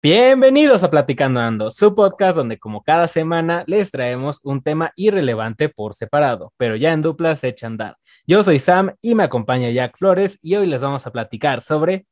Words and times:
Bienvenidos 0.00 0.84
a 0.84 0.90
Platicando 0.90 1.40
Ando, 1.40 1.72
su 1.72 1.92
podcast 1.92 2.36
donde 2.36 2.56
como 2.56 2.84
cada 2.84 3.08
semana 3.08 3.64
les 3.66 3.90
traemos 3.90 4.38
un 4.44 4.62
tema 4.62 4.92
irrelevante 4.94 5.68
por 5.68 5.92
separado, 5.92 6.52
pero 6.56 6.76
ya 6.76 6.92
en 6.92 7.02
dupla 7.02 7.34
se 7.34 7.48
echa 7.48 7.66
a 7.66 7.70
andar. 7.70 7.96
Yo 8.24 8.44
soy 8.44 8.60
Sam 8.60 8.94
y 9.00 9.16
me 9.16 9.24
acompaña 9.24 9.70
Jack 9.70 9.98
Flores 9.98 10.38
y 10.40 10.54
hoy 10.54 10.68
les 10.68 10.82
vamos 10.82 11.04
a 11.08 11.10
platicar 11.10 11.62
sobre 11.62 12.06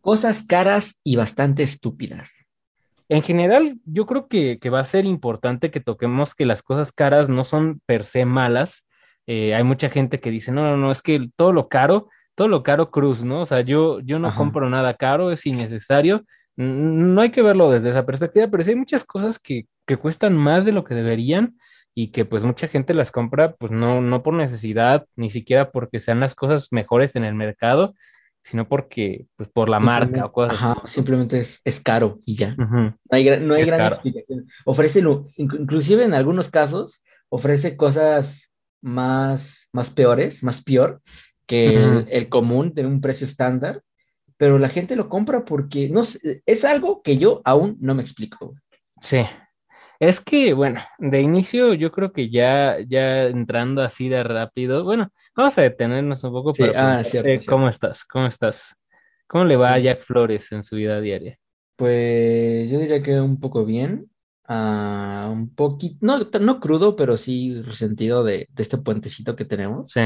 cosas 0.00 0.46
caras 0.46 0.98
y 1.04 1.16
bastante 1.16 1.62
estúpidas. 1.62 2.30
En 3.10 3.20
general, 3.20 3.80
yo 3.84 4.06
creo 4.06 4.28
que, 4.28 4.58
va 4.70 4.80
a 4.80 4.84
ser 4.86 5.04
importante 5.04 5.70
que 5.70 5.80
toquemos 5.80 6.34
que 6.34 6.46
las 6.46 6.62
cosas 6.62 6.90
caras 6.90 7.28
no 7.28 7.44
son 7.44 7.82
per 7.84 8.04
se 8.04 8.24
malas. 8.24 8.86
Eh, 9.26 9.54
hay 9.54 9.62
mucha 9.62 9.90
gente 9.90 10.20
que 10.20 10.30
dice, 10.30 10.52
no, 10.52 10.62
no, 10.62 10.78
no, 10.78 10.90
es 10.90 11.02
que 11.02 11.28
todo 11.36 11.52
lo 11.52 11.68
caro, 11.68 12.08
todo 12.34 12.48
lo 12.48 12.62
caro 12.62 12.90
cruz, 12.90 13.22
¿no? 13.24 13.42
O 13.42 13.44
sea, 13.44 13.60
yo, 13.60 14.00
yo 14.00 14.18
no 14.18 14.34
compro 14.34 14.70
nada 14.70 14.94
caro, 14.94 15.30
es 15.30 15.44
innecesario 15.44 16.24
no 16.56 17.20
hay 17.20 17.30
que 17.30 17.42
verlo 17.42 17.70
desde 17.70 17.90
esa 17.90 18.06
perspectiva, 18.06 18.48
pero 18.48 18.62
sí 18.62 18.70
hay 18.70 18.76
muchas 18.76 19.04
cosas 19.04 19.38
que, 19.38 19.66
cuestan 20.00 20.36
más 20.36 20.64
de 20.64 20.72
lo 20.72 20.84
que 20.84 20.94
deberían 20.94 21.56
y 21.94 22.08
que 22.08 22.24
pues 22.24 22.42
mucha 22.42 22.66
gente 22.66 22.92
las 22.92 23.12
compra 23.12 23.54
pues 23.54 23.70
no, 23.70 24.00
no 24.00 24.22
por 24.22 24.34
necesidad, 24.34 25.06
ni 25.14 25.30
siquiera 25.30 25.70
porque 25.70 26.00
sean 26.00 26.18
las 26.18 26.34
cosas 26.34 26.68
mejores 26.72 27.14
en 27.14 27.24
el 27.24 27.34
mercado, 27.34 27.94
sino 28.40 28.66
porque 28.68 29.26
pues 29.36 29.48
por 29.48 29.68
la 29.68 29.78
marca 29.78 30.24
o 30.24 30.32
cosas 30.32 30.56
ajá, 30.56 30.82
Simplemente 30.86 31.38
es, 31.38 31.60
es, 31.64 31.80
caro 31.80 32.20
y 32.24 32.36
ya. 32.36 32.56
No 32.56 32.96
hay, 33.10 33.40
no 33.40 33.54
hay 33.54 33.64
gran 33.64 33.86
explicación. 33.92 34.48
Ofrece, 34.64 35.02
inclusive 35.36 36.04
en 36.04 36.14
algunos 36.14 36.50
casos, 36.50 37.02
ofrece 37.28 37.76
cosas 37.76 38.50
más, 38.80 39.68
más 39.72 39.90
peores, 39.90 40.42
más 40.42 40.62
peor 40.62 41.00
que 41.46 41.76
el, 41.76 42.06
el, 42.10 42.28
común, 42.28 42.72
de 42.74 42.86
un 42.86 43.00
precio 43.00 43.26
estándar 43.26 43.82
pero 44.36 44.58
la 44.58 44.68
gente 44.68 44.96
lo 44.96 45.08
compra 45.08 45.44
porque 45.44 45.88
no 45.88 46.02
es 46.02 46.64
algo 46.64 47.02
que 47.02 47.18
yo 47.18 47.40
aún 47.44 47.76
no 47.80 47.94
me 47.94 48.02
explico. 48.02 48.54
Sí. 49.00 49.22
Es 49.98 50.20
que, 50.20 50.52
bueno, 50.52 50.80
de 50.98 51.22
inicio 51.22 51.72
yo 51.72 51.90
creo 51.90 52.12
que 52.12 52.28
ya, 52.28 52.76
ya 52.86 53.24
entrando 53.24 53.82
así 53.82 54.10
de 54.10 54.22
rápido, 54.22 54.84
bueno, 54.84 55.08
vamos 55.34 55.56
a 55.56 55.62
detenernos 55.62 56.22
un 56.22 56.32
poco 56.32 56.52
para 56.52 56.98
ah, 56.98 57.04
cierto, 57.04 57.46
cómo 57.46 57.68
estás, 57.68 58.04
cómo 58.04 58.26
estás, 58.26 58.74
cómo 59.26 59.44
le 59.44 59.56
va 59.56 59.72
a 59.72 59.78
Jack 59.78 60.02
Flores 60.02 60.52
en 60.52 60.62
su 60.62 60.76
vida 60.76 61.00
diaria. 61.00 61.38
Pues 61.76 62.70
yo 62.70 62.78
diría 62.78 63.02
que 63.02 63.18
un 63.18 63.40
poco 63.40 63.64
bien, 63.64 64.10
uh, 64.48 65.30
un 65.30 65.54
poquito, 65.54 65.96
no, 66.02 66.18
no 66.18 66.60
crudo, 66.60 66.94
pero 66.94 67.16
sí 67.16 67.62
resentido 67.62 68.22
de, 68.22 68.48
de 68.50 68.62
este 68.62 68.76
puentecito 68.76 69.34
que 69.34 69.46
tenemos. 69.46 69.90
Sí 69.90 70.02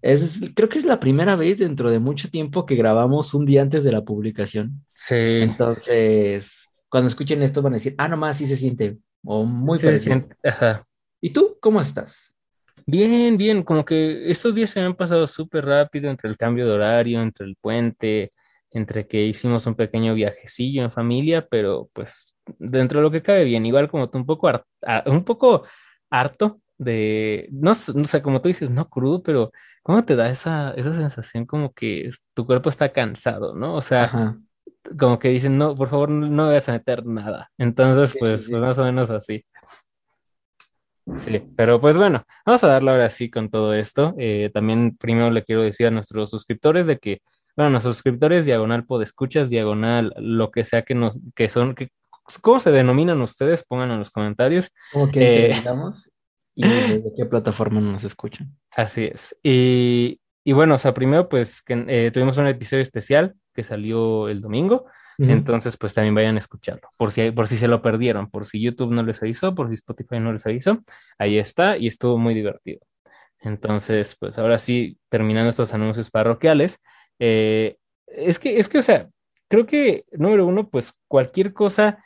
creo 0.00 0.68
que 0.68 0.78
es 0.78 0.84
la 0.84 1.00
primera 1.00 1.36
vez 1.36 1.58
dentro 1.58 1.90
de 1.90 1.98
mucho 1.98 2.30
tiempo 2.30 2.66
que 2.66 2.76
grabamos 2.76 3.34
un 3.34 3.46
día 3.46 3.62
antes 3.62 3.82
de 3.84 3.92
la 3.92 4.02
publicación. 4.02 4.82
Sí. 4.86 5.14
Entonces, 5.14 6.50
cuando 6.88 7.08
escuchen 7.08 7.42
esto 7.42 7.62
van 7.62 7.74
a 7.74 7.76
decir, 7.76 7.94
ah, 7.98 8.08
nomás 8.08 8.38
sí 8.38 8.46
se 8.46 8.56
siente, 8.56 8.98
o 9.24 9.44
muy 9.44 9.78
se 9.78 9.98
Siente. 9.98 10.36
Ajá. 10.44 10.86
¿Y 11.20 11.30
tú 11.30 11.56
cómo 11.60 11.80
estás? 11.80 12.14
Bien, 12.86 13.36
bien, 13.36 13.64
como 13.64 13.84
que 13.84 14.30
estos 14.30 14.54
días 14.54 14.70
se 14.70 14.78
me 14.78 14.86
han 14.86 14.94
pasado 14.94 15.26
súper 15.26 15.64
rápido 15.64 16.08
entre 16.08 16.30
el 16.30 16.36
cambio 16.36 16.66
de 16.66 16.72
horario, 16.72 17.20
entre 17.20 17.46
el 17.46 17.56
puente, 17.56 18.32
entre 18.70 19.08
que 19.08 19.24
hicimos 19.26 19.66
un 19.66 19.74
pequeño 19.74 20.14
viajecillo 20.14 20.84
en 20.84 20.92
familia, 20.92 21.46
pero 21.50 21.90
pues 21.92 22.36
dentro 22.58 23.00
de 23.00 23.02
lo 23.02 23.10
que 23.10 23.22
cabe 23.22 23.44
bien, 23.44 23.66
igual 23.66 23.90
como 23.90 24.08
tú 24.08 24.18
un 24.18 24.26
poco, 24.26 24.48
un 25.06 25.24
poco 25.24 25.64
harto 26.10 26.60
de, 26.78 27.48
no, 27.50 27.72
no 27.94 28.04
sé, 28.04 28.22
como 28.22 28.40
tú 28.40 28.48
dices, 28.48 28.70
no 28.70 28.88
crudo, 28.88 29.22
pero 29.22 29.50
¿cómo 29.86 30.04
te 30.04 30.16
da 30.16 30.28
esa, 30.28 30.72
esa 30.72 30.92
sensación 30.92 31.46
como 31.46 31.72
que 31.72 32.10
tu 32.34 32.44
cuerpo 32.44 32.70
está 32.70 32.92
cansado, 32.92 33.54
¿no? 33.54 33.76
O 33.76 33.80
sea, 33.80 34.36
como 34.98 35.20
que 35.20 35.28
dicen, 35.28 35.56
no, 35.56 35.76
por 35.76 35.88
favor, 35.88 36.10
no, 36.10 36.26
me 36.26 36.48
vayas 36.48 36.68
a 36.68 36.72
meter 36.72 37.06
nada. 37.06 37.52
Entonces, 37.56 38.16
pues, 38.18 38.48
pues 38.50 38.60
más 38.60 38.76
o 38.80 38.84
menos 38.84 39.10
así. 39.10 39.46
Sí, 41.14 41.40
pero 41.56 41.80
pues 41.80 41.96
bueno, 41.96 42.24
vamos 42.44 42.64
a 42.64 42.66
darle 42.66 42.90
ahora 42.90 43.08
sí 43.10 43.30
con 43.30 43.48
todo 43.48 43.74
esto. 43.74 44.12
Eh, 44.18 44.50
también 44.52 44.96
primero 44.96 45.30
le 45.30 45.44
quiero 45.44 45.62
decir 45.62 45.86
a 45.86 45.92
nuestros 45.92 46.30
suscriptores 46.30 46.88
de 46.88 46.98
que, 46.98 47.22
bueno, 47.54 47.70
nuestros 47.70 47.94
suscriptores, 47.94 48.44
diagonal 48.44 48.84
escuchas 49.04 49.50
diagonal, 49.50 50.12
lo 50.18 50.50
que 50.50 50.64
sea 50.64 50.82
que 50.82 50.96
nos, 50.96 51.16
que 51.36 51.48
son, 51.48 51.76
que, 51.76 51.90
¿cómo 52.40 52.58
se 52.58 52.72
denominan 52.72 53.22
ustedes? 53.22 53.64
Pongan 53.64 53.92
en 53.92 54.00
los 54.00 54.10
comentarios. 54.10 54.72
¿Cómo 54.92 55.12
que 55.12 55.50
eh, 55.50 55.62
y 56.56 56.66
de 56.66 57.12
qué 57.16 57.26
plataforma 57.26 57.80
nos 57.80 58.02
escuchan. 58.02 58.56
Así 58.70 59.04
es. 59.04 59.36
Y, 59.42 60.20
y 60.42 60.52
bueno, 60.52 60.74
o 60.74 60.78
sea, 60.78 60.94
primero 60.94 61.28
pues 61.28 61.62
que, 61.62 61.84
eh, 61.86 62.10
tuvimos 62.10 62.38
un 62.38 62.46
episodio 62.46 62.82
especial 62.82 63.34
que 63.54 63.62
salió 63.62 64.28
el 64.28 64.40
domingo. 64.40 64.86
Entonces, 65.18 65.78
pues 65.78 65.94
también 65.94 66.14
vayan 66.14 66.36
a 66.36 66.40
escucharlo, 66.40 66.90
por 66.98 67.10
si, 67.10 67.30
por 67.30 67.48
si 67.48 67.56
se 67.56 67.68
lo 67.68 67.80
perdieron, 67.80 68.30
por 68.30 68.44
si 68.44 68.60
YouTube 68.60 68.92
no 68.92 69.02
les 69.02 69.22
avisó, 69.22 69.54
por 69.54 69.68
si 69.70 69.74
Spotify 69.76 70.20
no 70.20 70.30
les 70.30 70.44
avisó, 70.44 70.82
ahí 71.16 71.38
está 71.38 71.78
y 71.78 71.86
estuvo 71.86 72.18
muy 72.18 72.34
divertido. 72.34 72.80
Entonces, 73.40 74.14
pues 74.20 74.38
ahora 74.38 74.58
sí, 74.58 74.98
terminando 75.08 75.48
estos 75.48 75.72
anuncios 75.72 76.10
parroquiales, 76.10 76.82
eh, 77.18 77.76
es 78.06 78.38
que, 78.38 78.58
es 78.58 78.68
que, 78.68 78.76
o 78.76 78.82
sea, 78.82 79.08
creo 79.48 79.64
que, 79.64 80.04
número 80.12 80.46
uno, 80.46 80.68
pues 80.68 80.92
cualquier 81.08 81.54
cosa 81.54 82.04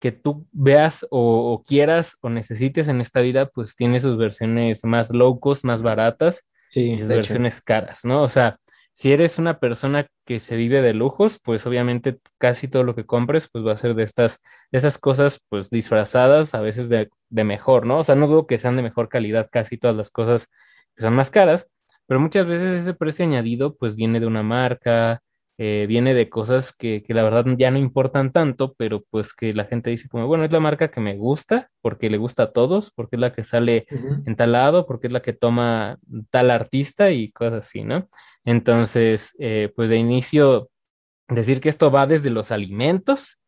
que 0.00 0.12
tú 0.12 0.46
veas 0.52 1.06
o, 1.10 1.62
quieras 1.66 2.16
o 2.20 2.30
necesites 2.30 2.88
en 2.88 3.00
esta 3.00 3.20
vida, 3.20 3.46
pues 3.46 3.76
tiene 3.76 4.00
sus 4.00 4.16
versiones 4.16 4.84
más 4.84 5.10
low 5.10 5.38
cost, 5.38 5.64
más 5.64 5.82
baratas 5.82 6.44
y 6.72 6.98
sus 6.98 7.08
versiones 7.08 7.60
caras, 7.60 8.04
¿no? 8.04 8.22
O 8.22 8.28
sea, 8.28 8.58
si 8.92 9.12
eres 9.12 9.38
una 9.38 9.60
persona 9.60 10.06
que 10.26 10.40
se 10.40 10.56
vive 10.56 10.82
de 10.82 10.94
lujos, 10.94 11.38
pues 11.42 11.66
obviamente 11.66 12.18
casi 12.38 12.66
todo 12.68 12.82
lo 12.82 12.94
que 12.94 13.06
compres, 13.06 13.48
pues 13.50 13.64
va 13.64 13.72
a 13.72 13.78
ser 13.78 13.94
de 13.94 14.02
estas, 14.02 14.40
de 14.72 14.78
esas 14.78 14.98
cosas, 14.98 15.40
pues 15.48 15.70
disfrazadas, 15.70 16.54
a 16.54 16.60
veces 16.60 16.88
de, 16.88 17.08
de 17.28 17.44
mejor, 17.44 17.86
¿no? 17.86 17.98
O 18.00 18.04
sea, 18.04 18.14
no 18.14 18.26
dudo 18.26 18.46
que 18.46 18.58
sean 18.58 18.76
de 18.76 18.82
mejor 18.82 19.08
calidad 19.08 19.48
casi 19.50 19.78
todas 19.78 19.96
las 19.96 20.10
cosas 20.10 20.48
que 20.96 21.02
son 21.02 21.14
más 21.14 21.30
caras, 21.30 21.68
pero 22.06 22.20
muchas 22.20 22.46
veces 22.46 22.80
ese 22.80 22.94
precio 22.94 23.24
añadido, 23.24 23.76
pues 23.76 23.96
viene 23.96 24.18
de 24.18 24.26
una 24.26 24.42
marca, 24.42 25.22
eh, 25.62 25.84
viene 25.86 26.14
de 26.14 26.30
cosas 26.30 26.72
que, 26.72 27.04
la 27.08 27.22
verdad 27.22 27.44
ya 27.58 27.70
no 27.70 27.76
importan 27.76 28.32
tanto, 28.32 28.74
pero 28.78 29.04
pues 29.10 29.34
que 29.34 29.52
la 29.52 29.66
gente 29.66 29.90
dice 29.90 30.08
como, 30.08 30.26
bueno, 30.26 30.42
es 30.42 30.50
la 30.50 30.58
marca 30.58 30.90
que 30.90 31.02
me 31.02 31.18
gusta, 31.18 31.68
porque 31.82 32.08
le 32.08 32.16
gusta 32.16 32.44
a 32.44 32.52
todos, 32.52 32.90
porque 32.92 33.16
es 33.16 33.20
la 33.20 33.34
que 33.34 33.44
sale 33.44 33.86
en 34.24 34.36
tal 34.36 34.52
lado, 34.52 34.86
porque 34.86 35.08
es 35.08 35.12
la 35.12 35.20
que 35.20 35.34
toma 35.34 35.98
tal 36.30 36.50
artista 36.50 37.10
y 37.10 37.30
cosas 37.30 37.66
así, 37.66 37.84
¿no? 37.84 38.08
Entonces, 38.42 39.36
eh, 39.38 39.70
pues 39.76 39.90
de 39.90 39.98
inicio, 39.98 40.70
decir 41.28 41.60
que 41.60 41.68
esto 41.68 41.90
va 41.90 42.06
desde 42.06 42.30
los 42.30 42.52
alimentos, 42.52 43.38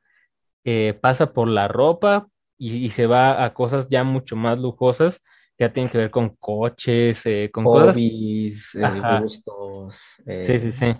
eh, 0.64 0.92
pasa 1.00 1.32
por 1.32 1.48
la 1.48 1.66
ropa 1.66 2.28
y, 2.58 2.90
se 2.90 3.06
va 3.06 3.42
a 3.42 3.54
cosas 3.54 3.88
ya 3.88 4.04
mucho 4.04 4.36
más 4.36 4.58
lujosas, 4.58 5.24
ya 5.58 5.72
tienen 5.72 5.90
que 5.90 5.96
ver 5.96 6.10
con 6.10 6.36
coches, 6.36 7.24
con 7.50 7.64
cosas. 7.64 7.96
gustos. 9.22 9.96
sí, 10.26 10.58
sí, 10.58 10.72
sí. 10.72 10.94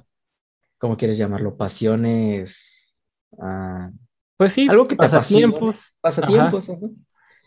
¿Cómo 0.82 0.97
quieres 0.97 1.16
llamarlo? 1.16 1.56
Pasiones. 1.56 2.59
Ah, 3.41 3.88
pues 4.37 4.53
sí, 4.53 4.66
algo 4.69 4.88
que 4.88 4.97
pasatiempos. 4.97 5.94
Pasatiempos. 6.00 6.69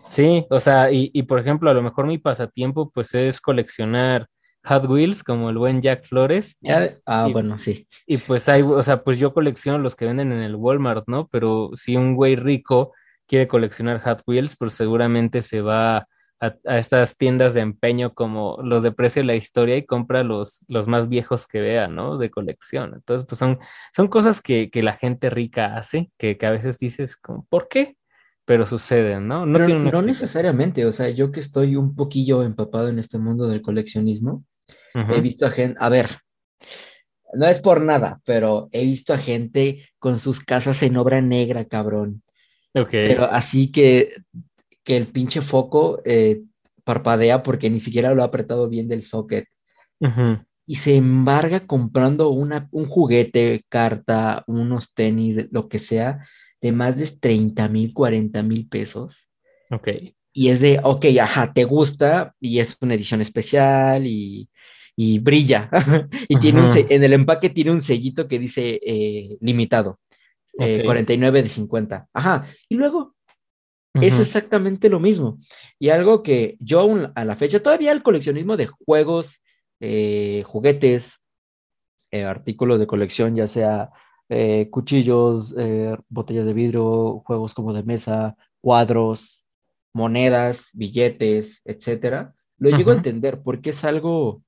Sí, 0.06 0.46
o 0.50 0.60
sea, 0.62 0.90
y, 0.90 1.12
y, 1.14 1.24
por 1.24 1.40
ejemplo, 1.40 1.70
a 1.70 1.74
lo 1.74 1.82
mejor 1.82 2.08
mi 2.08 2.18
pasatiempo 2.18 2.92
pues 2.92 3.14
es 3.14 3.42
coleccionar 3.42 4.28
Hot 4.64 4.86
Wheels 4.86 5.22
como 5.22 5.50
el 5.50 5.58
buen 5.58 5.82
Jack 5.82 6.06
Flores. 6.06 6.58
ah, 7.06 7.28
bueno, 7.30 7.60
sí. 7.60 7.90
Y 8.08 8.20
pues 8.20 8.48
hay, 8.48 8.62
o 8.62 8.82
sea, 8.84 9.04
pues 9.04 9.20
yo 9.20 9.34
colecciono 9.34 9.80
los 9.80 9.98
que 9.98 10.06
venden 10.06 10.32
en 10.32 10.42
el 10.42 10.56
Walmart, 10.56 11.04
¿no? 11.08 11.28
Pero 11.28 11.72
si 11.74 11.98
un 11.98 12.16
güey 12.16 12.38
rico 12.38 12.94
quiere 13.28 13.50
coleccionar 13.50 14.00
Hot 14.00 14.22
Wheels, 14.26 14.56
pues 14.56 14.76
seguramente 14.76 15.42
se 15.42 15.60
va 15.60 16.08
a, 16.40 16.78
estas 16.78 17.18
tiendas 17.18 17.54
de 17.54 17.62
empeño 17.62 18.14
como 18.14 18.58
los 18.62 18.84
de 18.84 18.92
precio 18.92 19.22
de 19.22 19.28
la 19.28 19.36
historia 19.36 19.78
y 19.78 19.86
compra 19.86 20.24
los, 20.24 20.66
los 20.68 20.88
más 20.88 21.10
viejos 21.10 21.48
que 21.48 21.62
vea, 21.62 21.88
¿no? 21.88 22.18
De 22.18 22.30
colección. 22.30 22.94
Entonces, 22.96 23.26
pues 23.28 23.40
son, 23.40 23.60
son 23.94 24.08
cosas 24.08 24.42
que, 24.42 24.70
la 24.74 24.94
gente 24.94 25.30
rica 25.30 25.78
hace, 25.78 26.12
que, 26.18 26.38
a 26.42 26.52
veces 26.52 26.78
dices, 26.78 27.18
como, 27.18 27.46
¿por 27.50 27.68
qué? 27.68 27.96
Pero 28.46 28.66
suceden, 28.66 29.28
¿no? 29.28 29.46
No, 29.46 29.60
no 29.68 30.02
necesariamente, 30.02 30.86
o 30.86 30.92
sea, 30.92 31.10
yo 31.10 31.32
que 31.32 31.40
estoy 31.40 31.76
un 31.76 31.96
poquillo 31.96 32.44
empapado 32.44 32.90
en 32.90 33.00
este 33.00 33.18
mundo 33.18 33.48
del 33.48 33.62
coleccionismo, 33.62 34.44
he 34.94 35.20
visto 35.20 35.46
a 35.46 35.52
gente, 35.52 35.78
a 35.80 35.90
ver, 35.90 36.20
no 37.34 37.48
es 37.48 37.60
por 37.60 37.82
nada, 37.82 38.22
pero 38.24 38.70
he 38.72 38.86
visto 38.86 39.14
a 39.14 39.18
gente 39.18 39.90
con 40.00 40.20
sus 40.20 40.40
casas 40.40 40.82
en 40.84 40.96
obra 40.98 41.22
negra, 41.22 41.66
cabrón. 41.66 42.24
Ok. 42.74 42.92
Pero 42.92 43.24
así 43.26 43.72
que 43.72 44.14
que 44.86 44.96
el 44.96 45.08
pinche 45.08 45.42
foco 45.42 46.02
eh, 46.06 46.44
parpadea 46.86 47.44
porque 47.44 47.70
ni 47.70 47.82
siquiera 47.82 48.14
lo 48.14 48.22
ha 48.22 48.28
apretado 48.28 48.70
bien 48.70 48.88
del 48.88 49.04
socket. 49.04 49.48
Y 50.68 50.76
se 50.78 50.96
embarga 50.96 51.68
comprando 51.68 52.30
una, 52.30 52.70
un 52.72 52.86
juguete, 52.86 53.66
carta, 53.70 54.44
unos 54.48 54.94
tenis, 54.94 55.48
lo 55.52 55.68
que 55.68 55.80
sea, 55.80 56.26
de 56.62 56.72
más 56.72 56.98
de 56.98 57.08
30 57.08 57.68
mil, 57.70 57.94
40 57.94 58.42
mil 58.44 58.68
pesos. 58.68 59.30
Ok. 59.72 59.90
Y 60.34 60.50
es 60.50 60.60
de, 60.60 60.80
ok, 60.84 61.06
ajá, 61.22 61.54
te 61.54 61.64
gusta 61.64 62.36
y 62.40 62.60
es 62.60 62.78
una 62.82 62.94
edición 62.94 63.22
especial 63.22 64.06
y, 64.06 64.50
y 64.96 65.20
brilla. 65.20 65.70
y 66.28 66.38
tiene 66.40 66.62
un, 66.62 66.72
en 66.76 67.04
el 67.04 67.14
empaque 67.14 67.50
tiene 67.50 67.72
un 67.72 67.82
sellito 67.82 68.28
que 68.28 68.40
dice 68.40 68.80
eh, 68.86 69.38
limitado. 69.42 70.00
49 70.58 71.44
de 71.44 71.50
50. 71.50 72.08
Ajá. 72.14 72.48
Y 72.70 72.76
luego, 72.76 73.15
es 74.02 74.20
exactamente 74.20 74.90
lo 74.90 75.00
mismo. 75.00 75.40
Y 75.80 75.90
algo 75.90 76.24
que 76.24 76.58
yo 76.60 76.80
aún 76.80 77.12
a 77.16 77.26
la 77.26 77.36
fecha, 77.36 77.62
todavía 77.62 77.92
el 77.92 78.04
coleccionismo 78.04 78.58
de 78.58 78.68
juegos, 78.68 79.42
eh, 79.80 80.44
juguetes, 80.46 81.22
eh, 82.12 82.24
artículos 82.24 82.80
de 82.80 82.88
colección, 82.88 83.36
ya 83.36 83.48
sea 83.48 83.92
eh, 84.30 84.70
cuchillos, 84.72 85.54
botellas 86.10 86.46
de 86.46 86.54
vidrio, 86.54 87.20
juegos 87.26 87.54
como 87.54 87.74
de 87.74 87.84
mesa, 87.84 88.36
cuadros, 88.62 89.46
monedas, 89.94 90.70
billetes, 90.74 91.62
etcétera, 91.66 92.34
lo 92.58 92.70
llego 92.70 92.92
a 92.92 92.96
entender 92.96 93.42
porque 93.44 93.72
es 93.72 93.84
algo, 93.84 94.44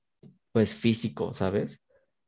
pues, 0.52 0.74
físico, 0.74 1.34
¿sabes? 1.34 1.80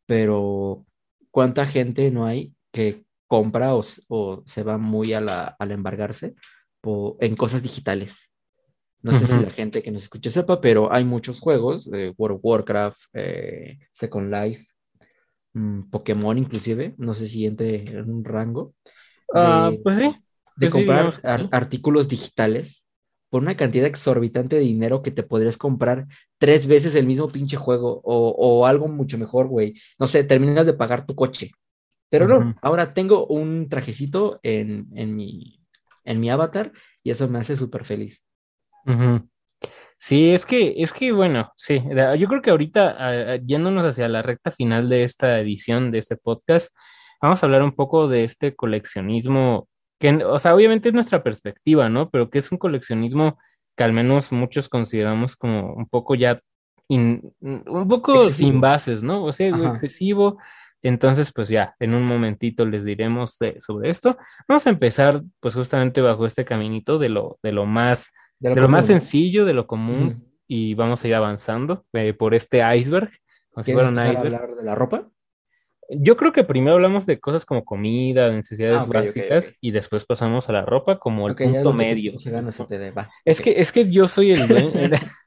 Pero, 0.06 0.86
¿cuánta 1.30 1.66
gente 1.66 2.10
no 2.10 2.26
hay 2.26 2.54
que 2.72 3.04
compra 3.26 3.74
o, 3.74 4.42
se 4.46 4.62
va 4.62 4.78
muy 4.78 5.12
a 5.12 5.20
la, 5.20 5.56
al 5.58 5.70
embargarse 5.72 6.34
en 7.20 7.36
cosas 7.36 7.62
digitales? 7.62 8.30
No 9.02 9.18
sé 9.18 9.26
si 9.26 9.38
la 9.38 9.50
gente 9.50 9.82
que 9.82 9.90
nos 9.90 10.02
escucha 10.02 10.30
sepa, 10.30 10.60
pero 10.60 10.92
hay 10.92 11.04
muchos 11.04 11.40
juegos, 11.40 11.88
World 12.18 12.36
of 12.36 12.40
Warcraft, 12.42 13.00
eh, 13.14 13.78
Second 13.92 14.30
Life, 14.30 14.66
mm, 15.54 15.90
Pokémon 15.90 16.36
inclusive, 16.36 16.94
no 16.98 17.14
sé 17.14 17.26
si 17.26 17.46
entre 17.46 17.76
en 17.76 18.10
un 18.10 18.24
rango. 18.24 18.74
Ah, 19.34 19.70
pues 19.82 19.96
sí. 19.96 20.14
De 20.56 20.68
pues 20.68 20.72
comprar 20.72 21.10
artículos 21.52 22.08
digitales 22.08 22.84
por 23.30 23.42
una 23.42 23.56
cantidad 23.56 23.86
exorbitante 23.86 24.56
de 24.56 24.62
dinero 24.62 25.02
que 25.02 25.12
te 25.12 25.22
podrías 25.22 25.56
comprar 25.56 26.06
tres 26.36 26.66
veces 26.66 26.94
el 26.94 27.06
mismo 27.06 27.30
pinche 27.30 27.56
juego 27.56 28.00
o, 28.04 28.66
algo 28.66 28.88
mucho 28.88 29.16
mejor, 29.16 29.46
güey. 29.46 29.74
No 29.98 30.08
sé, 30.08 30.24
terminas 30.24 30.66
de 30.66 30.74
pagar 30.74 31.06
tu 31.06 31.14
coche. 31.14 31.52
Pero 32.10 32.26
no, 32.26 32.56
ahora 32.60 32.92
tengo 32.92 33.26
un 33.28 33.68
trajecito 33.68 34.40
en, 34.42 34.88
en, 34.96 35.14
mi, 35.14 35.59
en 36.10 36.20
mi 36.20 36.30
avatar 36.30 36.72
y 37.02 37.10
eso 37.10 37.28
me 37.28 37.38
hace 37.38 37.56
súper 37.56 37.84
feliz. 37.84 38.24
Sí, 39.96 40.30
es 40.30 40.46
que, 40.46 40.74
es 40.78 40.92
que, 40.92 41.12
bueno, 41.12 41.52
sí, 41.56 41.82
yo 42.18 42.28
creo 42.28 42.42
que 42.42 42.50
ahorita, 42.50 43.36
yéndonos 43.36 43.84
hacia 43.84 44.08
la 44.08 44.22
recta 44.22 44.50
final 44.50 44.88
de 44.88 45.04
esta 45.04 45.38
edición 45.38 45.90
de 45.90 45.98
este 45.98 46.16
podcast, 46.16 46.74
vamos 47.20 47.42
a 47.42 47.46
hablar 47.46 47.62
un 47.62 47.72
poco 47.72 48.08
de 48.08 48.24
este 48.24 48.56
coleccionismo 48.56 49.68
que, 49.98 50.24
o 50.24 50.38
sea, 50.38 50.54
obviamente 50.54 50.88
es 50.88 50.94
nuestra 50.94 51.22
perspectiva, 51.22 51.90
¿no? 51.90 52.08
Pero 52.08 52.30
que 52.30 52.38
es 52.38 52.50
un 52.50 52.56
coleccionismo 52.56 53.38
que 53.76 53.84
al 53.84 53.92
menos 53.92 54.32
muchos 54.32 54.70
consideramos 54.70 55.36
como 55.36 55.74
un 55.74 55.86
poco 55.86 56.14
ya, 56.14 56.40
un 56.88 57.86
poco 57.88 58.30
sin 58.30 58.60
bases, 58.60 59.02
¿no? 59.02 59.22
O 59.24 59.32
sea, 59.34 59.48
excesivo. 59.48 60.38
Entonces, 60.82 61.32
pues 61.32 61.48
ya, 61.48 61.74
en 61.78 61.94
un 61.94 62.04
momentito 62.04 62.64
les 62.64 62.84
diremos 62.84 63.38
sobre 63.58 63.90
esto. 63.90 64.16
Vamos 64.48 64.66
a 64.66 64.70
empezar, 64.70 65.20
pues 65.40 65.54
justamente 65.54 66.00
bajo 66.00 66.26
este 66.26 66.44
caminito 66.44 66.98
de 66.98 67.10
lo, 67.10 67.38
de 67.42 67.52
lo 67.52 67.66
más, 67.66 68.10
de 68.38 68.54
lo, 68.54 68.68
más 68.68 68.86
sencillo, 68.86 69.44
de 69.44 69.52
lo 69.52 69.66
común, 69.66 70.24
y 70.46 70.74
vamos 70.74 71.04
a 71.04 71.08
ir 71.08 71.14
avanzando 71.14 71.84
eh, 71.92 72.14
por 72.14 72.34
este 72.34 72.62
iceberg. 72.76 73.10
Como 73.50 73.64
si 73.64 73.72
fuera 73.72 73.88
un 73.88 73.98
iceberg. 73.98 74.34
hablar 74.34 74.56
de 74.56 74.64
la 74.64 74.74
ropa? 74.74 75.08
Yo 75.92 76.16
creo 76.16 76.32
que 76.32 76.44
primero 76.44 76.76
hablamos 76.76 77.04
de 77.04 77.18
cosas 77.18 77.44
como 77.44 77.64
comida, 77.64 78.30
necesidades 78.30 78.82
ah, 78.82 78.86
básicas, 78.86 79.54
y 79.60 79.72
después 79.72 80.06
pasamos 80.06 80.48
a 80.48 80.52
la 80.52 80.64
ropa 80.64 80.98
como 80.98 81.28
el 81.28 81.34
punto 81.34 81.72
medio. 81.72 82.14
Es 83.24 83.40
que, 83.40 83.60
es 83.60 83.72
que 83.72 83.90
yo 83.90 84.06
soy 84.06 84.30
el, 84.30 84.46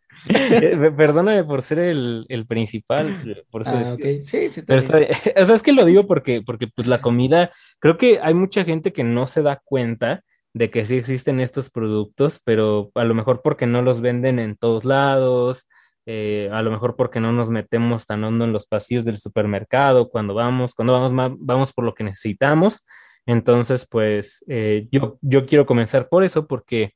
Perdóname 0.98 1.44
por 1.44 1.62
ser 1.62 1.80
el, 1.80 2.46
principal, 2.48 3.46
por 3.50 3.64
eso 3.64 3.72
ah, 3.74 3.86
sí, 3.86 4.50
sí, 4.52 4.62
Pero 4.62 4.80
o 4.80 5.46
sea, 5.46 5.56
es 5.56 5.64
que 5.64 5.74
lo 5.74 5.86
digo 5.86 6.08
porque, 6.08 6.42
porque 6.42 6.68
pues 6.68 6.88
la 6.88 7.02
comida, 7.02 7.52
creo 7.80 7.98
que 7.98 8.20
hay 8.22 8.34
mucha 8.34 8.64
gente 8.64 8.94
que 8.94 9.04
no 9.04 9.28
se 9.28 9.42
da 9.42 9.62
cuenta 9.64 10.24
de 10.54 10.70
que 10.70 10.86
sí 10.86 10.98
existen 10.98 11.40
estos 11.40 11.70
productos, 11.70 12.40
pero 12.44 12.92
a 12.96 13.04
lo 13.04 13.14
mejor 13.16 13.42
porque 13.44 13.66
no 13.66 13.82
los 13.82 14.02
venden 14.02 14.40
en 14.40 14.56
todos 14.56 14.86
lados, 14.86 15.68
eh, 16.06 16.50
a 16.52 16.62
lo 16.62 16.70
mejor 16.70 16.96
porque 16.96 17.20
no 17.20 17.32
nos 17.32 17.50
metemos 17.50 18.06
tan 18.06 18.24
hondo 18.24 18.46
en 18.46 18.54
los 18.54 18.68
pasillos 18.68 19.06
del 19.06 19.18
supermercado 19.18 20.10
cuando 20.10 20.34
vamos, 20.34 20.76
cuando 20.76 20.94
vamos, 20.94 21.38
vamos 21.40 21.74
por 21.74 21.86
lo 21.86 21.94
que 21.94 22.04
necesitamos. 22.04 22.86
Entonces, 23.26 23.88
pues 23.90 24.44
eh, 24.48 24.88
yo, 24.92 25.18
yo 25.22 25.46
quiero 25.46 25.66
comenzar 25.66 26.10
por 26.10 26.24
eso, 26.24 26.46
porque 26.46 26.94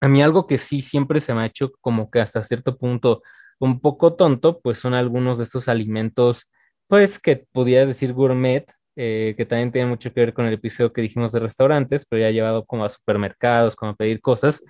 a 0.00 0.08
mí 0.08 0.22
algo 0.22 0.46
que 0.46 0.58
sí 0.58 0.82
siempre 0.82 1.20
se 1.20 1.34
me 1.34 1.42
ha 1.42 1.46
hecho 1.46 1.72
como 1.80 2.10
que 2.10 2.20
hasta 2.20 2.42
cierto 2.42 2.76
punto 2.78 3.22
un 3.58 3.80
poco 3.80 4.14
tonto, 4.14 4.60
pues 4.60 4.78
son 4.78 4.94
algunos 4.94 5.38
de 5.38 5.44
estos 5.44 5.68
alimentos, 5.68 6.50
pues 6.86 7.18
que 7.18 7.46
pudieras 7.52 7.88
decir 7.88 8.12
gourmet, 8.12 8.66
eh, 8.96 9.34
que 9.36 9.46
también 9.46 9.72
tiene 9.72 9.88
mucho 9.88 10.12
que 10.12 10.20
ver 10.20 10.34
con 10.34 10.46
el 10.46 10.54
episodio 10.54 10.92
que 10.92 11.02
dijimos 11.02 11.32
de 11.32 11.40
restaurantes, 11.40 12.06
pero 12.08 12.22
ya 12.22 12.30
llevado 12.30 12.64
como 12.66 12.84
a 12.84 12.88
supermercados, 12.88 13.76
como 13.76 13.92
a 13.92 13.96
pedir 13.96 14.20
cosas, 14.20 14.62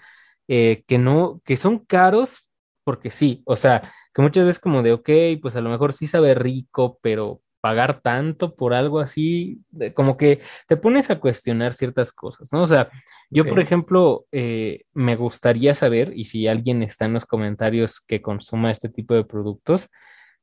que 0.47 0.85
no, 0.99 1.41
que 1.45 1.57
son 1.57 1.79
caros, 1.85 2.49
porque 2.85 3.11
sí, 3.11 3.43
o 3.47 3.57
sea, 3.57 3.83
que 4.15 4.23
muchas 4.23 4.47
veces 4.47 4.61
como 4.61 4.83
de, 4.83 4.93
ok, 4.93 5.11
pues 5.43 5.57
a 5.57 5.61
lo 5.61 5.69
mejor 5.71 5.93
sí 5.93 6.07
sabe 6.07 6.35
rico, 6.35 6.99
pero 7.03 7.43
pagar 7.61 8.01
tanto 8.01 8.55
por 8.55 8.75
algo 8.75 9.01
así, 9.01 9.61
como 9.95 10.17
que 10.17 10.41
te 10.67 10.77
pones 10.77 11.11
a 11.11 11.19
cuestionar 11.19 11.75
ciertas 11.75 12.13
cosas, 12.13 12.53
¿no? 12.53 12.63
O 12.63 12.67
sea, 12.67 12.89
yo, 13.31 13.45
por 13.45 13.61
ejemplo, 13.61 14.27
eh, 14.33 14.85
me 14.95 15.17
gustaría 15.17 15.75
saber, 15.75 16.13
y 16.15 16.27
si 16.27 16.47
alguien 16.47 16.83
está 16.83 17.07
en 17.07 17.15
los 17.15 17.27
comentarios 17.27 18.01
que 18.01 18.23
consuma 18.23 18.71
este 18.71 18.89
tipo 18.89 19.15
de 19.15 19.25
productos, 19.25 19.89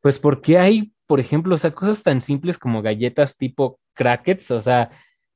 pues 0.02 0.20
¿por 0.20 0.42
qué 0.42 0.58
hay, 0.58 0.94
por 1.08 1.20
ejemplo, 1.20 1.56
o 1.56 1.58
sea, 1.58 1.72
cosas 1.72 2.04
tan 2.04 2.22
simples 2.22 2.58
como 2.58 2.82
galletas 2.82 3.38
tipo 3.38 3.80
crackets, 3.94 4.52
o 4.52 4.62
sea, 4.62 4.92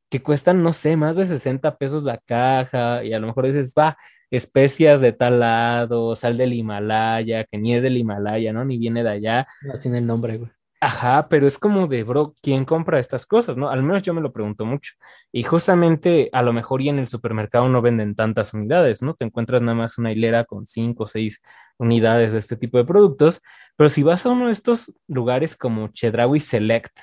que 0.10 0.22
cuestan, 0.22 0.64
no 0.64 0.74
sé, 0.74 0.98
más 0.98 1.16
de 1.16 1.26
60 1.26 1.78
pesos 1.78 2.04
la 2.04 2.18
caja, 2.18 3.04
y 3.04 3.14
a 3.14 3.20
lo 3.20 3.28
mejor 3.28 3.48
dices, 3.48 3.74
va, 3.78 3.98
especias 4.32 5.02
de 5.02 5.14
tal 5.14 5.40
lado, 5.40 6.16
sal 6.16 6.38
del 6.38 6.54
Himalaya, 6.54 7.46
que 7.46 7.58
ni 7.58 7.74
es 7.74 7.84
del 7.84 7.98
Himalaya, 7.98 8.54
¿no? 8.54 8.66
Ni 8.66 8.78
viene 8.78 9.04
de 9.04 9.10
allá. 9.10 9.48
No 9.62 9.80
tiene 9.80 10.00
el 10.00 10.08
nombre, 10.08 10.38
güey. 10.38 10.52
Ajá, 10.82 11.28
pero 11.28 11.46
es 11.46 11.58
como 11.58 11.88
de, 11.88 12.04
bro, 12.04 12.34
¿quién 12.42 12.64
compra 12.64 13.00
estas 13.00 13.26
cosas, 13.26 13.58
no? 13.58 13.70
Al 13.70 13.84
menos 13.84 14.02
yo 14.02 14.14
me 14.14 14.22
lo 14.22 14.32
pregunto 14.32 14.66
mucho. 14.66 14.94
Y 15.32 15.44
justamente 15.44 16.30
a 16.32 16.42
lo 16.42 16.54
mejor 16.54 16.82
y 16.82 16.88
en 16.88 17.00
el 17.00 17.10
supermercado 17.10 17.68
no 17.68 17.82
venden 17.82 18.16
tantas 18.16 18.54
unidades, 18.54 19.02
¿no? 19.02 19.14
Te 19.14 19.26
encuentras 19.26 19.62
nada 19.62 19.76
más 19.76 19.98
una 19.98 20.14
hilera 20.14 20.46
con 20.46 20.68
cinco 20.68 21.04
o 21.04 21.08
seis 21.08 21.42
unidades 21.78 22.32
de 22.32 22.40
este 22.40 22.56
tipo 22.56 22.78
de 22.78 22.86
productos, 22.86 23.42
pero 23.76 23.90
si 23.90 24.04
vas 24.04 24.26
a 24.26 24.30
uno 24.30 24.48
de 24.48 24.54
estos 24.54 24.94
lugares 25.08 25.58
como 25.58 25.90
Chedraui 25.90 26.40
Select 26.40 26.98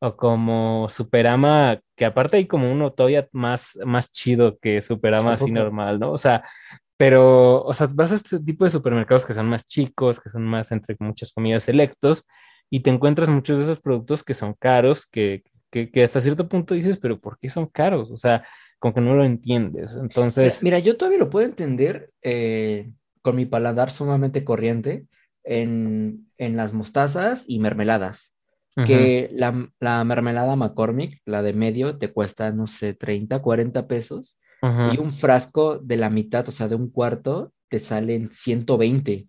o 0.00 0.16
como 0.16 0.88
Superama, 0.90 1.80
que 1.96 2.04
aparte 2.04 2.36
hay 2.36 2.46
como 2.46 2.70
uno 2.70 2.92
todavía 2.92 3.26
más, 3.32 3.78
más 3.86 4.12
chido 4.12 4.58
que 4.58 4.82
Superama 4.82 5.32
así 5.32 5.50
normal, 5.50 5.98
¿no? 5.98 6.12
O 6.12 6.18
sea, 6.18 6.44
pero, 6.98 7.62
o 7.62 7.72
sea, 7.72 7.88
vas 7.94 8.12
a 8.12 8.16
este 8.16 8.38
tipo 8.40 8.64
de 8.64 8.70
supermercados 8.70 9.24
que 9.24 9.34
son 9.34 9.48
más 9.48 9.66
chicos, 9.66 10.20
que 10.20 10.28
son 10.28 10.44
más 10.44 10.70
entre 10.72 10.94
muchas 11.00 11.32
comidas 11.32 11.64
selectos, 11.64 12.24
y 12.74 12.80
te 12.80 12.90
encuentras 12.90 13.28
muchos 13.28 13.56
de 13.56 13.62
esos 13.62 13.80
productos 13.80 14.24
que 14.24 14.34
son 14.34 14.52
caros, 14.52 15.06
que, 15.06 15.44
que, 15.70 16.02
hasta 16.02 16.20
cierto 16.20 16.48
punto 16.48 16.74
dices, 16.74 16.98
pero 16.98 17.20
¿por 17.20 17.38
qué 17.38 17.48
son 17.48 17.66
caros? 17.66 18.10
O 18.10 18.18
sea, 18.18 18.44
como 18.80 18.94
que 18.94 19.00
no 19.00 19.14
lo 19.14 19.24
entiendes. 19.24 19.94
Entonces... 19.94 20.60
Mira, 20.60 20.80
yo 20.80 20.96
todavía 20.96 21.20
lo 21.20 21.30
puedo 21.30 21.46
entender 21.46 22.10
eh, 22.20 22.90
con 23.22 23.36
mi 23.36 23.46
paladar 23.46 23.92
sumamente 23.92 24.42
corriente 24.42 25.06
en, 25.44 26.26
en 26.36 26.56
las 26.56 26.72
mostazas 26.72 27.44
y 27.46 27.60
mermeladas 27.60 28.34
que 28.74 29.30
la, 29.32 29.68
la, 29.78 30.02
mermelada 30.02 30.56
McCormick, 30.56 31.22
la 31.26 31.42
de 31.42 31.52
medio, 31.52 31.96
te 31.96 32.12
cuesta, 32.12 32.50
no 32.50 32.66
sé, 32.66 32.92
30, 32.92 33.40
40 33.40 33.86
pesos. 33.86 34.36
Y 34.92 34.98
un 34.98 35.12
frasco 35.12 35.78
de 35.78 35.96
la 35.96 36.10
mitad, 36.10 36.48
o 36.48 36.50
sea, 36.50 36.66
de 36.66 36.74
un 36.74 36.90
cuarto, 36.90 37.52
te 37.68 37.78
salen 37.78 38.30
120. 38.32 39.28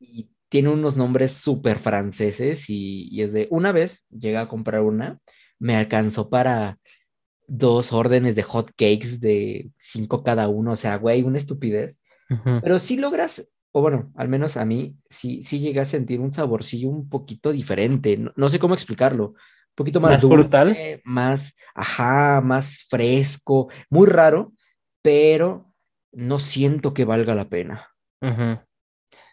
Y 0.00 0.31
tiene 0.52 0.68
unos 0.68 0.98
nombres 0.98 1.32
súper 1.32 1.78
franceses 1.78 2.68
y, 2.68 3.08
y, 3.10 3.22
es 3.22 3.32
de, 3.32 3.48
una 3.50 3.72
vez 3.72 4.04
llegué 4.10 4.36
a 4.36 4.48
comprar 4.48 4.82
una, 4.82 5.18
me 5.58 5.76
alcanzó 5.76 6.28
para 6.28 6.78
dos 7.46 7.90
órdenes 7.90 8.36
de 8.36 8.42
hot 8.42 8.68
cakes 8.76 9.18
de 9.18 9.70
cinco 9.78 10.22
cada 10.22 10.48
uno, 10.48 10.72
o 10.72 10.76
sea, 10.76 10.96
güey, 10.96 11.22
una 11.22 11.38
estupidez. 11.38 11.98
Pero 12.62 12.78
si 12.78 12.98
logras 12.98 13.46
o 13.72 13.80
bueno, 13.80 14.12
al 14.14 14.28
menos 14.28 14.58
a 14.58 14.66
mí, 14.66 14.94
sí, 15.08 15.42
sí 15.42 15.58
llegué 15.58 15.80
a 15.80 15.86
sentir 15.86 16.20
un 16.20 16.32
saborcillo 16.32 16.90
un 16.90 17.08
poquito 17.08 17.50
diferente. 17.50 18.18
No, 18.36 18.50
sé 18.50 18.58
cómo 18.58 18.74
explicarlo. 18.74 19.28
Un 19.28 19.74
poquito 19.74 20.00
más, 20.00 20.22
brutal. 20.22 21.00
Más, 21.04 21.54
ajá, 21.74 22.42
más 22.42 22.86
fresco, 22.90 23.68
muy 23.88 24.06
raro, 24.06 24.52
pero 25.00 25.72
no 26.12 26.38
siento 26.38 26.92
que 26.92 27.06
valga 27.06 27.34
la 27.34 27.48
pena. 27.48 27.88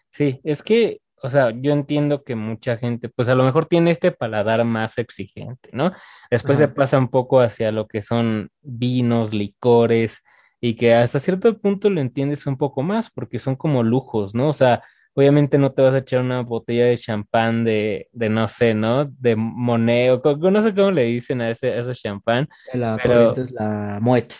Sí, 0.08 0.40
es 0.42 0.62
que, 0.62 1.02
o 1.22 1.30
sea, 1.30 1.50
yo 1.54 1.72
entiendo 1.72 2.24
que 2.24 2.34
mucha 2.34 2.76
gente, 2.76 3.08
pues 3.08 3.28
a 3.28 3.34
lo 3.34 3.44
mejor 3.44 3.66
tiene 3.66 3.90
este 3.90 4.10
paladar 4.10 4.64
más 4.64 4.98
exigente, 4.98 5.70
¿no? 5.72 5.92
Después 6.30 6.58
se 6.58 6.68
pasa 6.68 6.98
un 6.98 7.08
poco 7.08 7.40
hacia 7.40 7.72
lo 7.72 7.86
que 7.86 8.02
son 8.02 8.50
vinos, 8.62 9.34
licores, 9.34 10.22
y 10.60 10.74
que 10.74 10.94
hasta 10.94 11.18
cierto 11.18 11.58
punto 11.58 11.90
lo 11.90 12.00
entiendes 12.00 12.46
un 12.46 12.56
poco 12.56 12.82
más 12.82 13.10
porque 13.10 13.38
son 13.38 13.56
como 13.56 13.82
lujos, 13.82 14.34
¿no? 14.34 14.48
O 14.48 14.52
sea, 14.52 14.82
obviamente 15.14 15.58
no 15.58 15.72
te 15.72 15.82
vas 15.82 15.94
a 15.94 15.98
echar 15.98 16.20
una 16.20 16.42
botella 16.42 16.86
de 16.86 16.98
champán 16.98 17.64
de, 17.64 18.08
de 18.12 18.28
no 18.28 18.46
sé, 18.48 18.74
¿no? 18.74 19.04
De 19.04 19.36
moneo, 19.36 20.20
no 20.24 20.62
sé 20.62 20.74
cómo 20.74 20.90
le 20.90 21.04
dicen 21.04 21.40
a 21.40 21.50
ese, 21.50 21.72
a 21.72 21.80
ese 21.80 21.94
champán. 21.94 22.48
La 22.74 22.98
pero... 23.02 23.36
es 23.36 23.50
la 23.52 23.98
Moet. 24.00 24.32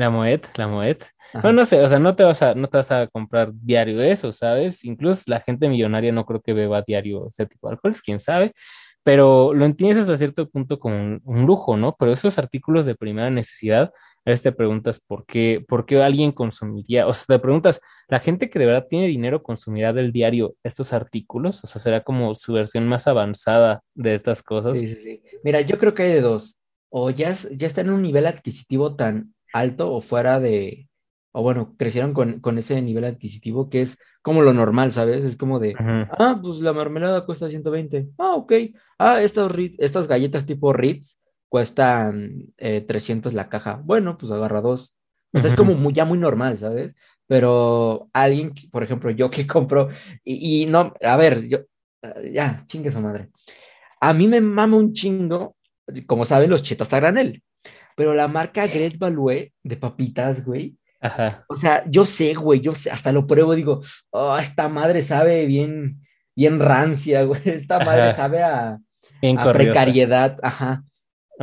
La 0.00 0.08
Moet, 0.08 0.46
la 0.56 0.66
Moet. 0.66 1.04
No, 1.44 1.52
no 1.52 1.62
sé, 1.66 1.78
o 1.82 1.86
sea, 1.86 1.98
no 1.98 2.16
te 2.16 2.24
vas 2.24 2.40
a, 2.40 2.54
no 2.54 2.68
te 2.68 2.78
vas 2.78 2.90
a 2.90 3.06
comprar 3.08 3.52
diario 3.52 4.00
eso, 4.00 4.32
¿sabes? 4.32 4.82
Incluso 4.82 5.24
la 5.26 5.40
gente 5.40 5.68
millonaria 5.68 6.10
no 6.10 6.24
creo 6.24 6.40
que 6.40 6.54
beba 6.54 6.80
diario 6.80 7.28
ese 7.28 7.44
tipo 7.44 7.68
de 7.68 7.74
alcoholes, 7.74 8.00
quién 8.00 8.18
sabe, 8.18 8.54
pero 9.02 9.52
lo 9.52 9.66
entiendes 9.66 9.98
hasta 9.98 10.16
cierto 10.16 10.48
punto 10.48 10.80
como 10.80 11.20
un, 11.22 11.46
lujo, 11.46 11.76
¿no? 11.76 11.96
Pero 11.98 12.14
esos 12.14 12.38
artículos 12.38 12.86
de 12.86 12.94
primera 12.94 13.28
necesidad, 13.28 13.92
a 14.24 14.30
veces 14.30 14.42
te 14.42 14.52
preguntas 14.52 15.00
por 15.06 15.26
qué, 15.26 15.62
por 15.68 15.84
qué 15.84 16.02
alguien 16.02 16.32
consumiría, 16.32 17.06
o 17.06 17.12
sea, 17.12 17.36
te 17.36 17.38
preguntas, 17.38 17.82
¿la 18.08 18.20
gente 18.20 18.48
que 18.48 18.58
de 18.58 18.64
verdad 18.64 18.86
tiene 18.88 19.06
dinero 19.06 19.42
consumirá 19.42 19.92
del 19.92 20.12
diario 20.12 20.54
estos 20.64 20.94
artículos? 20.94 21.62
O 21.62 21.66
sea, 21.66 21.78
¿será 21.82 22.02
como 22.04 22.34
su 22.36 22.54
versión 22.54 22.88
más 22.88 23.06
avanzada 23.06 23.82
de 23.94 24.14
estas 24.14 24.42
cosas? 24.42 24.78
Sí, 24.78 24.88
sí, 24.88 24.94
sí. 24.94 25.22
Mira, 25.44 25.60
yo 25.60 25.76
creo 25.76 25.92
que 25.92 26.04
hay 26.04 26.12
de 26.14 26.22
dos. 26.22 26.56
O 26.88 27.10
ya, 27.10 27.36
ya 27.52 27.66
está 27.66 27.82
en 27.82 27.90
un 27.90 28.00
nivel 28.00 28.26
adquisitivo 28.26 28.96
tan 28.96 29.34
alto 29.52 29.92
o 29.92 30.00
fuera 30.02 30.40
de, 30.40 30.88
o 31.32 31.42
bueno, 31.42 31.74
crecieron 31.78 32.12
con, 32.12 32.58
ese 32.58 32.80
nivel 32.82 33.04
adquisitivo 33.04 33.70
que 33.70 33.82
es 33.82 33.98
como 34.22 34.42
lo 34.42 34.52
normal, 34.52 34.92
¿sabes? 34.92 35.24
Es 35.24 35.36
como 35.36 35.58
de, 35.58 35.74
ah, 35.78 36.38
pues 36.42 36.58
la 36.60 36.72
mermelada 36.72 37.24
cuesta 37.24 37.48
120, 37.48 38.08
ah, 38.18 38.34
ok, 38.34 38.52
ah, 38.98 39.22
estas, 39.22 39.52
estas 39.78 40.06
galletas 40.08 40.46
tipo 40.46 40.72
Ritz 40.72 41.16
cuestan 41.48 42.52
300 42.56 43.32
eh, 43.32 43.36
la 43.36 43.48
caja, 43.48 43.80
bueno, 43.84 44.16
pues 44.18 44.32
agarra 44.32 44.60
dos. 44.60 44.94
O 45.32 45.38
sea, 45.38 45.48
es 45.48 45.56
como 45.56 45.90
ya 45.90 46.04
muy 46.04 46.18
normal, 46.18 46.58
¿sabes? 46.58 46.94
Pero 47.26 48.08
alguien, 48.12 48.54
por 48.72 48.82
ejemplo, 48.82 49.10
yo 49.10 49.30
que 49.30 49.46
compro, 49.46 49.90
y, 50.24 50.66
no, 50.66 50.94
a 51.00 51.16
ver, 51.16 51.46
yo, 51.48 51.60
ya, 52.32 52.64
chingue 52.66 52.90
su 52.90 53.00
madre. 53.00 53.28
A 54.00 54.12
mí 54.12 54.26
me 54.26 54.40
mama 54.40 54.76
un 54.76 54.92
chingo, 54.92 55.56
como 56.06 56.24
saben, 56.24 56.50
los 56.50 56.62
chetos 56.62 56.92
a 56.92 56.96
granel. 56.96 57.42
Pero 58.00 58.14
la 58.14 58.28
marca 58.28 58.66
Great 58.66 58.96
Value 58.96 59.52
de 59.62 59.76
papitas, 59.76 60.42
güey, 60.42 60.74
Ajá. 61.02 61.44
O 61.50 61.56
sea, 61.56 61.84
yo 61.86 62.06
sé, 62.06 62.32
güey, 62.32 62.62
yo 62.62 62.74
sé, 62.74 62.90
hasta 62.90 63.12
lo 63.12 63.26
pruebo, 63.26 63.54
digo, 63.54 63.82
oh, 64.08 64.38
esta 64.38 64.70
madre 64.70 65.02
sabe 65.02 65.44
bien, 65.44 66.00
bien 66.34 66.58
rancia, 66.60 67.22
güey, 67.24 67.42
esta 67.44 67.84
madre 67.84 68.14
sabe 68.14 68.42
a, 68.42 68.78
precariedad, 69.52 70.38
ajá. 70.42 70.82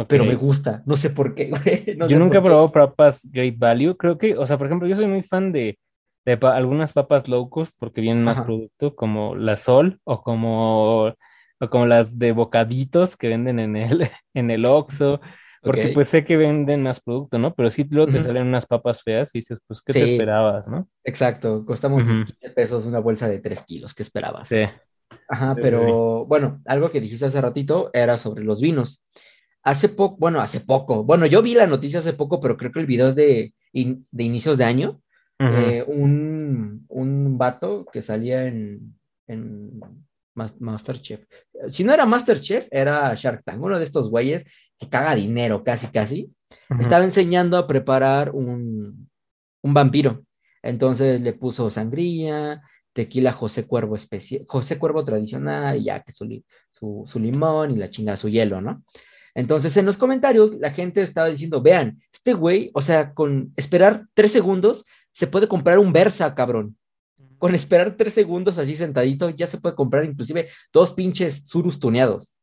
Pero 0.07 0.25
me 0.25 0.33
gusta, 0.33 0.81
no 0.87 0.97
sé 0.97 1.11
por 1.11 1.35
qué, 1.35 1.51
güey. 1.51 1.95
yo 2.09 2.17
nunca 2.17 2.39
he 2.39 2.41
probado 2.41 2.71
papas 2.71 3.29
Great 3.31 3.59
Value, 3.59 3.95
creo 3.95 4.17
que, 4.17 4.35
o 4.35 4.47
sea, 4.47 4.57
por 4.57 4.65
ejemplo, 4.65 4.87
yo 4.87 4.95
soy 4.95 5.05
muy 5.05 5.21
fan 5.21 5.51
de, 5.51 5.77
de 6.25 6.39
algunas 6.47 6.93
papas 6.93 7.27
low 7.27 7.51
cost 7.51 7.75
porque 7.77 8.01
vienen 8.01 8.23
más 8.23 8.41
producto, 8.41 8.95
como 8.95 9.35
la 9.35 9.57
Sol 9.57 9.99
o 10.05 10.23
como, 10.23 11.05
o 11.05 11.69
como 11.69 11.85
las 11.85 12.17
de 12.17 12.31
bocaditos 12.31 13.15
que 13.15 13.27
venden 13.27 13.59
en 13.59 13.75
el, 13.75 14.09
en 14.33 14.49
el 14.49 14.65
Oxxo. 14.65 15.21
Porque 15.67 15.89
pues 15.89 16.09
sé 16.09 16.25
que 16.25 16.37
venden 16.37 16.83
más 16.83 16.99
producto, 17.01 17.37
¿no? 17.37 17.53
Pero 17.53 17.69
si 17.69 17.83
luego 17.83 18.11
te 18.11 18.21
salen 18.21 18.47
unas 18.47 18.65
papas 18.65 19.03
feas 19.03 19.33
y 19.33 19.39
dices, 19.39 19.59
pues, 19.67 19.81
¿qué 19.81 19.93
te 19.93 20.03
esperabas, 20.03 20.67
no? 20.67 20.87
Exacto, 21.03 21.65
costamos 21.65 22.03
15 22.03 22.49
pesos 22.51 22.85
una 22.85 22.99
bolsa 22.99 23.29
de 23.29 23.39
3 23.39 23.61
kilos, 23.63 23.93
¿qué 23.93 24.03
esperabas? 24.03 24.47
Sí. 24.47 24.63
Ajá, 25.29 25.55
pero 25.55 26.25
bueno, 26.25 26.61
algo 26.65 26.89
que 26.89 27.01
dijiste 27.01 27.25
hace 27.25 27.41
ratito 27.41 27.89
era 27.93 28.17
sobre 28.17 28.43
los 28.43 28.61
vinos. 28.61 29.03
Hace 29.63 29.89
poco, 29.89 30.17
bueno, 30.17 30.39
hace 30.39 30.61
poco, 30.61 31.03
bueno, 31.03 31.25
yo 31.25 31.41
vi 31.41 31.53
la 31.53 31.67
noticia 31.67 31.99
hace 31.99 32.13
poco, 32.13 32.39
pero 32.39 32.55
creo 32.55 32.71
que 32.71 32.79
el 32.79 32.85
video 32.85 33.09
es 33.09 33.15
de, 33.15 33.53
de 33.73 34.23
inicios 34.23 34.57
de 34.57 34.63
año. 34.63 35.01
Eh, 35.39 35.83
un, 35.85 36.85
un 36.87 37.37
vato 37.37 37.85
que 37.91 38.01
salía 38.01 38.47
en, 38.47 38.95
en 39.27 39.79
Masterchef. 40.33 41.25
Si 41.69 41.83
no 41.83 41.93
era 41.93 42.05
Masterchef, 42.05 42.67
era 42.71 43.13
Shark 43.15 43.43
Tank, 43.43 43.61
uno 43.61 43.77
de 43.77 43.85
estos 43.85 44.09
güeyes 44.09 44.45
que 44.77 44.89
caga 44.89 45.15
dinero 45.15 45.63
casi, 45.63 45.87
casi, 45.87 46.31
estaba 46.79 47.03
enseñando 47.03 47.57
a 47.57 47.67
preparar 47.67 48.31
un, 48.31 49.09
un, 49.61 49.73
vampiro. 49.73 50.23
Entonces 50.61 51.21
le 51.21 51.33
puso 51.33 51.69
sangría, 51.69 52.61
tequila 52.93 53.31
José 53.31 53.65
Cuervo 53.65 53.95
especial, 53.95 54.43
José 54.47 54.77
Cuervo 54.77 55.03
tradicional, 55.05 55.77
y 55.77 55.85
ya 55.85 56.01
que 56.01 56.11
su, 56.11 56.43
su, 56.71 57.03
su, 57.07 57.19
limón 57.19 57.71
y 57.71 57.75
la 57.75 57.89
chingada, 57.89 58.17
su 58.17 58.29
hielo, 58.29 58.61
¿no? 58.61 58.83
Entonces 59.35 59.77
en 59.77 59.85
los 59.85 59.97
comentarios 59.97 60.55
la 60.55 60.71
gente 60.71 61.01
estaba 61.03 61.27
diciendo, 61.27 61.61
vean, 61.61 62.01
este 62.11 62.33
güey, 62.33 62.71
o 62.73 62.81
sea, 62.81 63.13
con 63.13 63.53
esperar 63.55 64.05
tres 64.13 64.31
segundos 64.31 64.83
se 65.13 65.27
puede 65.27 65.47
comprar 65.47 65.79
un 65.79 65.93
Versa, 65.93 66.33
cabrón. 66.33 66.75
Con 67.37 67.53
esperar 67.53 67.95
tres 67.95 68.15
segundos 68.15 68.57
así 68.57 68.75
sentadito 68.75 69.29
ya 69.29 69.45
se 69.45 69.59
puede 69.59 69.75
comprar 69.75 70.05
inclusive 70.05 70.49
dos 70.73 70.93
pinches 70.93 71.43
surus 71.45 71.79
tuneados. 71.79 72.33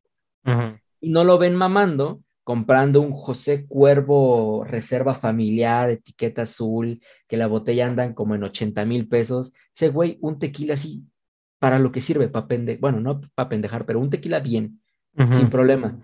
Y 1.05 1.11
no 1.11 1.23
lo 1.23 1.37
ven 1.37 1.55
mamando 1.55 2.23
comprando 2.45 3.01
un 3.01 3.13
José 3.13 3.67
Cuervo 3.67 4.65
reserva 4.65 5.15
familiar, 5.15 5.91
etiqueta 5.91 6.43
azul, 6.43 7.03
que 7.27 7.37
la 7.37 7.47
botella 7.47 7.87
andan 7.87 8.15
como 8.15 8.35
en 8.35 8.45
80 8.45 8.85
mil 8.85 9.09
pesos. 9.09 9.53
Ese 9.75 9.89
güey, 9.89 10.19
un 10.21 10.39
tequila 10.39 10.75
así, 10.75 11.03
para 11.59 11.79
lo 11.79 11.93
que 11.93 12.03
sirve, 12.03 12.29
para 12.29 12.47
pendejar, 12.47 12.81
bueno, 12.81 13.01
no 13.01 13.21
para 13.35 13.49
pendejar, 13.49 13.85
pero 13.85 13.99
un 14.01 14.11
tequila 14.11 14.41
bien, 14.41 14.81
sin 15.33 15.51
problema. 15.51 16.01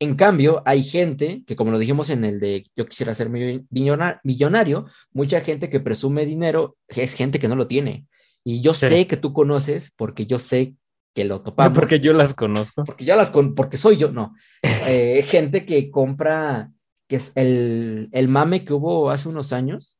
En 0.00 0.16
cambio, 0.16 0.62
hay 0.64 0.82
gente 0.82 1.44
que, 1.46 1.56
como 1.56 1.70
lo 1.70 1.78
dijimos 1.78 2.10
en 2.10 2.24
el 2.24 2.40
de 2.40 2.66
yo 2.76 2.86
quisiera 2.86 3.14
ser 3.14 3.30
millonario, 3.30 4.86
mucha 5.12 5.40
gente 5.40 5.70
que 5.70 5.80
presume 5.80 6.26
dinero 6.26 6.76
es 6.88 7.14
gente 7.14 7.38
que 7.38 7.48
no 7.48 7.56
lo 7.56 7.66
tiene. 7.66 8.06
Y 8.44 8.60
yo 8.60 8.74
sé 8.74 9.06
que 9.06 9.16
tú 9.16 9.32
conoces, 9.32 9.92
porque 9.96 10.26
yo 10.26 10.38
sé 10.38 10.74
que 11.14 11.24
lo 11.24 11.40
topamos. 11.42 11.78
porque 11.78 12.00
yo 12.00 12.12
las 12.12 12.34
conozco. 12.34 12.84
Porque 12.84 13.04
yo 13.04 13.16
las 13.16 13.30
con, 13.30 13.54
porque 13.54 13.76
soy 13.76 13.96
yo, 13.96 14.10
no. 14.10 14.34
Eh, 14.62 15.22
gente 15.26 15.64
que 15.64 15.90
compra, 15.90 16.70
que 17.08 17.16
es 17.16 17.32
el, 17.34 18.08
el, 18.12 18.28
mame 18.28 18.64
que 18.64 18.72
hubo 18.74 19.10
hace 19.10 19.28
unos 19.28 19.52
años 19.52 19.98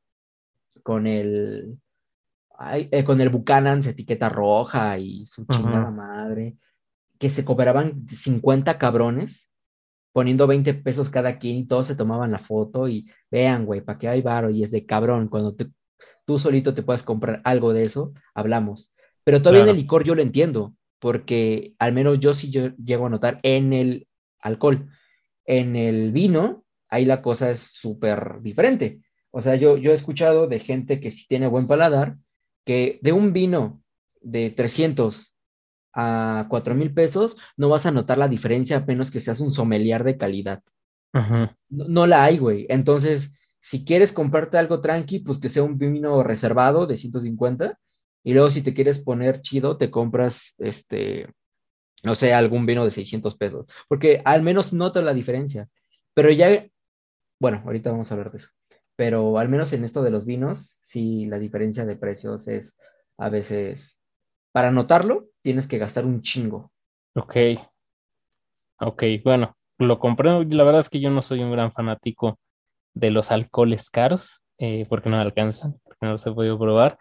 con 0.82 1.06
el 1.06 1.78
eh, 2.90 3.04
con 3.04 3.20
el 3.20 3.30
Buchanan, 3.30 3.84
etiqueta 3.84 4.28
roja 4.28 4.98
y 4.98 5.26
su 5.26 5.44
chingada 5.46 5.90
madre, 5.90 6.56
que 7.18 7.30
se 7.30 7.44
cobraban 7.44 8.06
50 8.08 8.78
cabrones 8.78 9.50
poniendo 10.12 10.46
20 10.46 10.74
pesos 10.74 11.10
cada 11.10 11.38
quien 11.40 11.56
y 11.56 11.66
todos 11.66 11.88
se 11.88 11.96
tomaban 11.96 12.30
la 12.30 12.38
foto 12.38 12.88
y 12.88 13.10
vean, 13.32 13.66
güey, 13.66 13.80
para 13.80 13.98
qué 13.98 14.08
hay 14.08 14.22
varo 14.22 14.48
y 14.48 14.62
es 14.62 14.70
de 14.70 14.86
cabrón, 14.86 15.26
cuando 15.26 15.56
tú 16.24 16.38
solito 16.38 16.72
te 16.72 16.84
puedes 16.84 17.02
comprar 17.02 17.40
algo 17.42 17.72
de 17.72 17.82
eso, 17.82 18.12
hablamos. 18.32 18.94
Pero 19.24 19.42
todavía 19.42 19.64
en 19.64 19.70
el 19.70 19.76
licor 19.76 20.04
yo 20.04 20.14
lo 20.14 20.22
entiendo, 20.22 20.76
porque 21.04 21.74
al 21.78 21.92
menos 21.92 22.18
yo 22.18 22.32
sí 22.32 22.50
yo 22.50 22.70
llego 22.76 23.04
a 23.04 23.10
notar 23.10 23.38
en 23.42 23.74
el 23.74 24.08
alcohol. 24.40 24.88
En 25.44 25.76
el 25.76 26.12
vino, 26.12 26.64
ahí 26.88 27.04
la 27.04 27.20
cosa 27.20 27.50
es 27.50 27.60
súper 27.60 28.40
diferente. 28.40 29.02
O 29.30 29.42
sea, 29.42 29.54
yo, 29.56 29.76
yo 29.76 29.90
he 29.90 29.94
escuchado 29.94 30.46
de 30.46 30.60
gente 30.60 31.00
que 31.00 31.10
sí 31.10 31.26
tiene 31.28 31.46
buen 31.46 31.66
paladar, 31.66 32.16
que 32.64 33.00
de 33.02 33.12
un 33.12 33.34
vino 33.34 33.82
de 34.22 34.48
300 34.48 35.34
a 35.92 36.46
4 36.48 36.74
mil 36.74 36.94
pesos, 36.94 37.36
no 37.58 37.68
vas 37.68 37.84
a 37.84 37.90
notar 37.90 38.16
la 38.16 38.28
diferencia 38.28 38.78
a 38.78 38.86
menos 38.86 39.10
que 39.10 39.20
seas 39.20 39.40
un 39.40 39.52
sommelier 39.52 40.04
de 40.04 40.16
calidad. 40.16 40.62
No, 41.12 41.84
no, 41.86 42.06
la 42.06 42.24
hay, 42.24 42.38
güey. 42.38 42.64
Entonces, 42.70 43.30
si 43.60 43.84
quieres 43.84 44.10
comprarte 44.10 44.56
algo 44.56 44.80
tranqui, 44.80 45.18
pues 45.18 45.36
que 45.36 45.50
sea 45.50 45.64
un 45.64 45.76
vino 45.76 46.22
reservado 46.22 46.86
de 46.86 46.96
150 46.96 47.78
y 48.24 48.32
luego 48.32 48.50
si 48.50 48.62
te 48.62 48.74
quieres 48.74 48.98
poner 48.98 49.42
chido, 49.42 49.76
te 49.76 49.90
compras, 49.90 50.54
este, 50.58 51.28
no 52.02 52.14
sé, 52.14 52.32
algún 52.32 52.66
vino 52.66 52.84
de 52.84 52.90
600 52.90 53.36
pesos, 53.36 53.66
porque 53.88 54.22
al 54.24 54.42
menos 54.42 54.72
nota 54.72 55.02
la 55.02 55.14
diferencia. 55.14 55.68
Pero 56.14 56.30
ya, 56.30 56.66
bueno, 57.38 57.62
ahorita 57.64 57.90
vamos 57.90 58.10
a 58.10 58.14
hablar 58.14 58.32
de 58.32 58.38
eso. 58.38 58.48
Pero 58.96 59.38
al 59.38 59.48
menos 59.48 59.72
en 59.72 59.84
esto 59.84 60.02
de 60.02 60.10
los 60.10 60.24
vinos, 60.24 60.78
sí, 60.80 61.26
la 61.26 61.38
diferencia 61.38 61.84
de 61.84 61.96
precios 61.96 62.48
es 62.48 62.76
a 63.18 63.28
veces, 63.28 63.98
para 64.52 64.70
notarlo, 64.70 65.26
tienes 65.42 65.68
que 65.68 65.78
gastar 65.78 66.06
un 66.06 66.22
chingo. 66.22 66.72
Ok. 67.14 67.36
Ok, 68.80 69.02
bueno, 69.22 69.56
lo 69.78 69.98
compré. 69.98 70.44
La 70.46 70.64
verdad 70.64 70.80
es 70.80 70.88
que 70.88 71.00
yo 71.00 71.10
no 71.10 71.22
soy 71.22 71.42
un 71.42 71.52
gran 71.52 71.72
fanático 71.72 72.38
de 72.94 73.10
los 73.10 73.30
alcoholes 73.30 73.90
caros, 73.90 74.42
eh, 74.58 74.86
porque 74.88 75.10
no 75.10 75.16
me 75.16 75.22
alcanzan, 75.22 75.80
porque 75.84 76.06
no 76.06 76.12
los 76.12 76.26
he 76.26 76.32
podido 76.32 76.58
probar. 76.58 76.98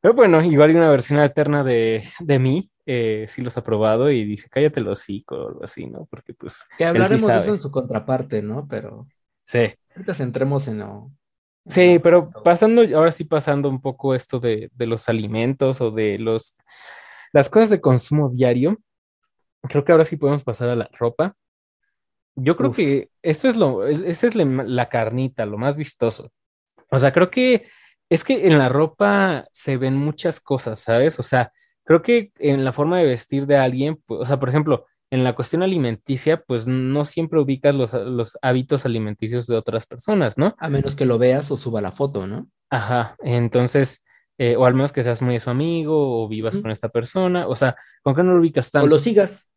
Pero 0.00 0.14
bueno, 0.14 0.42
igual 0.42 0.70
hay 0.70 0.76
una 0.76 0.90
versión 0.90 1.18
alterna 1.18 1.62
de, 1.62 2.04
de 2.20 2.38
mí, 2.38 2.70
eh, 2.86 3.26
sí 3.28 3.42
los 3.42 3.56
ha 3.58 3.64
probado 3.64 4.10
y 4.10 4.24
dice, 4.24 4.48
cállate 4.50 4.80
los 4.80 5.00
hocico 5.00 5.36
o 5.36 5.48
algo 5.48 5.64
así, 5.64 5.86
¿no? 5.86 6.06
Porque 6.10 6.32
pues... 6.32 6.58
Que 6.78 6.86
hablaremos 6.86 7.26
de 7.28 7.36
eso 7.36 7.54
en 7.54 7.60
su 7.60 7.70
contraparte, 7.70 8.40
¿no? 8.40 8.66
Pero... 8.68 9.06
Sí. 9.44 9.72
Ahorita 9.94 10.14
centremos 10.14 10.66
en 10.68 10.78
lo... 10.78 11.10
Sí, 11.66 12.00
pero 12.02 12.30
pasando, 12.30 12.82
ahora 12.96 13.12
sí 13.12 13.24
pasando 13.24 13.68
un 13.68 13.82
poco 13.82 14.14
esto 14.14 14.40
de, 14.40 14.70
de 14.74 14.86
los 14.86 15.08
alimentos 15.08 15.80
o 15.80 15.90
de 15.90 16.18
los... 16.18 16.56
Las 17.32 17.50
cosas 17.50 17.70
de 17.70 17.80
consumo 17.80 18.30
diario, 18.30 18.78
creo 19.62 19.84
que 19.84 19.92
ahora 19.92 20.04
sí 20.04 20.16
podemos 20.16 20.42
pasar 20.42 20.70
a 20.70 20.76
la 20.76 20.88
ropa. 20.98 21.36
Yo 22.34 22.56
creo 22.56 22.72
que 22.72 23.10
esto 23.22 23.48
es 23.48 23.56
lo, 23.56 23.86
esta 23.86 24.26
es 24.26 24.34
la 24.34 24.88
carnita, 24.88 25.44
lo 25.44 25.58
más 25.58 25.76
vistoso. 25.76 26.32
O 26.90 26.98
sea, 26.98 27.12
creo 27.12 27.30
que 27.30 27.68
es 28.10 28.24
que 28.24 28.48
en 28.48 28.58
la 28.58 28.68
ropa 28.68 29.46
se 29.52 29.76
ven 29.76 29.96
muchas 29.96 30.40
cosas, 30.40 30.80
¿sabes? 30.80 31.18
O 31.20 31.22
sea, 31.22 31.52
creo 31.84 32.02
que 32.02 32.32
en 32.38 32.64
la 32.64 32.72
forma 32.72 32.98
de 32.98 33.06
vestir 33.06 33.46
de 33.46 33.56
alguien, 33.56 34.02
pues, 34.04 34.20
o 34.20 34.26
sea, 34.26 34.38
por 34.38 34.48
ejemplo, 34.48 34.86
en 35.10 35.24
la 35.24 35.34
cuestión 35.34 35.62
alimenticia, 35.62 36.42
pues 36.46 36.66
no 36.66 37.04
siempre 37.04 37.40
ubicas 37.40 37.74
los, 37.74 37.94
los, 37.94 38.36
hábitos 38.42 38.84
alimenticios 38.84 39.46
de 39.46 39.56
otras 39.56 39.86
personas, 39.86 40.38
¿no? 40.38 40.54
A 40.58 40.68
menos 40.68 40.94
que 40.94 41.04
lo 41.04 41.18
veas 41.18 41.50
o 41.50 41.56
suba 41.56 41.80
la 41.80 41.92
foto, 41.92 42.26
¿no? 42.26 42.48
Ajá, 42.68 43.16
entonces, 43.20 44.04
eh, 44.38 44.56
o 44.56 44.66
al 44.66 44.74
menos 44.74 44.92
que 44.92 45.02
seas 45.02 45.22
muy 45.22 45.38
su 45.40 45.50
amigo 45.50 46.22
o 46.22 46.28
vivas 46.28 46.58
con 46.58 46.70
esta 46.70 46.88
persona, 46.88 47.46
o 47.46 47.56
sea, 47.56 47.76
¿con 48.02 48.14
qué 48.14 48.22
no 48.22 48.34
lo 48.34 48.40
ubicas 48.40 48.70
tanto? 48.70 48.86
O 48.86 48.88
lo 48.88 48.98
sigas. 48.98 49.48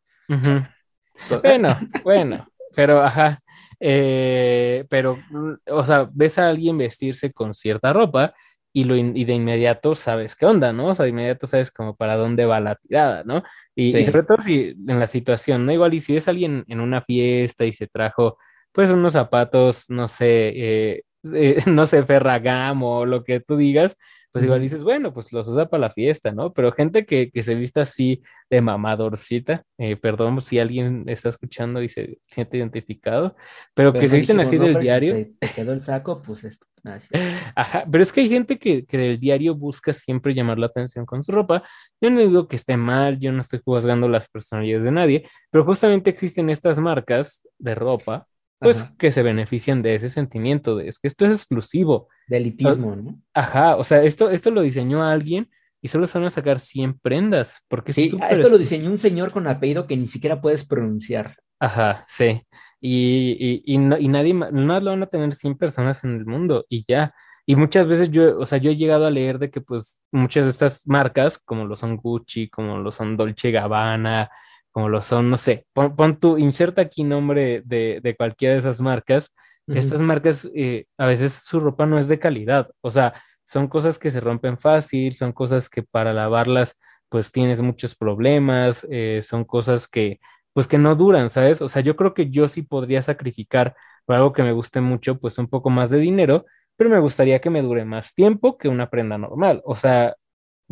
bueno, 1.44 1.80
bueno, 2.04 2.48
pero 2.76 3.02
ajá, 3.02 3.43
eh, 3.86 4.86
pero, 4.90 5.20
o 5.68 5.84
sea, 5.84 6.10
ves 6.13 6.38
a 6.38 6.48
alguien 6.48 6.78
vestirse 6.78 7.34
con 7.34 7.54
cierta 7.54 7.92
ropa 7.92 8.34
y, 8.72 8.86
lo 8.86 8.96
y 8.96 9.25
de 9.25 9.34
inmediato 9.34 9.94
sabes 9.94 10.38
qué 10.38 10.46
onda, 10.46 10.72
¿no? 10.72 10.88
O 10.88 10.96
sea, 10.96 11.04
de 11.04 11.10
inmediato 11.10 11.48
sabes 11.48 11.70
como 11.70 11.94
para 11.94 12.16
dónde 12.16 12.46
va 12.46 12.62
la 12.62 12.75
tirada, 12.75 13.24
¿no? 13.25 13.44
Y, 13.75 14.02
sobre 14.04 14.24
todo 14.24 14.38
si 14.40 14.74
en 14.88 15.00
la 15.00 15.08
situación, 15.08 15.66
¿no? 15.66 15.74
Igual 15.74 15.94
y 15.96 16.00
si 16.00 16.13
ves 16.13 16.30
a 16.30 16.32
alguien 16.32 16.63
en 16.70 16.80
una 16.80 17.02
fiesta 17.02 17.66
y 17.66 17.74
se 17.74 17.88
trajo, 17.88 18.38
pues, 18.72 18.90
unos 18.90 19.13
zapatos, 19.13 19.90
no 19.90 20.08
sé, 20.08 20.54
eh, 20.56 21.04
eh, 21.34 21.58
no 21.68 21.86
sé, 21.86 22.06
Ferragamo 22.06 23.00
o 23.00 23.06
lo 23.06 23.25
que 23.25 23.42
tú 23.42 23.58
digas, 23.58 23.98
pues 24.34 24.44
igual 24.44 24.62
dices, 24.62 24.84
bueno, 24.84 25.13
pues 25.13 25.32
los 25.32 25.48
usa 25.48 25.70
para 25.70 25.82
la 25.82 25.90
fiesta, 25.92 26.32
¿no? 26.32 26.52
Pero 26.54 26.72
gente 26.72 27.06
que, 27.06 27.30
que 27.30 27.44
se 27.44 27.54
vista 27.54 27.84
así 27.84 28.24
de 28.50 28.62
mamadorcita, 28.62 29.63
eh, 29.78 29.96
perdón 29.96 30.42
si 30.42 30.58
alguien 30.58 31.04
está 31.08 31.30
escuchando 31.30 31.84
y 31.84 31.90
se 31.90 32.18
siente 32.25 32.58
identificado, 32.58 33.36
pero, 33.75 33.94
que 33.94 34.08
se 34.08 34.16
visten 34.16 34.40
así 34.40 34.58
del 34.58 34.80
diario. 34.80 35.28
te, 35.40 35.48
quedó 35.50 35.72
el 35.72 35.84
saco, 35.84 36.24
pues 36.24 36.44
esto. 36.46 36.66
Ajá, 37.56 37.86
pero 37.90 38.02
es 38.02 38.12
que 38.12 38.22
hay 38.22 38.30
gente 38.30 38.58
que, 38.58 38.86
que, 38.86 38.98
del 38.98 39.20
diario 39.20 39.56
busca 39.56 39.94
siempre 39.94 40.34
llamar 40.34 40.58
la 40.58 40.66
atención 40.66 41.06
con 41.06 41.24
su 41.24 41.32
ropa. 41.32 41.63
Yo 42.02 42.10
no 42.10 42.20
digo 42.20 42.48
que 42.48 42.56
esté 42.56 42.75
mal, 42.75 43.20
yo 43.20 43.32
no 43.32 43.42
estoy 43.42 43.62
juzgando 43.63 44.10
las 44.10 44.30
personalidades 44.30 44.84
de 44.84 44.92
nadie, 44.92 45.30
pero 45.52 45.63
justamente 45.63 46.10
existen 46.10 46.50
estas 46.50 46.80
marcas 46.80 47.48
de 47.60 47.75
ropa, 47.75 48.28
pues 48.63 48.86
que 48.98 49.12
se 49.12 49.22
benefician 49.22 49.82
de 49.82 49.96
ese 49.96 50.10
sentimiento, 50.10 50.75
de 50.75 50.88
es 50.88 50.98
que 50.98 51.08
esto 51.08 51.25
es 51.25 51.34
exclusivo. 51.34 52.08
De 52.27 52.38
elitismo, 52.38 52.96
¿no? 52.96 53.22
Ajá, 53.34 53.75
o 53.75 53.84
sea, 53.84 54.03
esto, 54.03 54.29
esto 54.29 54.50
lo 54.51 54.62
diseñó 54.62 55.03
alguien 55.03 55.50
y 55.82 55.89
solo 55.89 56.08
se 56.08 56.17
van 56.17 56.27
a 56.27 56.32
sacar 56.32 56.60
100 56.60 57.00
prendas, 57.00 57.63
porque 57.67 57.93
sí, 57.93 58.17
esto 58.29 58.50
lo 58.50 58.58
diseñó 58.58 58.89
un 58.89 58.98
señor 58.98 59.32
con 59.32 59.48
apellido 59.48 59.86
que 59.86 59.98
ni 59.98 60.08
siquiera 60.08 60.39
puedes 60.41 60.65
pronunciar. 60.65 61.36
Ajá, 61.60 62.03
sí. 62.08 62.41
Y, 62.79 63.38
y, 63.39 63.63
y, 63.65 63.77
no, 63.77 63.98
y 63.98 64.08
nadie 64.08 64.34
más, 64.34 64.51
lo 64.53 64.91
van 64.91 65.03
a 65.03 65.08
tener 65.08 65.34
100 65.34 65.58
personas 65.58 66.03
en 66.03 66.15
el 66.15 66.25
mundo 66.25 66.65
y 66.70 66.86
ya. 66.88 67.13
Y 67.46 67.55
muchas 67.55 67.88
veces 67.88 68.10
yo, 68.12 68.39
o 68.39 68.46
sea, 68.46 68.58
yo 68.58 68.72
he 68.72 68.77
llegado 68.77 69.05
a 69.05 69.12
leer 69.12 69.39
de 69.39 69.50
que 69.50 69.62
pues 69.62 70.01
muchas 70.12 70.46
de 70.46 70.51
estas 70.51 70.88
marcas, 70.88 71.38
como 71.38 71.65
lo 71.65 71.75
son 71.75 71.98
Gucci, 71.98 72.50
como 72.50 72.77
lo 72.77 72.91
son 72.91 73.17
Dolce 73.17 73.51
Gabbana, 73.51 74.29
como 74.74 74.89
lo 74.89 75.01
son, 75.01 75.30
no 75.30 75.38
sé, 75.38 75.65
pon, 75.74 76.20
tu, 76.20 76.38
inserta 76.38 76.82
aquí 76.82 77.03
nombre 77.03 77.62
de, 77.65 78.01
de, 78.03 78.15
cualquiera 78.18 78.56
de 78.56 78.60
esas 78.60 78.82
marcas. 78.82 79.34
Estas 79.68 80.01
marcas, 80.01 80.50
eh, 80.53 80.88
a 80.98 81.06
veces 81.06 81.32
su 81.32 81.62
ropa 81.62 81.86
no 81.86 81.98
es 81.98 82.10
de 82.10 82.20
calidad, 82.20 82.70
o 82.82 82.92
sea, 82.92 83.13
son 83.46 83.70
cosas 83.70 83.98
que 83.98 84.12
se 84.12 84.20
rompen 84.20 84.58
fácil, 84.58 85.15
son 85.15 85.32
cosas 85.32 85.70
que 85.70 85.84
para 85.84 86.12
lavarlas 86.12 86.77
pues 87.08 87.32
tienes 87.32 87.62
muchos 87.62 87.96
problemas, 87.96 88.86
eh, 88.89 89.22
son 89.24 89.46
cosas 89.46 89.88
que 89.88 90.20
pues 90.53 90.68
que 90.68 90.77
no 90.77 90.96
duran, 90.96 91.30
¿sabes? 91.30 91.62
O 91.62 91.70
sea, 91.70 91.82
yo 91.82 91.96
creo 91.96 92.13
que 92.13 92.30
yo 92.30 92.48
sí 92.48 92.62
podría 92.63 93.01
sacrificar 93.01 93.75
por 94.06 94.15
algo 94.15 94.34
que 94.34 94.44
me 94.44 94.51
guste 94.51 94.82
mucho, 94.82 95.20
pues 95.20 95.38
un 95.38 95.48
poco 95.48 95.70
más 95.70 95.89
de 95.89 96.00
dinero, 96.00 96.46
pero 96.75 96.89
me 96.89 97.00
gustaría 97.00 97.39
que 97.39 97.50
me 97.50 97.62
dure 97.62 97.86
más 97.86 98.13
tiempo 98.15 98.58
que 98.58 98.70
una 98.70 98.89
prenda 98.89 99.18
normal. 99.18 99.62
O 99.65 99.75
sea, 99.75 100.15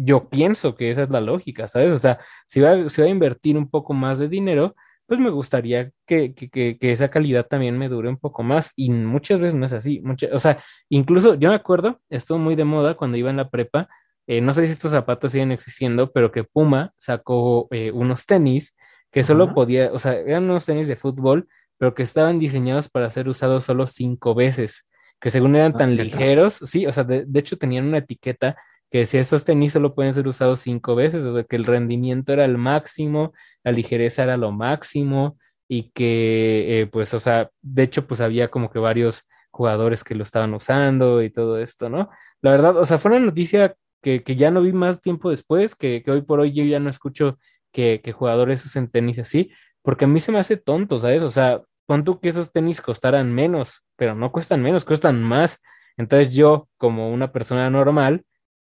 yo 0.03 0.29
pienso 0.29 0.75
que 0.75 0.89
esa 0.89 1.03
es 1.03 1.09
la 1.09 1.21
lógica, 1.21 1.67
¿sabes? 1.67 1.91
O 1.91 1.99
sea, 1.99 2.19
si 2.47 2.59
va, 2.59 2.89
si 2.89 3.01
va 3.01 3.07
a 3.07 3.11
invertir 3.11 3.57
un 3.57 3.69
poco 3.69 3.93
más 3.93 4.19
de 4.19 4.27
dinero, 4.27 4.75
pues 5.05 5.19
me 5.19 5.29
gustaría 5.29 5.91
que, 6.05 6.33
que, 6.33 6.49
que, 6.49 6.91
esa 6.91 7.09
calidad 7.09 7.45
también 7.47 7.77
me 7.77 7.89
dure 7.89 8.07
un 8.09 8.17
poco 8.17 8.43
más 8.43 8.71
y 8.75 8.89
muchas 8.89 9.39
veces 9.39 9.55
no 9.55 9.65
es 9.65 9.73
así. 9.73 10.01
o 10.31 10.39
sea, 10.39 10.63
incluso 10.89 11.35
yo 11.35 11.49
me 11.49 11.55
acuerdo, 11.55 11.99
estuvo 12.09 12.37
muy 12.37 12.55
de 12.55 12.63
moda 12.63 12.95
cuando 12.95 13.17
iba 13.17 13.29
en 13.29 13.37
la 13.37 13.49
prepa, 13.49 13.89
eh, 14.27 14.39
no 14.39 14.53
sé 14.53 14.65
si 14.65 14.71
estos 14.71 14.91
zapatos 14.91 15.33
siguen 15.33 15.51
existiendo, 15.51 16.11
pero 16.11 16.31
que 16.31 16.43
Puma 16.43 16.93
sacó 16.97 17.67
eh, 17.71 17.91
unos 17.91 18.25
tenis 18.25 18.75
que 19.11 19.23
solo 19.23 19.53
podía, 19.53 19.91
o 19.91 19.99
sea, 19.99 20.13
eran 20.13 20.45
unos 20.45 20.65
tenis 20.65 20.87
de 20.87 20.95
fútbol, 20.95 21.47
pero 21.77 21.93
que 21.93 22.03
estaban 22.03 22.39
diseñados 22.39 22.89
para 22.89 23.11
ser 23.11 23.27
usados 23.27 23.65
solo 23.65 23.87
cinco 23.87 24.33
veces, 24.33 24.87
que 25.19 25.29
según 25.29 25.55
eran 25.55 25.73
ah, 25.75 25.79
tan 25.79 25.97
ligeros, 25.97 26.61
sí, 26.63 26.85
o 26.85 26.93
sea, 26.93 27.03
de, 27.03 27.25
hecho 27.33 27.57
tenían 27.57 27.87
una 27.87 27.97
etiqueta 27.97 28.55
que 28.91 28.99
decía, 28.99 29.21
estos 29.21 29.45
tenis 29.45 29.73
solo 29.73 29.95
pueden 29.95 30.13
ser 30.13 30.27
usados 30.27 30.59
cinco 30.59 30.95
veces, 30.95 31.23
o 31.23 31.33
sea, 31.33 31.43
que 31.45 31.55
el 31.55 31.65
rendimiento 31.65 32.33
era 32.33 32.45
el 32.45 32.57
máximo, 32.57 33.33
la 33.63 33.71
ligereza 33.71 34.23
era 34.23 34.37
lo 34.37 34.51
máximo, 34.51 35.37
y 35.67 35.91
que, 35.91 36.81
eh, 36.81 36.87
pues, 36.87 37.13
o 37.13 37.19
sea, 37.19 37.49
de 37.61 37.83
hecho, 37.83 38.05
pues 38.05 38.21
había 38.21 38.49
como 38.49 38.69
que 38.69 38.79
varios 38.79 39.23
jugadores 39.51 40.03
que 40.03 40.15
lo 40.15 40.23
estaban 40.23 40.53
usando 40.53 41.23
y 41.23 41.29
todo 41.29 41.57
esto, 41.59 41.89
¿no? 41.89 42.09
La 42.41 42.51
verdad, 42.51 42.77
o 42.77 42.85
sea, 42.85 42.97
fue 42.97 43.11
una 43.11 43.21
noticia 43.25 43.75
que, 44.01 44.23
que 44.23 44.35
ya 44.35 44.51
no 44.51 44.61
vi 44.61 44.73
más 44.73 45.01
tiempo 45.01 45.29
después, 45.31 45.75
que, 45.75 46.03
que 46.03 46.11
hoy 46.11 46.21
por 46.23 46.39
hoy 46.41 46.53
yo 46.53 46.63
ya 46.65 46.79
no 46.79 46.89
escucho 46.89 47.37
que, 47.71 48.13
jugadores 48.13 48.65
usen 48.65 48.89
tenis 48.89 49.19
así, 49.19 49.51
porque 49.81 50.05
a 50.05 50.07
mí 50.07 50.19
se 50.19 50.31
me 50.31 50.39
hace 50.39 50.57
tonto, 50.57 50.99
¿sabes? 50.99 51.23
O 51.23 51.31
sea, 51.31 51.61
pon 51.85 52.03
tú 52.03 52.19
que 52.19 52.29
esos 52.29 52.51
tenis 52.51 52.81
costaran 52.81 53.33
menos, 53.33 53.83
pero 53.95 54.15
no 54.15 54.31
cuestan 54.31 54.61
menos, 54.61 54.85
cuestan 54.85 55.23
más. 55.23 55.59
Entonces 55.97 56.33
yo, 56.33 56.67
como 56.77 57.11
una 57.11 57.31
persona 57.31 57.69
normal, 57.69 58.25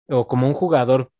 o 0.09 0.27
como 0.27 0.47
un 0.47 0.55
jugador 0.55 1.11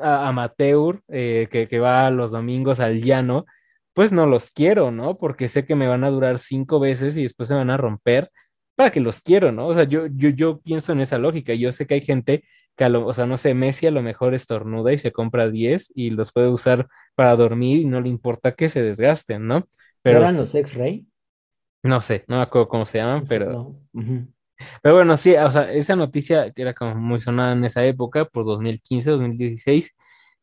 amateur 0.00 1.02
eh, 1.08 1.48
que, 1.50 1.68
que, 1.68 1.78
va 1.78 2.10
los 2.10 2.30
domingos 2.30 2.80
al 2.80 3.00
llano, 3.02 3.46
pues 3.94 4.12
no 4.12 4.26
los 4.26 4.50
quiero, 4.50 4.90
¿no? 4.90 5.16
Porque 5.16 5.48
sé 5.48 5.66
que 5.66 5.74
me 5.74 5.88
van 5.88 6.04
a 6.04 6.10
durar 6.10 6.38
cinco 6.38 6.78
veces 6.80 7.16
y 7.16 7.24
después 7.24 7.48
se 7.48 7.54
van 7.54 7.70
a 7.70 7.76
romper. 7.76 8.30
¿Para 8.76 8.90
que 8.90 9.00
los 9.00 9.20
quiero, 9.20 9.50
no? 9.50 9.66
O 9.66 9.74
sea, 9.74 9.84
yo, 9.84 10.06
yo, 10.06 10.28
yo 10.30 10.60
pienso 10.60 10.92
en 10.92 11.00
esa 11.00 11.18
lógica. 11.18 11.54
Yo 11.54 11.72
sé 11.72 11.86
que 11.86 11.94
hay 11.94 12.00
gente 12.00 12.44
o 12.86 13.14
sea, 13.14 13.26
no 13.26 13.38
sé, 13.38 13.54
Messi 13.54 13.86
a 13.86 13.90
lo 13.90 14.02
mejor 14.02 14.34
estornuda 14.34 14.92
y 14.92 14.98
se 14.98 15.12
compra 15.12 15.50
10 15.50 15.92
y 15.94 16.10
los 16.10 16.32
puede 16.32 16.48
usar 16.48 16.88
para 17.14 17.34
dormir 17.34 17.80
y 17.80 17.84
no 17.84 18.00
le 18.00 18.08
importa 18.08 18.52
que 18.52 18.68
se 18.68 18.82
desgasten, 18.82 19.46
¿no? 19.46 19.66
Pero 20.02 20.18
¿Eran 20.18 20.36
los 20.36 20.54
X-Ray? 20.54 21.06
No 21.82 22.00
sé, 22.00 22.24
no 22.28 22.36
me 22.36 22.42
acuerdo 22.42 22.68
cómo 22.68 22.86
se 22.86 22.98
llaman, 22.98 23.24
pero... 23.28 23.74
Pero 24.82 24.96
bueno, 24.96 25.16
sí, 25.16 25.34
o 25.36 25.50
sea, 25.50 25.72
esa 25.72 25.96
noticia 25.96 26.50
que 26.52 26.62
era 26.62 26.74
como 26.74 26.94
muy 26.94 27.20
sonada 27.20 27.52
en 27.52 27.64
esa 27.64 27.84
época, 27.84 28.24
por 28.26 28.44
2015, 28.44 29.10
2016, 29.10 29.94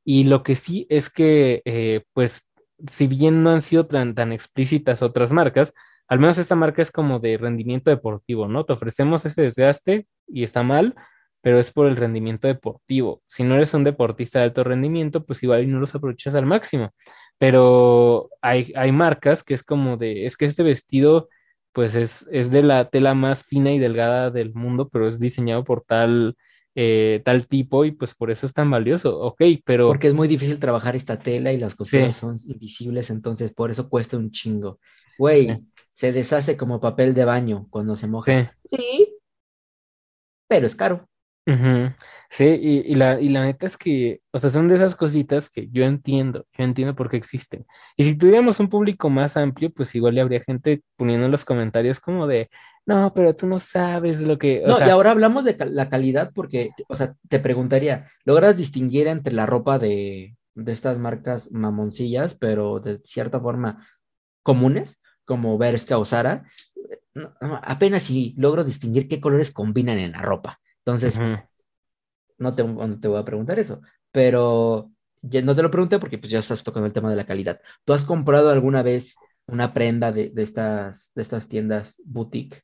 y 0.03 0.25
lo 0.25 0.43
que 0.43 0.55
sí 0.55 0.87
es 0.89 1.09
que, 1.09 1.61
eh, 1.65 2.03
pues, 2.13 2.47
si 2.87 3.07
bien 3.07 3.43
no 3.43 3.51
han 3.51 3.61
sido 3.61 3.87
tan, 3.87 4.15
tan 4.15 4.31
explícitas 4.33 5.01
otras 5.01 5.31
marcas, 5.31 5.73
al 6.07 6.19
menos 6.19 6.37
esta 6.37 6.55
marca 6.55 6.81
es 6.81 6.91
como 6.91 7.19
de 7.19 7.37
rendimiento 7.37 7.89
deportivo, 7.89 8.47
¿no? 8.47 8.65
Te 8.65 8.73
ofrecemos 8.73 9.25
ese 9.25 9.43
desgaste 9.43 10.07
y 10.27 10.43
está 10.43 10.63
mal, 10.63 10.95
pero 11.41 11.59
es 11.59 11.71
por 11.71 11.87
el 11.87 11.95
rendimiento 11.95 12.47
deportivo. 12.47 13.21
Si 13.27 13.43
no 13.43 13.55
eres 13.55 13.73
un 13.73 13.83
deportista 13.83 14.39
de 14.39 14.45
alto 14.45 14.63
rendimiento, 14.63 15.25
pues 15.25 15.43
igual 15.43 15.69
no 15.71 15.79
los 15.79 15.95
aprovechas 15.95 16.35
al 16.35 16.45
máximo. 16.45 16.91
Pero 17.37 18.29
hay, 18.41 18.71
hay 18.75 18.91
marcas 18.91 19.43
que 19.43 19.53
es 19.53 19.63
como 19.63 19.97
de, 19.97 20.25
es 20.25 20.37
que 20.37 20.45
este 20.45 20.63
vestido, 20.63 21.29
pues 21.75 21.93
es, 21.93 22.25
es 22.31 22.51
de 22.51 22.63
la 22.63 22.89
tela 22.89 23.13
más 23.13 23.43
fina 23.43 23.73
y 23.73 23.79
delgada 23.79 24.31
del 24.31 24.53
mundo, 24.53 24.87
pero 24.87 25.09
es 25.09 25.19
diseñado 25.19 25.65
por 25.65 25.81
tal, 25.81 26.37
eh, 26.73 27.21
tal 27.25 27.47
tipo 27.47 27.83
y 27.83 27.91
pues 27.91 28.15
por 28.15 28.31
eso 28.31 28.45
es 28.45 28.53
tan 28.53 28.71
valioso. 28.71 29.19
Ok, 29.19 29.41
pero... 29.65 29.89
Porque 29.89 30.07
es 30.07 30.13
muy 30.13 30.29
difícil 30.29 30.57
trabajar 30.57 30.95
esta 30.95 31.19
tela 31.19 31.51
y 31.51 31.57
las 31.57 31.75
costuras 31.75 32.15
son 32.15 32.37
invisibles, 32.45 33.09
entonces 33.09 33.53
por 33.53 33.71
eso 33.71 33.89
cuesta 33.89 34.15
un 34.15 34.31
chingo. 34.31 34.79
Güey, 35.17 35.65
se 35.93 36.13
deshace 36.13 36.55
como 36.55 36.79
papel 36.79 37.13
de 37.13 37.25
baño 37.25 37.67
cuando 37.69 37.97
se 37.97 38.07
moja. 38.07 38.47
sí 38.69 39.17
pero 40.47 40.67
es 40.67 40.75
caro. 40.75 41.09
Sí, 42.29 42.43
y, 42.43 42.95
la, 42.95 43.21
y 43.21 43.29
la 43.29 43.45
neta 43.45 43.65
es 43.65 43.77
que, 43.77 44.21
o 44.31 44.39
sea, 44.39 44.49
son 44.49 44.67
de 44.67 44.75
esas 44.75 44.95
cositas 44.95 45.47
que 45.47 45.69
yo 45.71 45.85
entiendo, 45.85 46.45
yo 46.57 46.63
entiendo 46.63 46.95
por 46.95 47.09
qué 47.09 47.17
existen. 47.17 47.65
Y 47.95 48.03
si 48.03 48.17
tuviéramos 48.17 48.59
un 48.59 48.67
público 48.67 49.09
más 49.09 49.37
amplio, 49.37 49.71
pues 49.71 49.93
igual 49.95 50.15
le 50.15 50.21
habría 50.21 50.41
gente 50.41 50.81
poniendo 50.97 51.25
en 51.27 51.31
los 51.31 51.45
comentarios 51.45 51.99
como 51.99 52.27
de, 52.27 52.49
no, 52.85 53.13
pero 53.13 53.35
tú 53.35 53.47
no 53.47 53.59
sabes 53.59 54.25
lo 54.25 54.37
que... 54.37 54.63
no, 54.65 54.77
y 54.77 54.89
ahora 54.89 55.11
hablamos 55.11 55.45
de 55.45 55.55
la 55.69 55.89
calidad 55.89 56.31
porque, 56.33 56.71
o 56.89 56.95
sea, 56.95 57.15
te 57.29 57.39
preguntaría, 57.39 58.09
¿logras 58.25 58.57
distinguir 58.57 59.07
entre 59.07 59.33
la 59.33 59.45
ropa 59.45 59.79
de, 59.79 60.35
de 60.55 60.71
estas 60.71 60.97
marcas 60.97 61.51
mamoncillas, 61.51 62.35
pero 62.35 62.79
de 62.79 62.99
cierta 63.05 63.39
forma 63.39 63.87
comunes, 64.43 64.97
como 65.25 65.57
Bershka 65.57 65.97
o 65.97 66.05
Zara? 66.05 66.43
apenas 67.63 68.03
si 68.03 68.33
logro 68.37 68.63
distinguir 68.63 69.07
qué 69.07 69.21
colores 69.21 69.51
combinan 69.51 69.97
en 69.97 70.11
la 70.11 70.21
ropa. 70.21 70.59
Entonces, 70.85 71.19
no, 72.37 72.55
te, 72.55 72.63
te 73.01 73.07
voy 73.07 73.19
a 73.19 73.25
preguntar 73.25 73.59
eso, 73.59 73.81
pero 74.11 74.91
ya 75.21 75.41
no 75.41 75.55
te 75.55 75.63
lo 75.63 75.71
pregunté 75.71 75.99
porque 75.99 76.17
pues 76.17 76.31
ya 76.31 76.39
estás 76.39 76.63
tocando 76.63 76.85
el 76.87 76.93
tema 76.93 77.09
de 77.09 77.15
la 77.15 77.25
calidad. 77.25 77.59
¿Tú 77.83 77.93
has 77.93 78.05
comprado 78.05 78.49
alguna 78.49 78.83
vez 78.83 79.15
una 79.47 79.73
prenda 79.73 80.11
de, 80.11 80.31
estas, 80.37 81.11
de 81.15 81.21
estas 81.21 81.47
tiendas 81.47 82.01
boutique? 82.05 82.61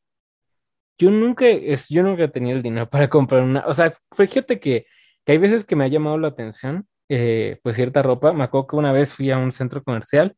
Yo 0.97 1.09
nunca, 1.09 1.45
yo 1.89 2.03
nunca 2.03 2.25
he 2.25 2.27
tenido 2.27 2.57
el 2.57 2.63
dinero 2.63 2.89
para 2.89 3.09
comprar 3.09 3.43
una, 3.43 3.65
o 3.65 3.73
sea, 3.73 3.93
fíjate 4.15 4.59
que, 4.59 4.85
que 5.25 5.31
hay 5.31 5.37
veces 5.37 5.65
que 5.65 5.75
me 5.75 5.85
ha 5.85 5.87
llamado 5.87 6.17
la 6.17 6.27
atención 6.27 6.87
eh, 7.09 7.59
pues 7.63 7.75
cierta 7.75 8.01
ropa. 8.01 8.33
Me 8.33 8.43
acuerdo 8.43 8.67
que 8.67 8.75
una 8.75 8.91
vez 8.93 9.13
fui 9.13 9.31
a 9.31 9.37
un 9.37 9.51
centro 9.51 9.83
comercial 9.83 10.35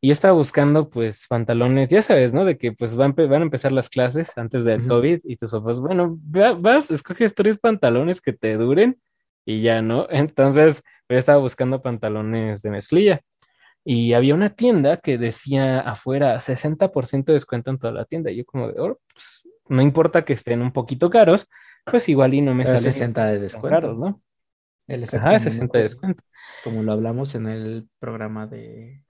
y 0.00 0.08
yo 0.08 0.12
estaba 0.12 0.32
buscando 0.32 0.88
pues 0.88 1.26
pantalones, 1.28 1.88
ya 1.88 2.00
sabes, 2.00 2.32
¿no? 2.32 2.44
De 2.44 2.56
que 2.56 2.72
pues 2.72 2.96
van, 2.96 3.14
van 3.14 3.32
a 3.32 3.44
empezar 3.44 3.70
las 3.72 3.90
clases 3.90 4.36
antes 4.38 4.64
del 4.64 4.86
COVID 4.88 5.20
y 5.24 5.36
tus 5.36 5.50
papás, 5.50 5.78
bueno, 5.80 6.18
vas, 6.22 6.90
escoges 6.90 7.34
tres 7.34 7.58
pantalones 7.58 8.20
que 8.20 8.32
te 8.32 8.56
duren 8.56 8.98
y 9.44 9.60
ya, 9.60 9.82
¿no? 9.82 10.06
Entonces 10.10 10.82
yo 11.08 11.16
estaba 11.16 11.38
buscando 11.38 11.82
pantalones 11.82 12.62
de 12.62 12.70
mezclilla 12.70 13.20
y 13.84 14.14
había 14.14 14.34
una 14.34 14.50
tienda 14.50 14.98
que 14.98 15.18
decía 15.18 15.80
afuera 15.80 16.38
60% 16.38 17.24
de 17.26 17.32
descuento 17.34 17.70
en 17.70 17.78
toda 17.78 17.92
la 17.92 18.04
tienda. 18.06 18.30
Y 18.30 18.36
yo 18.36 18.44
como 18.44 18.68
de, 18.68 18.80
oh, 18.80 18.98
pues 19.12 19.46
no 19.68 19.82
importa 19.82 20.24
que 20.24 20.32
estén 20.32 20.62
un 20.62 20.72
poquito 20.72 21.10
caros, 21.10 21.46
pues 21.84 22.08
igual 22.08 22.34
y 22.34 22.40
no 22.40 22.54
me 22.54 22.64
sale 22.64 22.92
60 22.92 23.26
de 23.26 23.38
descuento, 23.38 23.94
¿no? 23.94 24.22
El 24.86 25.04
Ajá, 25.04 25.38
60 25.38 25.78
de 25.78 25.84
descuento. 25.84 26.24
Como 26.64 26.82
lo 26.82 26.92
hablamos 26.92 27.34
en 27.34 27.46
el 27.46 27.88
programa 28.00 28.46
de 28.46 29.02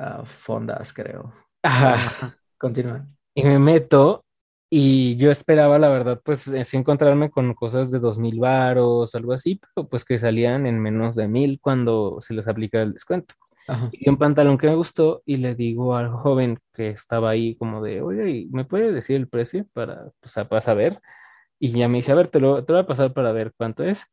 uh, 0.00 0.24
Fondas, 0.24 0.92
creo. 0.92 1.32
Ajá. 1.62 2.36
Continúa. 2.58 3.06
Y 3.34 3.44
me 3.44 3.58
meto 3.58 4.24
y 4.72 5.16
yo 5.16 5.30
esperaba, 5.30 5.78
la 5.78 5.88
verdad, 5.88 6.20
pues 6.24 6.50
sí 6.64 6.76
encontrarme 6.76 7.30
con 7.30 7.54
cosas 7.54 7.90
de 7.90 7.98
dos 7.98 8.18
mil 8.18 8.38
varos, 8.38 9.14
algo 9.16 9.32
así, 9.32 9.60
pero 9.74 9.88
pues 9.88 10.04
que 10.04 10.18
salían 10.18 10.66
en 10.66 10.80
menos 10.80 11.16
de 11.16 11.26
mil 11.26 11.58
cuando 11.60 12.18
se 12.20 12.34
les 12.34 12.46
aplica 12.46 12.80
el 12.82 12.92
descuento. 12.92 13.34
Y 13.92 14.08
un 14.08 14.16
pantalón 14.16 14.58
que 14.58 14.66
me 14.66 14.74
gustó 14.74 15.22
y 15.24 15.36
le 15.36 15.54
digo 15.54 15.94
al 15.94 16.08
joven 16.10 16.58
que 16.74 16.90
estaba 16.90 17.30
ahí 17.30 17.54
como 17.54 17.80
de, 17.82 18.02
oye, 18.02 18.48
¿me 18.50 18.64
puede 18.64 18.90
decir 18.90 19.14
el 19.16 19.28
precio 19.28 19.64
para, 19.72 20.10
pues, 20.18 20.34
para 20.48 20.60
saber? 20.60 21.00
Y 21.60 21.70
ya 21.70 21.86
me 21.88 21.98
dice, 21.98 22.10
a 22.10 22.16
ver, 22.16 22.28
te 22.28 22.40
lo, 22.40 22.64
te 22.64 22.72
voy 22.72 22.82
a 22.82 22.86
pasar 22.86 23.12
para 23.12 23.30
ver 23.30 23.52
cuánto 23.56 23.84
es. 23.84 24.06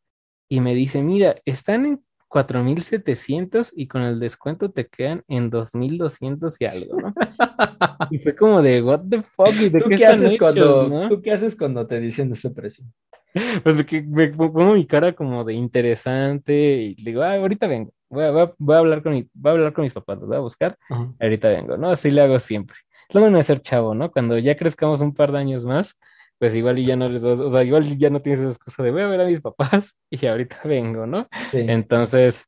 Y 0.47 0.59
me 0.59 0.75
dice, 0.75 1.01
mira, 1.01 1.37
están 1.45 1.85
en 1.87 2.05
4.700 2.29 3.73
y 3.75 3.87
con 3.87 4.01
el 4.01 4.19
descuento 4.19 4.71
te 4.71 4.87
quedan 4.87 5.23
en 5.27 5.49
2.200 5.49 6.55
y 6.59 6.65
algo, 6.65 6.99
¿no? 6.99 7.13
y 8.11 8.19
fue 8.19 8.35
como 8.35 8.61
de, 8.61 8.81
what 8.81 9.01
the 9.09 9.21
fuck, 9.21 9.53
¿y 9.53 9.69
de 9.69 9.79
¿Tú 9.79 9.89
qué, 9.89 10.05
haces 10.05 10.37
cuando, 10.37 11.07
¿Tú 11.09 11.21
qué 11.21 11.31
haces 11.31 11.55
cuando 11.55 11.87
te 11.87 11.99
dicen 11.99 12.31
ese 12.31 12.49
precio? 12.49 12.85
Pues 13.63 13.85
que 13.85 14.01
me 14.01 14.29
pongo 14.29 14.73
mi 14.73 14.85
cara 14.85 15.13
como 15.13 15.43
de 15.43 15.53
interesante 15.53 16.53
y 16.53 16.95
digo, 16.95 17.21
ah, 17.21 17.35
ahorita 17.35 17.67
vengo, 17.67 17.91
voy 18.09 18.23
a, 18.23 18.31
voy 18.57 18.75
a, 18.75 18.79
hablar, 18.79 19.03
con 19.03 19.13
mi, 19.13 19.29
voy 19.33 19.49
a 19.49 19.53
hablar 19.53 19.73
con 19.73 19.83
mis 19.83 19.93
papás, 19.93 20.17
los 20.17 20.27
voy 20.27 20.37
a 20.37 20.41
buscar, 20.41 20.77
ahorita 21.19 21.49
vengo, 21.49 21.77
¿no? 21.77 21.89
Así 21.89 22.09
le 22.09 22.21
hago 22.21 22.39
siempre. 22.39 22.77
Lo 23.09 23.21
van 23.21 23.35
a 23.35 23.39
hacer 23.39 23.61
chavo, 23.61 23.93
¿no? 23.93 24.11
Cuando 24.11 24.37
ya 24.37 24.57
crezcamos 24.57 25.01
un 25.01 25.13
par 25.13 25.31
de 25.31 25.37
años 25.37 25.65
más, 25.65 25.97
pues 26.39 26.55
igual 26.55 26.79
y 26.79 26.85
ya 26.85 26.95
no 26.95 27.09
les, 27.09 27.23
o 27.23 27.49
sea, 27.49 27.63
igual 27.63 27.97
ya 27.97 28.09
no 28.09 28.21
tienes 28.21 28.41
esa 28.41 28.49
excusa 28.49 28.83
de 28.83 28.91
voy 28.91 29.01
a 29.01 29.07
ver 29.07 29.21
a 29.21 29.25
mis 29.25 29.41
papás 29.41 29.97
y 30.09 30.25
ahorita 30.25 30.61
vengo, 30.65 31.05
¿no? 31.05 31.27
Entonces, 31.51 32.45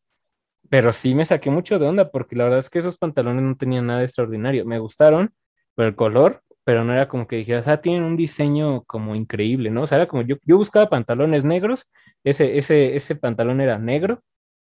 pero 0.69 0.93
sí 0.93 1.15
me 1.15 1.25
saqué 1.25 1.49
mucho 1.49 1.79
de 1.79 1.87
onda 1.87 2.11
porque 2.11 2.35
la 2.35 2.43
verdad 2.43 2.59
es 2.59 2.69
que 2.69 2.79
esos 2.79 2.97
pantalones 2.97 3.43
no 3.43 3.55
tenían 3.57 3.87
nada 3.87 4.03
extraordinario. 4.03 4.65
Me 4.65 4.77
gustaron 4.77 5.33
por 5.75 5.85
el 5.85 5.95
color, 5.95 6.43
pero 6.63 6.83
no 6.83 6.93
era 6.93 7.07
como 7.07 7.27
que 7.27 7.37
dijeras, 7.37 7.67
ah, 7.67 7.81
tienen 7.81 8.03
un 8.03 8.15
diseño 8.15 8.83
como 8.83 9.15
increíble, 9.15 9.71
¿no? 9.71 9.83
O 9.83 9.87
sea, 9.87 9.97
era 9.97 10.07
como 10.07 10.21
yo, 10.21 10.35
yo 10.45 10.57
buscaba 10.57 10.89
pantalones 10.89 11.43
negros, 11.43 11.87
ese, 12.23 12.57
ese, 12.57 12.95
ese 12.95 13.15
pantalón 13.15 13.61
era 13.61 13.79
negro 13.79 14.21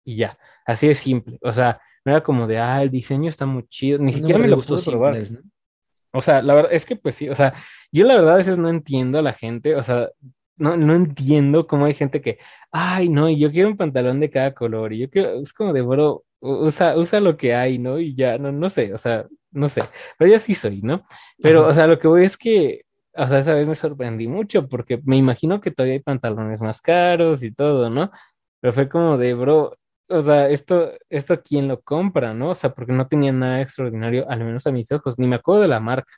y 0.04 0.16
ya, 0.16 0.38
así 0.66 0.88
de 0.88 0.96
simple. 0.96 1.38
O 1.42 1.52
sea, 1.54 1.80
no 2.04 2.12
era 2.14 2.24
como 2.24 2.48
de, 2.48 2.58
ah, 2.58 2.82
el 2.82 2.90
diseño 2.90 3.30
está 3.30 3.46
muy 3.46 3.68
chido, 3.68 4.00
ni 4.00 4.14
siquiera 4.14 4.40
me 4.40 4.48
lo 4.48 4.56
gustó 4.56 4.82
probar. 4.84 5.28
O 6.13 6.21
sea, 6.21 6.41
la 6.41 6.54
verdad 6.56 6.74
es 6.74 6.86
que 6.86 6.95
pues 6.95 7.15
sí, 7.15 7.30
o 7.30 7.36
sea, 7.36 7.54
yo 7.91 8.06
la 8.06 8.15
verdad 8.15 8.34
a 8.34 8.38
veces 8.38 8.58
no 8.58 8.69
entiendo 8.69 9.19
a 9.19 9.21
la 9.21 9.34
gente, 9.34 9.76
o 9.76 9.84
sea, 9.84 10.10
no, 10.58 10.78
no 10.78 10.93
entiendo 10.95 11.67
cómo 11.67 11.86
hay 11.86 11.93
gente 11.93 12.21
que, 12.21 12.38
ay, 12.71 13.10
no, 13.10 13.30
yo 13.30 13.52
quiero 13.52 13.69
un 13.69 13.78
pantalón 13.78 14.19
de 14.19 14.30
cada 14.30 14.54
color, 14.54 14.93
y 14.93 15.00
yo 15.00 15.10
quiero, 15.10 15.41
es 15.41 15.54
como 15.54 15.74
de, 15.74 15.82
bro, 15.82 16.24
usa, 16.39 16.97
usa 16.97 17.19
lo 17.19 17.38
que 17.38 17.56
hay, 17.56 17.80
¿no? 17.80 18.00
Y 18.00 18.15
ya, 18.15 18.38
no, 18.38 18.52
no 18.52 18.69
sé, 18.69 18.93
o 18.93 18.97
sea, 18.97 19.26
no 19.52 19.69
sé, 19.69 19.84
pero 20.17 20.32
yo 20.32 20.39
sí 20.39 20.54
soy, 20.56 20.82
¿no? 20.82 21.06
Pero, 21.41 21.67
o 21.67 21.74
sea, 21.74 21.88
lo 21.88 22.00
que 22.00 22.08
voy 22.08 22.24
es 22.26 22.38
que, 22.38 22.84
o 23.15 23.28
sea, 23.28 23.39
esa 23.39 23.56
vez 23.56 23.67
me 23.67 23.76
sorprendí 23.76 24.28
mucho, 24.28 24.67
porque 24.67 25.02
me 25.06 25.17
imagino 25.17 25.62
que 25.62 25.71
todavía 25.71 25.95
hay 25.95 26.00
pantalones 26.02 26.62
más 26.62 26.82
caros 26.82 27.43
y 27.43 27.52
todo, 27.52 27.89
¿no? 27.89 28.12
Pero 28.60 28.74
fue 28.74 28.89
como 28.89 29.17
de, 29.17 29.34
bro, 29.34 29.78
o 30.12 30.21
sea, 30.21 30.50
esto, 30.50 30.91
esto 31.10 31.41
quién 31.41 31.67
lo 31.67 31.82
compra, 31.82 32.34
¿no? 32.34 32.52
O 32.52 32.56
sea, 32.56 32.74
porque 32.74 32.93
no 32.93 33.08
tenía 33.08 33.32
nada 33.32 33.62
extraordinario, 33.62 34.30
al 34.30 34.43
menos 34.43 34.67
a 34.67 34.71
mis 34.71 34.91
ojos, 34.91 35.17
ni 35.19 35.28
me 35.28 35.38
acuerdo 35.38 35.62
de 35.62 35.67
la 35.69 35.80
marca, 35.80 36.13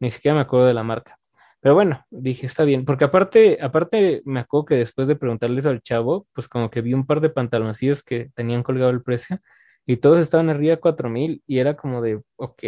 ni 0.00 0.10
siquiera 0.10 0.34
me 0.34 0.40
acuerdo 0.42 0.66
de 0.66 0.74
la 0.74 0.82
marca. 0.82 1.18
Pero 1.60 1.74
bueno, 1.74 2.04
dije, 2.10 2.46
está 2.46 2.64
bien, 2.64 2.84
porque 2.84 3.04
aparte, 3.04 3.58
aparte 3.62 4.22
me 4.26 4.40
acuerdo 4.40 4.66
que 4.66 4.74
después 4.76 5.08
de 5.08 5.16
preguntarles 5.16 5.66
al 5.66 5.80
chavo, 5.82 6.26
pues 6.34 6.48
como 6.48 6.70
que 6.70 6.82
vi 6.82 6.92
un 6.94 7.06
par 7.06 7.20
de 7.22 7.30
pantaloncillos 7.30 8.02
que 8.02 8.30
tenían 8.34 8.62
colgado 8.62 8.90
el 8.90 9.02
precio 9.02 9.40
y 9.86 9.96
todos 9.96 10.18
estaban 10.18 10.50
arriba 10.50 10.74
de 10.74 10.80
cuatro 10.80 11.08
mil 11.08 11.42
y 11.46 11.58
era 11.58 11.74
como 11.76 12.02
de, 12.02 12.20
ok, 12.36 12.62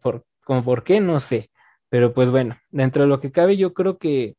por, 0.00 0.24
como 0.44 0.64
por 0.64 0.84
qué, 0.84 1.00
no 1.00 1.20
sé. 1.20 1.50
Pero 1.88 2.14
pues 2.14 2.30
bueno, 2.30 2.56
dentro 2.70 3.02
de 3.02 3.08
lo 3.08 3.20
que 3.20 3.32
cabe, 3.32 3.56
yo 3.56 3.74
creo 3.74 3.98
que, 3.98 4.36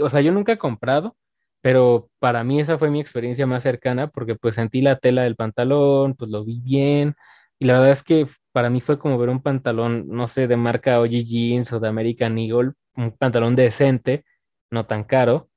o 0.00 0.08
sea, 0.10 0.20
yo 0.20 0.32
nunca 0.32 0.52
he 0.52 0.58
comprado, 0.58 1.16
pero 1.60 2.10
para 2.18 2.44
mí 2.44 2.60
esa 2.60 2.78
fue 2.78 2.90
mi 2.90 3.00
experiencia 3.00 3.46
más 3.46 3.62
cercana 3.62 4.08
porque 4.08 4.36
pues 4.36 4.54
sentí 4.54 4.80
la 4.82 4.98
tela 4.98 5.22
del 5.24 5.36
pantalón, 5.36 6.14
pues 6.14 6.30
lo 6.30 6.44
vi 6.44 6.60
bien 6.60 7.14
y 7.58 7.66
la 7.66 7.74
verdad 7.74 7.90
es 7.90 8.02
que 8.02 8.26
para 8.52 8.70
mí 8.70 8.80
fue 8.80 8.98
como 8.98 9.18
ver 9.18 9.28
un 9.28 9.42
pantalón, 9.42 10.06
no 10.08 10.26
sé, 10.28 10.46
de 10.48 10.56
marca 10.56 11.00
OG 11.00 11.10
Jeans 11.10 11.72
o 11.72 11.80
de 11.80 11.88
American 11.88 12.38
Eagle, 12.38 12.72
un 12.96 13.12
pantalón 13.12 13.56
decente, 13.56 14.24
no 14.70 14.86
tan 14.86 15.04
caro, 15.04 15.48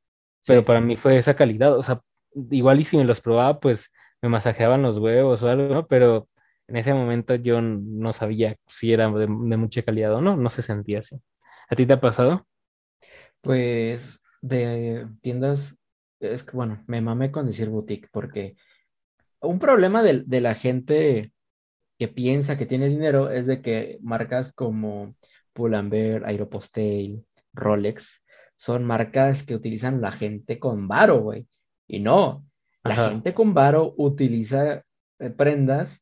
pero 0.45 0.65
para 0.65 0.81
mí 0.81 0.95
fue 0.95 1.17
esa 1.17 1.35
calidad, 1.35 1.77
o 1.77 1.83
sea, 1.83 2.01
igual 2.51 2.79
y 2.79 2.83
si 2.83 2.97
me 2.97 3.03
los 3.05 3.21
probaba, 3.21 3.59
pues 3.59 3.91
me 4.21 4.29
masajeaban 4.29 4.81
los 4.81 4.97
huevos 4.97 5.43
o 5.43 5.49
algo, 5.49 5.73
¿no? 5.73 5.87
Pero 5.87 6.27
en 6.67 6.77
ese 6.77 6.93
momento 6.93 7.35
yo 7.35 7.61
no 7.61 8.13
sabía 8.13 8.55
si 8.67 8.93
era 8.93 9.09
de, 9.11 9.27
de 9.27 9.57
mucha 9.57 9.83
calidad 9.83 10.13
o 10.13 10.21
no, 10.21 10.37
no 10.37 10.49
se 10.49 10.61
sentía 10.61 10.99
así. 10.99 11.21
¿A 11.69 11.75
ti 11.75 11.85
te 11.85 11.93
ha 11.93 12.01
pasado? 12.01 12.47
Pues 13.41 14.19
de 14.41 15.07
tiendas 15.21 15.75
es 16.21 16.43
que 16.43 16.55
bueno, 16.55 16.83
me 16.87 17.01
mamé 17.01 17.31
con 17.31 17.47
decir 17.47 17.69
boutique 17.69 18.07
porque 18.11 18.55
un 19.41 19.59
problema 19.59 20.03
de, 20.03 20.41
la 20.41 20.55
gente 20.55 21.31
que 21.97 22.07
piensa 22.07 22.57
que 22.57 22.65
tiene 22.65 22.89
dinero 22.89 23.29
es 23.29 23.47
de 23.47 23.61
que 23.61 23.97
marcas 24.01 24.53
como 24.53 25.15
Pull&Bear, 25.53 26.25
Aeropostale, 26.25 27.23
Rolex 27.53 28.21
son 28.55 28.85
marcas 28.85 29.43
que 29.43 29.55
utilizan 29.55 30.01
la 30.01 30.11
gente 30.11 30.59
con 30.59 30.87
varo, 30.87 31.21
güey. 31.21 31.47
Y 31.87 31.99
no, 31.99 32.45
la 32.83 33.09
gente 33.09 33.33
con 33.33 33.53
varo 33.53 33.93
utiliza 33.97 34.83
eh, 35.19 35.29
prendas 35.35 36.01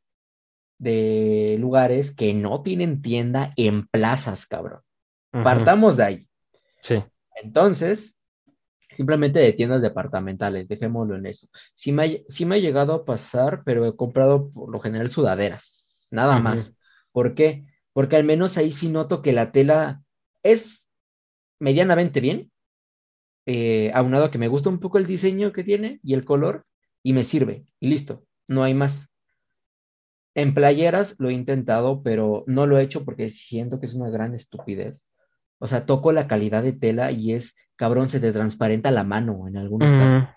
de 0.77 1.57
lugares 1.59 2.13
que 2.13 2.33
no 2.33 2.61
tienen 2.61 3.01
tienda 3.01 3.53
en 3.55 3.87
plazas, 3.87 4.45
cabrón. 4.45 4.81
Partamos 5.31 5.95
de 5.97 6.03
ahí. 6.03 6.27
Sí. 6.81 7.03
Entonces, 7.35 8.15
simplemente 8.99 9.39
de 9.39 9.53
tiendas 9.53 9.81
departamentales, 9.81 10.67
dejémoslo 10.67 11.15
en 11.15 11.25
eso. 11.25 11.47
Sí 11.73 11.93
me, 11.93 12.03
ha, 12.03 12.45
me 12.45 12.55
ha 12.55 12.59
llegado 12.59 12.93
a 12.93 13.05
pasar, 13.05 13.61
pero 13.63 13.85
he 13.85 13.95
comprado 13.95 14.51
por 14.51 14.69
lo 14.69 14.81
general 14.81 15.09
sudaderas, 15.09 15.79
nada 16.11 16.37
más. 16.39 16.73
¿Por 17.13 17.33
qué? 17.33 17.63
Porque 17.93 18.17
al 18.17 18.25
menos 18.25 18.57
ahí 18.57 18.73
sí 18.73 18.89
noto 18.89 19.21
que 19.21 19.31
la 19.31 19.53
tela 19.53 20.01
es 20.43 20.85
medianamente 21.61 22.19
bien, 22.19 22.51
eh, 23.45 23.89
aunado 23.93 24.25
a 24.25 24.31
que 24.31 24.37
me 24.37 24.49
gusta 24.49 24.67
un 24.67 24.81
poco 24.81 24.97
el 24.97 25.07
diseño 25.07 25.53
que 25.53 25.63
tiene 25.63 26.01
y 26.03 26.13
el 26.13 26.25
color, 26.25 26.65
y 27.01 27.13
me 27.13 27.23
sirve, 27.23 27.65
y 27.79 27.87
listo, 27.87 28.25
no 28.49 28.63
hay 28.63 28.73
más. 28.73 29.07
En 30.35 30.53
playeras 30.53 31.15
lo 31.19 31.29
he 31.29 31.33
intentado, 31.33 32.03
pero 32.03 32.43
no 32.47 32.67
lo 32.67 32.77
he 32.77 32.83
hecho 32.83 33.05
porque 33.05 33.29
siento 33.29 33.79
que 33.79 33.85
es 33.85 33.93
una 33.93 34.09
gran 34.09 34.35
estupidez. 34.35 35.01
O 35.59 35.67
sea, 35.67 35.85
toco 35.85 36.11
la 36.11 36.27
calidad 36.27 36.63
de 36.63 36.73
tela 36.73 37.11
y 37.11 37.33
es 37.33 37.55
cabrón, 37.79 38.09
se 38.09 38.19
te 38.19 38.33
transparenta 38.33 38.91
la 38.91 39.05
mano 39.05 39.47
en 39.47 39.55
algunos 39.55 39.89
casos. 39.89 40.29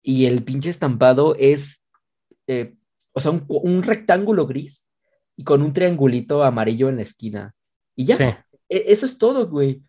Y 0.00 0.26
el 0.26 0.44
pinche 0.44 0.70
estampado 0.70 1.34
es, 1.34 1.80
eh, 2.46 2.76
o 3.12 3.20
sea, 3.20 3.32
un, 3.32 3.82
rectángulo 3.82 4.46
gris 4.46 4.86
y 5.36 5.42
con 5.42 5.60
un 5.60 5.72
triangulito 5.72 6.44
amarillo 6.44 6.88
en 6.88 6.96
la 6.96 7.02
esquina. 7.02 7.52
Y 7.96 8.04
ya, 8.04 8.46
e, 8.68 8.84
eso 8.86 9.06
es 9.06 9.18
todo, 9.18 9.48
güey. 9.48 9.82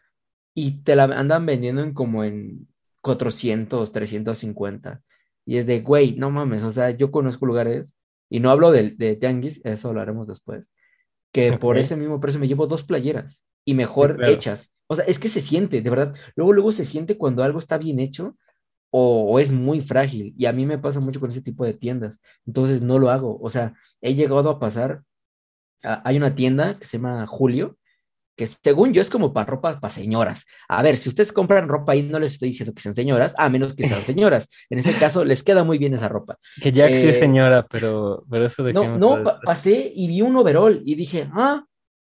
Y 0.55 0.81
te 0.83 0.95
la 0.95 1.03
andan 1.03 1.45
vendiendo 1.45 1.83
en 1.83 1.93
como 1.93 2.23
en 2.23 2.67
400, 3.01 3.91
350. 3.91 4.99
Y 5.45 5.57
es 5.57 5.67
de, 5.67 5.81
güey, 5.81 6.15
no 6.15 6.31
mames, 6.31 6.63
o 6.63 6.71
sea, 6.71 6.89
yo 6.89 7.11
conozco 7.11 7.45
lugares, 7.45 7.85
y 8.31 8.39
no 8.39 8.49
hablo 8.49 8.71
de, 8.71 8.91
de 8.91 9.15
tianguis, 9.15 9.61
eso 9.63 9.89
hablaremos 9.89 10.25
después, 10.27 10.71
que 11.31 11.53
por 11.53 11.77
ese 11.77 11.97
mismo 11.97 12.19
precio 12.19 12.39
me 12.39 12.47
llevo 12.47 12.65
dos 12.65 12.83
playeras 12.83 13.43
y 13.65 13.73
mejor 13.73 14.23
hechas. 14.25 14.69
O 14.87 14.95
sea, 14.95 15.05
es 15.05 15.19
que 15.19 15.29
se 15.29 15.41
siente, 15.41 15.81
de 15.81 15.89
verdad. 15.89 16.13
Luego, 16.35 16.53
luego 16.53 16.71
se 16.71 16.85
siente 16.85 17.17
cuando 17.17 17.43
algo 17.43 17.59
está 17.59 17.77
bien 17.77 17.99
hecho 17.99 18.35
o, 18.91 19.39
es 19.39 19.51
muy 19.51 19.81
frágil. 19.81 20.35
Y 20.37 20.45
a 20.45 20.53
mí 20.53 20.65
me 20.65 20.77
pasa 20.77 20.99
mucho 20.99 21.19
con 21.19 21.31
ese 21.31 21.41
tipo 21.41 21.65
de 21.65 21.73
tiendas. 21.73 22.19
Entonces 22.45 22.81
no 22.81 22.99
lo 22.99 23.09
hago. 23.09 23.39
O 23.41 23.49
sea, 23.49 23.73
he 24.01 24.13
llegado 24.13 24.49
a 24.49 24.59
pasar. 24.59 25.01
hay 25.81 26.17
una 26.17 26.35
tienda 26.35 26.77
que 26.77 26.85
se 26.85 26.97
llama 26.97 27.25
Julio, 27.25 27.77
que 28.35 28.47
según 28.47 28.93
yo 28.93 29.01
es 29.01 29.09
como 29.09 29.33
para 29.33 29.47
ropa 29.47 29.79
para 29.79 29.93
señoras. 29.93 30.45
A 30.67 30.81
ver, 30.83 30.97
si 30.97 31.09
ustedes 31.09 31.33
compran 31.33 31.67
ropa 31.67 31.93
ahí, 31.93 32.03
no 32.03 32.19
les 32.19 32.33
estoy 32.33 32.49
diciendo 32.49 32.73
que 32.73 32.81
sean 32.81 32.95
señoras, 32.95 33.33
a 33.37 33.49
menos 33.49 33.73
que 33.73 33.87
sean 33.87 34.01
señoras. 34.05 34.47
En 34.69 34.79
ese 34.79 34.93
caso, 34.93 35.25
les 35.25 35.43
queda 35.43 35.63
muy 35.63 35.77
bien 35.79 35.93
esa 35.93 36.07
ropa. 36.07 36.37
Que 36.61 36.71
ya 36.71 36.87
sí 36.89 36.93
es 36.93 37.03
eh, 37.05 37.13
señora, 37.13 37.65
pero, 37.69 38.23
pero 38.29 38.45
eso 38.45 38.63
de 38.63 38.73
No, 38.73 38.97
no, 38.97 39.23
pasé 39.43 39.91
y 39.95 40.07
vi 40.07 40.21
un 40.21 40.35
overall 40.35 40.81
y 40.85 40.95
dije, 40.95 41.29
ah, 41.33 41.65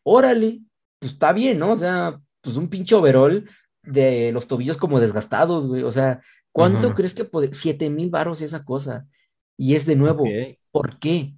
órale, 0.03 0.61
pues 0.99 1.13
está 1.13 1.33
bien, 1.33 1.59
¿no? 1.59 1.73
O 1.73 1.77
sea, 1.77 2.19
pues 2.41 2.55
un 2.55 2.69
pinche 2.69 2.95
overall 2.95 3.49
de 3.83 4.31
los 4.31 4.47
tobillos 4.47 4.77
como 4.77 4.99
desgastados, 4.99 5.67
güey. 5.67 5.83
O 5.83 5.91
sea, 5.91 6.21
¿cuánto 6.51 6.93
crees 6.93 7.13
que 7.13 7.25
puede? 7.25 7.53
Siete 7.53 7.89
mil 7.89 8.09
varos 8.09 8.41
esa 8.41 8.63
cosa. 8.63 9.07
Y 9.57 9.75
es 9.75 9.85
de 9.85 9.95
nuevo, 9.95 10.25
¿por 10.71 10.99
qué? 10.99 11.33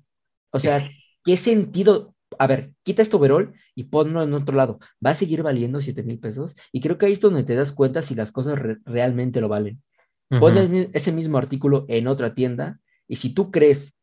O 0.52 0.60
sea, 0.60 0.89
¿qué 1.24 1.38
sentido? 1.38 2.15
A 2.38 2.48
ver, 2.48 2.72
quita 2.84 3.02
este 3.02 3.15
overall 3.15 3.54
y 3.76 3.86
ponlo 3.86 4.24
en 4.24 4.34
otro 4.34 4.56
lado. 4.56 4.80
¿Va 5.06 5.12
a 5.12 5.15
seguir 5.15 5.43
valiendo 5.43 5.82
siete 5.82 6.04
mil 6.04 6.19
pesos? 6.19 6.56
Y 6.72 6.82
creo 6.82 6.98
que 6.98 7.06
ahí 7.06 7.13
es 7.13 7.19
donde 7.19 7.43
te 7.43 7.56
das 7.56 7.72
cuenta 7.72 8.04
si 8.04 8.15
las 8.15 8.32
cosas 8.32 8.60
realmente 8.86 9.41
lo 9.41 9.50
valen. 9.50 9.82
Pon 10.30 10.89
ese 10.93 11.12
mismo 11.12 11.39
artículo 11.39 11.86
en 11.88 12.08
otra 12.08 12.36
tienda 12.36 12.80
y 13.08 13.15
si 13.15 13.34
tú 13.34 13.50
crees 13.50 13.95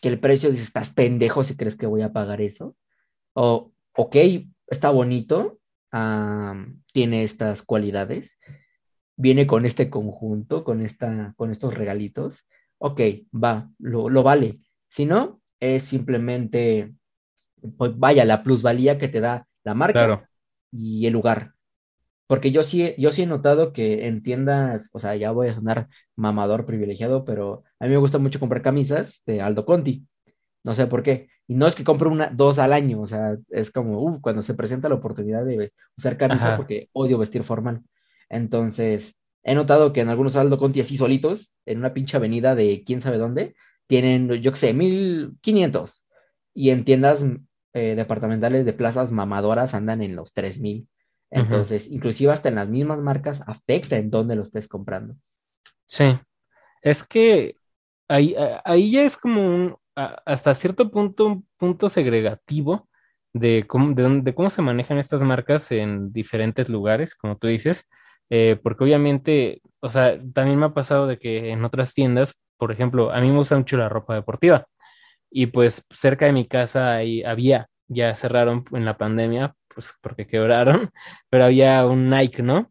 que 0.00 0.08
el 0.08 0.18
precio, 0.18 0.50
dices, 0.50 0.66
estás 0.66 0.90
pendejo 0.90 1.44
si 1.44 1.56
crees 1.56 1.76
que 1.76 1.86
voy 1.86 2.00
a 2.02 2.12
pagar 2.12 2.40
eso. 2.40 2.74
O, 3.34 3.72
ok, 3.94 4.16
está 4.66 4.90
bonito, 4.90 5.58
tiene 6.92 7.24
estas 7.24 7.62
cualidades, 7.62 8.38
viene 9.16 9.46
con 9.46 9.64
este 9.64 9.90
conjunto, 9.90 10.64
con, 10.64 10.82
esta, 10.82 11.34
con 11.36 11.50
estos 11.50 11.74
regalitos, 11.74 12.46
ok, 12.78 13.00
va, 13.32 13.70
lo, 13.78 14.08
lo 14.08 14.22
vale. 14.22 14.60
Si 14.88 15.06
no, 15.06 15.40
es 15.60 15.84
simplemente, 15.84 16.94
pues 17.76 17.98
vaya, 17.98 18.24
la 18.24 18.42
plusvalía 18.42 18.98
que 18.98 19.08
te 19.08 19.20
da 19.20 19.46
la 19.64 19.74
marca 19.74 20.28
y 20.72 21.06
el 21.06 21.12
lugar. 21.12 21.54
Porque 22.26 22.52
yo 22.52 22.64
sí, 22.64 22.94
yo 22.96 23.12
sí 23.12 23.22
he 23.22 23.26
notado 23.26 23.72
que 23.72 24.06
en 24.06 24.22
tiendas, 24.22 24.88
o 24.92 25.00
sea, 25.00 25.14
ya 25.14 25.30
voy 25.30 25.48
a 25.48 25.54
sonar 25.54 25.88
mamador 26.16 26.64
privilegiado, 26.66 27.24
pero 27.24 27.64
a 27.78 27.84
mí 27.84 27.90
me 27.90 27.98
gusta 27.98 28.18
mucho 28.18 28.40
comprar 28.40 28.62
camisas 28.62 29.22
de 29.26 29.40
Aldo 29.42 29.66
Conti. 29.66 30.06
No 30.64 30.74
sé 30.74 30.86
por 30.86 31.02
qué. 31.02 31.28
Y 31.46 31.54
no 31.54 31.66
es 31.66 31.74
que 31.74 31.84
compre 31.84 32.08
una, 32.08 32.30
dos 32.30 32.58
al 32.58 32.72
año, 32.72 33.02
o 33.02 33.06
sea, 33.06 33.36
es 33.50 33.70
como, 33.70 34.02
uh, 34.02 34.20
cuando 34.20 34.42
se 34.42 34.54
presenta 34.54 34.88
la 34.88 34.94
oportunidad 34.94 35.44
de 35.44 35.72
usar 35.96 36.16
camisa 36.16 36.56
porque 36.56 36.88
odio 36.92 37.18
vestir 37.18 37.44
formal. 37.44 37.82
Entonces, 38.30 39.14
he 39.42 39.54
notado 39.54 39.92
que 39.92 40.00
en 40.00 40.08
algunos 40.08 40.36
Aldo 40.36 40.58
Conti 40.58 40.80
así 40.80 40.96
solitos, 40.96 41.56
en 41.66 41.78
una 41.78 41.92
pinche 41.92 42.16
avenida 42.16 42.54
de 42.54 42.82
quién 42.86 43.02
sabe 43.02 43.18
dónde, 43.18 43.54
tienen, 43.86 44.32
yo 44.32 44.52
qué 44.52 44.58
sé, 44.58 44.72
1500. 44.72 46.04
Y 46.54 46.70
en 46.70 46.84
tiendas 46.84 47.24
eh, 47.74 47.94
departamentales 47.94 48.64
de 48.64 48.72
plazas 48.72 49.12
mamadoras 49.12 49.74
andan 49.74 50.00
en 50.00 50.16
los 50.16 50.32
3000. 50.32 50.88
Entonces, 51.30 51.90
inclusive 51.90 52.32
hasta 52.32 52.48
en 52.48 52.54
las 52.54 52.68
mismas 52.68 53.00
marcas 53.00 53.42
afecta 53.46 53.96
en 53.96 54.08
dónde 54.08 54.36
lo 54.36 54.44
estés 54.44 54.68
comprando. 54.68 55.16
Sí, 55.84 56.16
es 56.80 57.02
que 57.02 57.56
ahí, 58.08 58.36
ahí 58.64 58.92
ya 58.92 59.02
es 59.02 59.16
como 59.16 59.40
un, 59.44 59.76
hasta 59.96 60.54
cierto 60.54 60.90
punto, 60.90 61.26
un 61.26 61.46
punto 61.56 61.88
segregativo 61.88 62.88
de 63.32 63.64
cómo, 63.66 63.94
de, 63.94 64.34
cómo 64.34 64.50
se 64.50 64.62
manejan 64.62 64.98
estas 64.98 65.22
marcas 65.22 65.70
en 65.72 66.12
diferentes 66.12 66.68
lugares, 66.68 67.14
como 67.14 67.36
tú 67.36 67.48
dices, 67.48 67.88
eh, 68.30 68.58
porque 68.62 68.84
obviamente, 68.84 69.60
o 69.80 69.90
sea, 69.90 70.18
también 70.32 70.58
me 70.58 70.66
ha 70.66 70.74
pasado 70.74 71.06
de 71.06 71.18
que 71.18 71.50
en 71.50 71.64
otras 71.64 71.94
tiendas, 71.94 72.34
por 72.56 72.72
ejemplo, 72.72 73.12
a 73.12 73.20
mí 73.20 73.28
me 73.28 73.38
gusta 73.38 73.56
mucho 73.56 73.76
la 73.76 73.88
ropa 73.88 74.14
deportiva 74.14 74.66
y 75.30 75.46
pues 75.46 75.84
cerca 75.90 76.26
de 76.26 76.32
mi 76.32 76.46
casa 76.46 76.94
ahí 76.94 77.22
había, 77.24 77.68
ya 77.88 78.14
cerraron 78.14 78.64
en 78.72 78.84
la 78.84 78.96
pandemia, 78.96 79.54
pues 79.68 79.92
porque 80.00 80.26
quebraron, 80.26 80.90
pero 81.30 81.44
había 81.44 81.84
un 81.86 82.08
Nike, 82.08 82.42
¿no? 82.42 82.70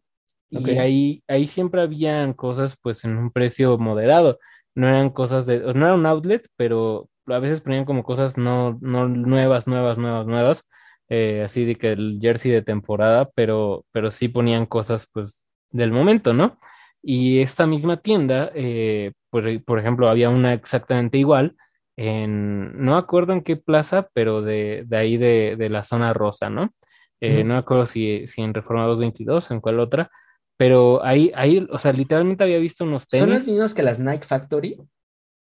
Y 0.50 0.70
ahí, 0.78 1.22
ahí 1.26 1.46
siempre 1.46 1.82
habían 1.82 2.32
cosas 2.32 2.76
pues 2.80 3.04
en 3.04 3.16
un 3.16 3.30
precio 3.32 3.76
moderado, 3.76 4.38
no 4.74 4.88
eran 4.88 5.10
cosas 5.10 5.46
de, 5.46 5.58
no 5.58 5.86
era 5.86 5.94
un 5.94 6.06
outlet, 6.06 6.48
pero 6.56 7.08
a 7.26 7.38
veces 7.38 7.60
ponían 7.60 7.84
como 7.84 8.02
cosas 8.02 8.36
no, 8.36 8.78
no 8.80 9.08
nuevas, 9.08 9.66
nuevas, 9.66 9.98
nuevas, 9.98 10.26
nuevas, 10.26 10.68
eh, 11.08 11.42
así 11.44 11.64
de 11.64 11.76
que 11.76 11.92
el 11.92 12.18
jersey 12.20 12.50
de 12.50 12.62
temporada, 12.62 13.30
pero, 13.34 13.84
pero 13.92 14.10
sí 14.10 14.28
ponían 14.28 14.66
cosas 14.66 15.08
pues 15.12 15.44
del 15.70 15.92
momento, 15.92 16.32
¿no? 16.32 16.58
Y 17.02 17.40
esta 17.40 17.66
misma 17.66 17.98
tienda, 17.98 18.50
eh, 18.54 19.12
por, 19.30 19.78
ejemplo, 19.78 20.08
había 20.08 20.30
una 20.30 20.54
exactamente 20.54 21.18
igual 21.18 21.56
en, 21.96 22.82
no 22.82 22.96
acuerdo 22.96 23.32
en 23.34 23.42
qué 23.42 23.56
plaza, 23.56 24.08
pero 24.14 24.40
de, 24.40 24.86
ahí 24.92 25.16
de, 25.16 25.68
la 25.70 25.84
zona 25.84 26.12
rosa, 26.14 26.48
¿no? 26.48 26.72
Eh, 27.20 27.44
no 27.44 27.56
acuerdo 27.56 27.86
si, 27.86 28.26
si 28.26 28.42
en 28.42 28.54
Reforma 28.54 28.84
222, 28.84 29.50
en 29.50 29.60
cuál 29.60 29.80
otra, 29.80 30.10
pero 30.56 31.04
ahí, 31.04 31.32
ahí, 31.34 31.66
o 31.70 31.78
sea, 31.78 31.92
literalmente 31.92 32.44
había 32.44 32.58
visto 32.58 32.84
unos 32.84 33.08
tenis. 33.08 33.24
¿Son 33.24 33.34
los 33.34 33.46
mismos 33.46 33.74
que 33.74 33.82
las 33.82 33.98
Nike 33.98 34.26
Factory? 34.26 34.78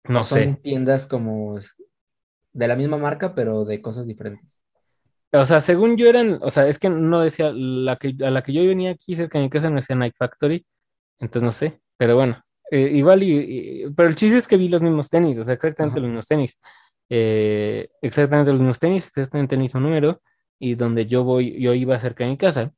No 0.09 0.25
sé. 0.25 0.45
Son 0.45 0.57
tiendas 0.57 1.07
como 1.07 1.59
de 2.53 2.69
la 2.69 2.77
misma 2.77 2.97
marca, 2.97 3.35
pero 3.35 3.65
de 3.65 3.81
cosas 3.81 4.07
diferentes. 4.07 4.59
O 5.33 5.45
sea, 5.45 5.61
según 5.61 5.97
yo 5.97 6.09
eran, 6.09 6.39
o 6.43 6.51
sea, 6.51 6.67
es 6.69 6.79
que 6.79 6.89
no 6.89 7.21
decía, 7.21 7.53
la 7.53 7.97
que, 7.97 8.17
a 8.25 8.31
la 8.31 8.43
que 8.43 8.53
yo 8.53 8.67
venía 8.67 8.93
aquí 8.93 9.15
cerca 9.15 9.39
de 9.39 9.45
mi 9.45 9.51
casa 9.51 9.69
no 9.69 9.77
decía 9.77 9.95
Nike 9.95 10.17
Factory, 10.19 10.67
entonces 11.19 11.43
no 11.43 11.53
sé, 11.53 11.81
pero 11.99 12.17
bueno, 12.17 12.43
eh, 12.71 12.91
igual, 12.95 13.23
y, 13.23 13.85
pero 13.95 14.09
el 14.09 14.17
chiste 14.17 14.39
es 14.39 14.49
que 14.49 14.57
vi 14.57 14.69
los 14.69 14.81
mismos 14.81 15.11
tenis, 15.11 15.39
o 15.39 15.45
sea, 15.45 15.55
exactamente 15.55 16.01
los 16.01 16.09
mismos 16.09 16.27
tenis, 16.27 16.59
eh, 17.11 17.89
exactamente 18.01 18.53
los 18.53 18.61
mismos 18.61 18.79
tenis, 18.79 19.07
exactamente 19.07 19.55
el 19.55 19.61
mismo 19.61 19.81
número, 19.81 20.23
y 20.59 20.77
donde 20.77 21.05
yo 21.05 21.25
voy, 21.25 21.61
yo 21.61 21.75
iba 21.75 22.01
cerca 22.01 22.25
de 22.25 22.31
mi 22.31 22.39
casa, 22.39 22.73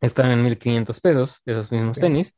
estaban 0.00 0.32
en 0.32 0.44
1500 0.44 1.00
pesos 1.00 1.42
esos 1.44 1.70
mismos 1.72 1.98
tenis, 1.98 2.36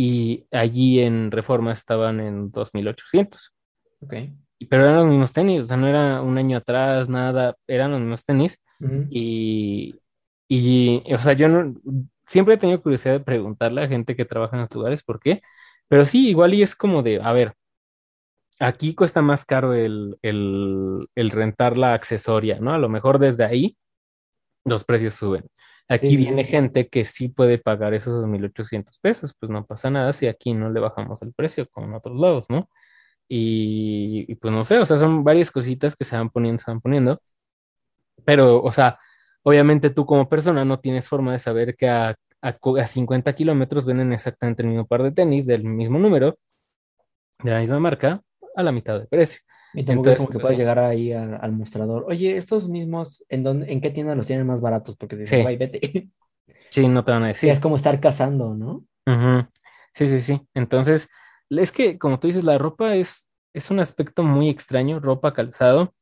y 0.00 0.46
allí 0.52 1.00
en 1.00 1.32
Reforma 1.32 1.72
estaban 1.72 2.20
en 2.20 2.52
2800. 2.52 3.52
Ok. 3.98 4.14
Pero 4.70 4.84
eran 4.84 4.94
los 4.94 5.06
mismos 5.08 5.32
tenis, 5.32 5.62
o 5.62 5.64
sea, 5.64 5.76
no 5.76 5.88
era 5.88 6.22
un 6.22 6.38
año 6.38 6.58
atrás, 6.58 7.08
nada, 7.08 7.56
eran 7.66 7.90
los 7.90 8.00
mismos 8.00 8.24
tenis. 8.24 8.60
y, 9.10 9.96
y, 10.46 11.02
o 11.12 11.18
sea, 11.18 11.32
yo 11.32 11.48
no, 11.48 11.74
siempre 12.28 12.54
he 12.54 12.58
tenido 12.58 12.80
curiosidad 12.80 13.14
de 13.14 13.24
preguntarle 13.24 13.82
a 13.82 13.88
gente 13.88 14.14
que 14.14 14.24
trabaja 14.24 14.54
en 14.54 14.62
los 14.62 14.70
lugares 14.72 15.02
por 15.02 15.18
qué, 15.18 15.42
pero 15.88 16.06
sí, 16.06 16.28
igual 16.28 16.54
y 16.54 16.62
es 16.62 16.76
como 16.76 17.02
de, 17.02 17.20
a 17.20 17.32
ver, 17.32 17.54
aquí 18.60 18.94
cuesta 18.94 19.20
más 19.20 19.44
caro 19.44 19.74
el, 19.74 20.16
el, 20.22 21.08
el 21.16 21.30
rentar 21.32 21.76
la 21.76 21.94
accesoria, 21.94 22.60
¿no? 22.60 22.72
A 22.72 22.78
lo 22.78 22.88
mejor 22.88 23.18
desde 23.18 23.44
ahí 23.44 23.76
los 24.64 24.84
precios 24.84 25.16
suben. 25.16 25.44
Aquí 25.88 26.16
viene 26.18 26.44
gente 26.44 26.88
que 26.88 27.04
sí 27.06 27.28
puede 27.28 27.58
pagar 27.58 27.94
esos 27.94 28.22
2.800 28.22 28.98
pesos, 29.00 29.34
pues 29.38 29.50
no 29.50 29.64
pasa 29.64 29.90
nada 29.90 30.12
si 30.12 30.26
aquí 30.26 30.52
no 30.52 30.70
le 30.70 30.80
bajamos 30.80 31.22
el 31.22 31.32
precio 31.32 31.66
como 31.70 31.86
en 31.86 31.94
otros 31.94 32.18
lados, 32.18 32.46
¿no? 32.50 32.68
Y, 33.28 34.34
pues 34.36 34.52
no 34.52 34.64
sé, 34.64 34.78
o 34.78 34.86
sea, 34.86 34.98
son 34.98 35.24
varias 35.24 35.50
cositas 35.50 35.96
que 35.96 36.04
se 36.04 36.16
van 36.16 36.30
poniendo, 36.30 36.62
se 36.62 36.70
van 36.70 36.80
poniendo, 36.80 37.22
pero, 38.24 38.62
o 38.62 38.72
sea, 38.72 38.98
obviamente 39.42 39.90
tú 39.90 40.06
como 40.06 40.28
persona 40.28 40.64
no 40.64 40.80
tienes 40.80 41.08
forma 41.08 41.32
de 41.32 41.38
saber 41.38 41.76
que 41.76 41.88
a, 41.88 42.16
a, 42.42 42.86
50 42.86 43.34
kilómetros 43.34 43.86
venden 43.86 44.12
exactamente 44.12 44.62
el 44.62 44.68
mismo 44.68 44.86
par 44.86 45.02
de 45.02 45.12
tenis 45.12 45.46
del 45.46 45.64
mismo 45.64 45.98
número, 45.98 46.38
de 47.42 47.50
la 47.52 47.60
misma 47.60 47.80
marca, 47.80 48.22
a 48.56 48.62
la 48.62 48.72
mitad 48.72 48.98
de 49.00 49.06
precio. 49.06 49.40
Y 49.78 49.82
Entonces, 49.82 50.16
como 50.16 50.28
que 50.28 50.32
pues, 50.34 50.42
puedes 50.42 50.58
llegar 50.58 50.80
ahí 50.80 51.12
al, 51.12 51.52
mostrador. 51.52 52.04
Oye, 52.08 52.36
estos 52.36 52.68
mismos, 52.68 53.24
¿en 53.28 53.44
dónde, 53.44 53.72
en 53.72 53.80
qué 53.80 53.90
tienda 53.90 54.16
los 54.16 54.26
tienen 54.26 54.44
más 54.44 54.60
baratos? 54.60 54.96
Porque 54.96 55.14
dices, 55.14 55.46
sí. 55.46 55.56
vete. 55.56 56.10
Sí, 56.70 56.86
no 56.86 57.02
te 57.02 57.12
van 57.12 57.22
a 57.22 57.28
decir. 57.28 57.48
es 57.48 57.60
como 57.60 57.76
estar 57.76 57.98
cazando, 57.98 58.54
¿no? 58.54 58.84
Sí, 59.94 60.06
sí, 60.06 60.20
sí. 60.20 60.42
Entonces, 60.52 61.08
es 61.48 61.72
que, 61.72 61.98
como 61.98 62.18
tú 62.18 62.26
dices, 62.26 62.44
la 62.44 62.58
ropa 62.58 62.94
es, 62.94 63.30
es 63.54 63.70
un 63.70 63.80
aspecto 63.80 64.22
muy 64.22 64.50
extraño, 64.50 65.00
ropa, 65.00 65.32
calzado, 65.32 65.94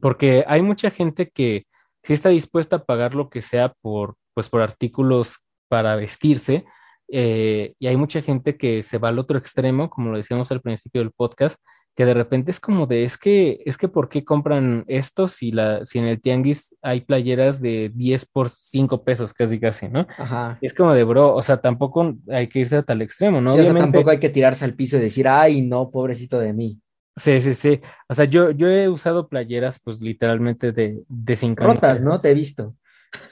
porque 0.00 0.42
hay 0.46 0.62
mucha 0.62 0.90
gente 0.90 1.28
que 1.28 1.66
sí 2.02 2.14
está 2.14 2.30
dispuesta 2.30 2.76
a 2.76 2.84
pagar 2.84 3.14
lo 3.14 3.28
que 3.28 3.42
sea 3.42 3.74
por, 3.82 4.14
pues, 4.32 4.48
por 4.48 4.62
artículos 4.62 5.36
para 5.68 5.96
vestirse, 5.96 6.64
eh, 7.08 7.74
y 7.78 7.88
hay 7.88 7.96
mucha 7.98 8.22
gente 8.22 8.56
que 8.56 8.80
se 8.80 8.96
va 8.96 9.08
al 9.08 9.18
otro 9.18 9.36
extremo, 9.36 9.90
como 9.90 10.10
lo 10.10 10.16
decíamos 10.16 10.50
al 10.50 10.62
principio 10.62 11.02
del 11.02 11.12
podcast, 11.12 11.60
que 11.98 12.06
de 12.06 12.14
repente 12.14 12.52
es 12.52 12.60
como 12.60 12.86
de, 12.86 13.02
es 13.02 13.18
que, 13.18 13.60
es 13.66 13.76
que 13.76 13.88
¿por 13.88 14.08
qué 14.08 14.24
compran 14.24 14.84
esto 14.86 15.26
si, 15.26 15.50
la, 15.50 15.84
si 15.84 15.98
en 15.98 16.04
el 16.04 16.20
tianguis 16.20 16.76
hay 16.80 17.00
playeras 17.00 17.60
de 17.60 17.90
10 17.92 18.24
por 18.26 18.50
5 18.50 19.02
pesos, 19.02 19.34
casi 19.34 19.58
casi, 19.58 19.88
¿no? 19.88 20.06
Ajá. 20.16 20.58
es 20.60 20.72
como 20.72 20.92
de, 20.92 21.02
bro, 21.02 21.34
o 21.34 21.42
sea, 21.42 21.56
tampoco 21.56 22.14
hay 22.30 22.46
que 22.46 22.60
irse 22.60 22.76
a 22.76 22.84
tal 22.84 23.02
extremo, 23.02 23.40
¿no? 23.40 23.54
Obviamente... 23.54 23.80
tampoco 23.80 24.10
hay 24.10 24.20
que 24.20 24.28
tirarse 24.28 24.64
al 24.64 24.74
piso 24.74 24.96
y 24.96 25.00
decir, 25.00 25.26
ay, 25.26 25.60
no, 25.60 25.90
pobrecito 25.90 26.38
de 26.38 26.52
mí. 26.52 26.80
Sí, 27.16 27.40
sí, 27.40 27.52
sí. 27.54 27.80
O 28.08 28.14
sea, 28.14 28.26
yo, 28.26 28.52
yo 28.52 28.68
he 28.68 28.88
usado 28.88 29.26
playeras, 29.26 29.80
pues 29.82 30.00
literalmente 30.00 30.70
de, 30.70 31.02
de 31.08 31.34
5 31.34 31.64
Rotas, 31.64 32.00
¿no? 32.00 32.16
Te 32.20 32.30
he 32.30 32.34
visto. 32.34 32.76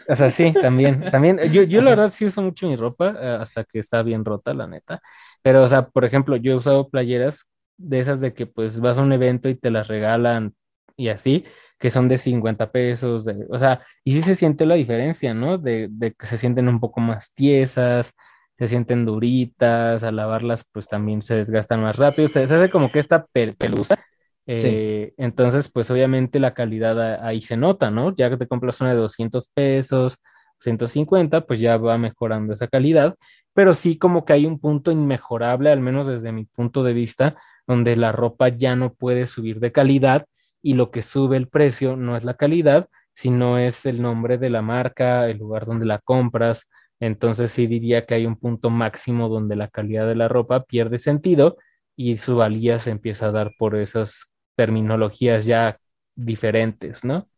O 0.09 0.17
sea, 0.17 0.29
sí, 0.29 0.53
también, 0.53 1.05
también, 1.13 1.39
yo, 1.53 1.63
yo 1.63 1.83
la 1.83 1.91
verdad 1.91 2.11
sí 2.11 2.25
uso 2.25 2.43
mucho 2.43 2.67
mi 2.67 2.75
ropa, 2.75 3.15
eh, 3.17 3.39
hasta 3.41 3.63
que 3.63 3.79
está 3.79 4.03
bien 4.03 4.25
rota, 4.25 4.53
la 4.55 4.67
neta. 4.67 5.01
Pero, 5.41 5.63
o 5.63 5.69
sea, 5.69 5.87
por 5.87 6.05
ejemplo, 6.05 6.35
yo 6.35 6.51
he 6.51 6.57
usado 6.57 6.89
playeras 6.89 7.47
de 7.79 7.99
esas 7.99 8.21
de 8.21 8.35
que 8.35 8.47
pues 8.47 8.81
vas 8.81 8.99
a 8.99 9.03
un 9.03 9.13
evento 9.13 9.49
y 9.49 9.55
te 9.55 9.71
las 9.71 9.89
regalan 9.89 10.55
y 10.97 11.09
así, 11.09 11.45
que 11.79 11.91
son 11.91 12.09
de 12.09 12.19
50 12.19 12.73
pesos, 12.73 13.25
de, 13.25 13.47
o 13.51 13.59
sea, 13.59 13.83
y 14.03 14.13
sí 14.13 14.23
se 14.23 14.35
siente 14.35 14.65
la 14.65 14.77
diferencia, 14.77 15.35
¿no? 15.35 15.59
De, 15.59 15.89
de, 15.91 16.13
que 16.13 16.27
se 16.27 16.39
sienten 16.39 16.69
un 16.69 16.81
poco 16.81 17.01
más 17.01 17.33
tiesas, 17.35 18.15
se 18.59 18.67
sienten 18.67 19.05
duritas, 19.05 20.03
al 20.03 20.17
lavarlas 20.17 20.65
pues 20.73 20.89
también 20.89 21.23
se 21.23 21.35
desgastan 21.35 21.83
más 21.83 21.97
rápido, 21.97 22.29
se, 22.29 22.43
hace 22.43 22.71
como 22.71 22.91
que 22.91 22.99
esta 22.99 23.27
pelusa. 23.27 23.99
Eh, 24.47 25.13
entonces, 25.17 25.69
pues 25.71 25.91
obviamente 25.91 26.39
la 26.39 26.55
calidad 26.55 27.25
ahí 27.25 27.41
se 27.41 27.57
nota, 27.57 27.91
¿no? 27.91 28.15
Ya 28.15 28.31
que 28.31 28.37
te 28.37 28.47
compras 28.47 28.81
una 28.81 28.91
de 28.91 28.97
200 28.97 29.49
pesos, 29.49 30.19
150, 30.61 31.47
pues 31.47 31.61
ya 31.61 31.77
va 31.77 31.99
mejorando 31.99 32.55
esa 32.55 32.69
calidad, 32.69 33.17
pero 33.53 33.75
sí 33.75 33.99
como 33.99 34.25
que 34.25 34.33
hay 34.33 34.47
un 34.47 34.59
punto 34.61 34.91
inmejorable, 34.91 35.71
al 35.71 35.81
menos 35.81 36.07
desde 36.07 36.33
mi 36.33 36.45
punto 36.45 36.83
de 36.83 36.95
vista, 36.95 37.37
donde 37.67 37.97
la 37.97 38.13
ropa 38.13 38.49
ya 38.49 38.77
no 38.77 38.95
puede 38.95 39.27
subir 39.27 39.61
de 39.61 39.73
calidad 39.73 40.27
y 40.63 40.75
lo 40.75 40.91
que 40.91 41.03
sube 41.03 41.37
el 41.37 41.49
precio 41.49 41.97
no 41.97 42.17
es 42.17 42.25
la 42.25 42.35
calidad, 42.35 42.89
sino 43.15 43.59
es 43.59 43.87
el 43.87 44.03
nombre 44.03 44.39
de 44.39 44.51
la 44.51 44.63
marca, 44.63 45.29
el 45.29 45.39
lugar 45.39 45.67
donde 45.67 45.87
la 45.87 45.99
compras. 45.99 46.69
Entonces 47.01 47.51
sí 47.51 47.67
diría 47.67 48.07
que 48.07 48.15
hay 48.15 48.27
un 48.27 48.37
punto 48.37 48.71
máximo 48.71 49.29
donde 49.29 49.57
la 49.57 49.69
calidad 49.69 50.07
de 50.07 50.17
la 50.17 50.29
ropa 50.29 50.65
pierde 50.65 50.99
sentido 50.99 51.57
y 51.97 52.17
su 52.17 52.37
valía 52.37 52.79
se 52.79 52.91
empieza 52.91 53.27
a 53.29 53.33
dar 53.33 53.53
por 53.59 53.77
esas 53.77 54.33
terminologías 54.57 55.47
ya 55.47 55.79
diferentes, 56.15 57.05
¿no? 57.05 57.29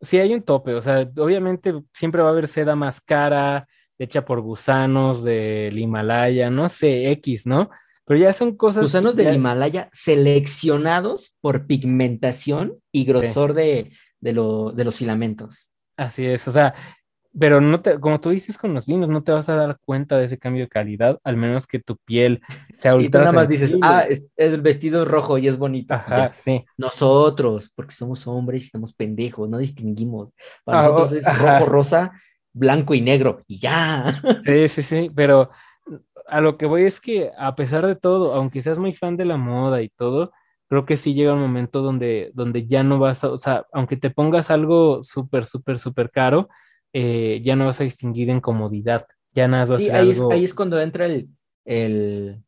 Sí 0.00 0.18
hay 0.18 0.34
un 0.34 0.42
tope, 0.42 0.74
o 0.74 0.82
sea, 0.82 1.08
obviamente 1.16 1.74
siempre 1.92 2.22
va 2.22 2.28
a 2.28 2.32
haber 2.32 2.48
seda 2.48 2.76
más 2.76 3.00
cara, 3.00 3.66
hecha 3.98 4.24
por 4.24 4.40
gusanos 4.40 5.24
del 5.24 5.78
Himalaya, 5.78 6.50
no 6.50 6.68
sé, 6.68 7.10
X, 7.12 7.46
¿no? 7.46 7.70
Pero 8.06 8.20
ya 8.20 8.32
son 8.32 8.56
cosas. 8.56 8.84
Gusanos 8.84 9.16
del 9.16 9.34
Himalaya 9.34 9.90
seleccionados 9.92 11.34
por 11.40 11.66
pigmentación 11.66 12.78
y 12.92 13.04
grosor 13.04 13.52
de, 13.52 13.90
de, 14.20 14.32
de 14.32 14.84
los 14.84 14.96
filamentos. 14.96 15.70
Así 15.96 16.24
es, 16.26 16.46
o 16.46 16.52
sea, 16.52 16.74
pero 17.38 17.60
no 17.60 17.80
te, 17.80 17.98
como 18.00 18.20
tú 18.20 18.30
dices 18.30 18.56
con 18.56 18.72
los 18.72 18.86
vinos, 18.86 19.08
no 19.08 19.22
te 19.22 19.32
vas 19.32 19.48
a 19.48 19.56
dar 19.56 19.78
cuenta 19.84 20.16
de 20.16 20.24
ese 20.24 20.38
cambio 20.38 20.64
de 20.64 20.68
calidad, 20.68 21.18
al 21.22 21.36
menos 21.36 21.66
que 21.66 21.78
tu 21.78 21.96
piel 21.96 22.40
sea 22.74 22.94
ultra. 22.94 23.06
Y 23.06 23.10
tú 23.10 23.18
nada 23.18 23.32
más 23.32 23.48
dices, 23.48 23.76
ah, 23.82 24.04
es, 24.08 24.24
el 24.36 24.60
vestido 24.60 25.04
rojo 25.04 25.36
y 25.36 25.48
es 25.48 25.58
bonito. 25.58 25.94
Ajá, 25.94 26.32
sí. 26.32 26.64
Nosotros, 26.76 27.70
porque 27.74 27.94
somos 27.94 28.26
hombres 28.26 28.64
y 28.64 28.68
somos 28.68 28.94
pendejos, 28.94 29.48
no 29.48 29.58
distinguimos. 29.58 30.30
Para 30.64 30.80
ah, 30.80 30.88
nosotros 30.88 31.12
es 31.12 31.24
rojo, 31.38 31.66
rosa, 31.66 32.12
blanco 32.52 32.94
y 32.94 33.02
negro, 33.02 33.42
y 33.46 33.58
ya. 33.58 34.22
Sí, 34.40 34.68
sí, 34.68 34.82
sí, 34.82 35.10
pero 35.14 35.50
a 36.28 36.40
lo 36.40 36.56
que 36.56 36.66
voy 36.66 36.84
es 36.84 37.00
que 37.00 37.30
a 37.38 37.54
pesar 37.54 37.86
de 37.86 37.96
todo, 37.96 38.34
aunque 38.34 38.62
seas 38.62 38.78
muy 38.78 38.92
fan 38.92 39.16
de 39.16 39.24
la 39.24 39.36
moda 39.36 39.82
y 39.82 39.88
todo, 39.88 40.32
creo 40.68 40.84
que 40.84 40.96
sí 40.96 41.14
llega 41.14 41.34
un 41.34 41.40
momento 41.40 41.82
donde, 41.82 42.30
donde 42.34 42.66
ya 42.66 42.82
no 42.82 42.98
vas 42.98 43.24
a, 43.24 43.30
o 43.30 43.38
sea, 43.38 43.66
aunque 43.72 43.96
te 43.96 44.10
pongas 44.10 44.50
algo 44.50 45.02
súper, 45.04 45.44
súper, 45.44 45.78
súper 45.78 46.10
caro, 46.10 46.48
eh, 46.92 47.40
ya 47.44 47.56
no 47.56 47.66
vas 47.66 47.80
a 47.80 47.84
distinguir 47.84 48.30
en 48.30 48.40
comodidad, 48.40 49.06
ya 49.32 49.48
nada 49.48 49.66
más 49.66 49.78
ahí, 49.90 50.10
es, 50.10 50.20
ahí 50.30 50.44
es 50.44 50.54
cuando 50.54 50.80
entra 50.80 51.06
el, 51.06 51.28
el, 51.64 52.42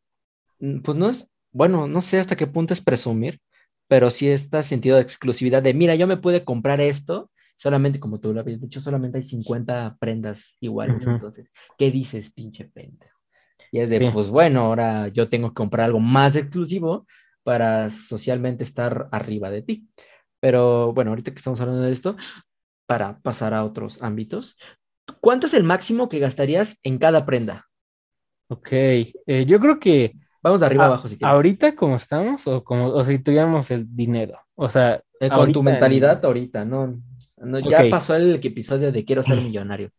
mm, 0.58 0.80
pues 0.80 0.96
no 0.96 1.10
es, 1.10 1.28
bueno, 1.52 1.86
no 1.86 2.00
sé 2.00 2.18
hasta 2.18 2.36
qué 2.36 2.46
punto 2.46 2.74
es 2.74 2.80
presumir, 2.80 3.40
pero 3.88 4.10
sí 4.10 4.28
está 4.28 4.62
sentido 4.62 4.96
de 4.96 5.02
exclusividad 5.02 5.62
de, 5.62 5.74
mira, 5.74 5.94
yo 5.94 6.06
me 6.06 6.16
pude 6.16 6.44
comprar 6.44 6.80
esto, 6.80 7.30
solamente, 7.56 8.00
como 8.00 8.20
tú 8.20 8.32
lo 8.32 8.40
habías 8.40 8.60
dicho, 8.60 8.80
solamente 8.80 9.18
hay 9.18 9.24
50 9.24 9.96
prendas 9.98 10.56
iguales, 10.60 11.06
entonces, 11.06 11.50
¿qué 11.76 11.90
dices, 11.90 12.30
pinche 12.30 12.64
pendejo? 12.64 13.17
Y 13.70 13.80
es 13.80 13.90
de, 13.90 14.10
pues 14.12 14.28
bueno, 14.28 14.62
ahora 14.62 15.08
yo 15.08 15.28
tengo 15.28 15.48
que 15.48 15.54
comprar 15.54 15.86
algo 15.86 16.00
más 16.00 16.36
exclusivo 16.36 17.06
para 17.42 17.90
socialmente 17.90 18.64
estar 18.64 19.08
arriba 19.12 19.50
de 19.50 19.62
ti. 19.62 19.88
Pero 20.40 20.92
bueno, 20.92 21.10
ahorita 21.10 21.32
que 21.32 21.38
estamos 21.38 21.60
hablando 21.60 21.82
de 21.82 21.92
esto, 21.92 22.16
para 22.86 23.18
pasar 23.20 23.54
a 23.54 23.64
otros 23.64 24.02
ámbitos. 24.02 24.56
¿Cuánto 25.20 25.46
es 25.46 25.54
el 25.54 25.64
máximo 25.64 26.08
que 26.08 26.18
gastarías 26.18 26.76
en 26.82 26.98
cada 26.98 27.26
prenda? 27.26 27.66
Ok, 28.48 28.68
eh, 28.72 29.44
yo 29.46 29.60
creo 29.60 29.78
que... 29.78 30.14
Vamos 30.42 30.60
de 30.60 30.66
arriba 30.66 30.86
abajo 30.86 31.08
si 31.08 31.18
quieres. 31.18 31.34
¿Ahorita 31.34 31.74
como 31.74 31.96
estamos 31.96 32.46
o, 32.46 32.62
como, 32.62 32.86
o 32.88 33.02
si 33.02 33.18
tuviéramos 33.18 33.70
el 33.70 33.84
dinero? 33.94 34.38
O 34.54 34.68
sea... 34.68 35.02
Eh, 35.20 35.28
con 35.28 35.52
tu 35.52 35.62
mentalidad 35.62 36.24
ahorita, 36.24 36.64
no, 36.64 37.00
ya 37.68 37.84
pasó 37.90 38.14
el 38.14 38.34
episodio 38.36 38.92
de 38.92 39.04
quiero 39.04 39.22
ser 39.22 39.42
millonario. 39.42 39.90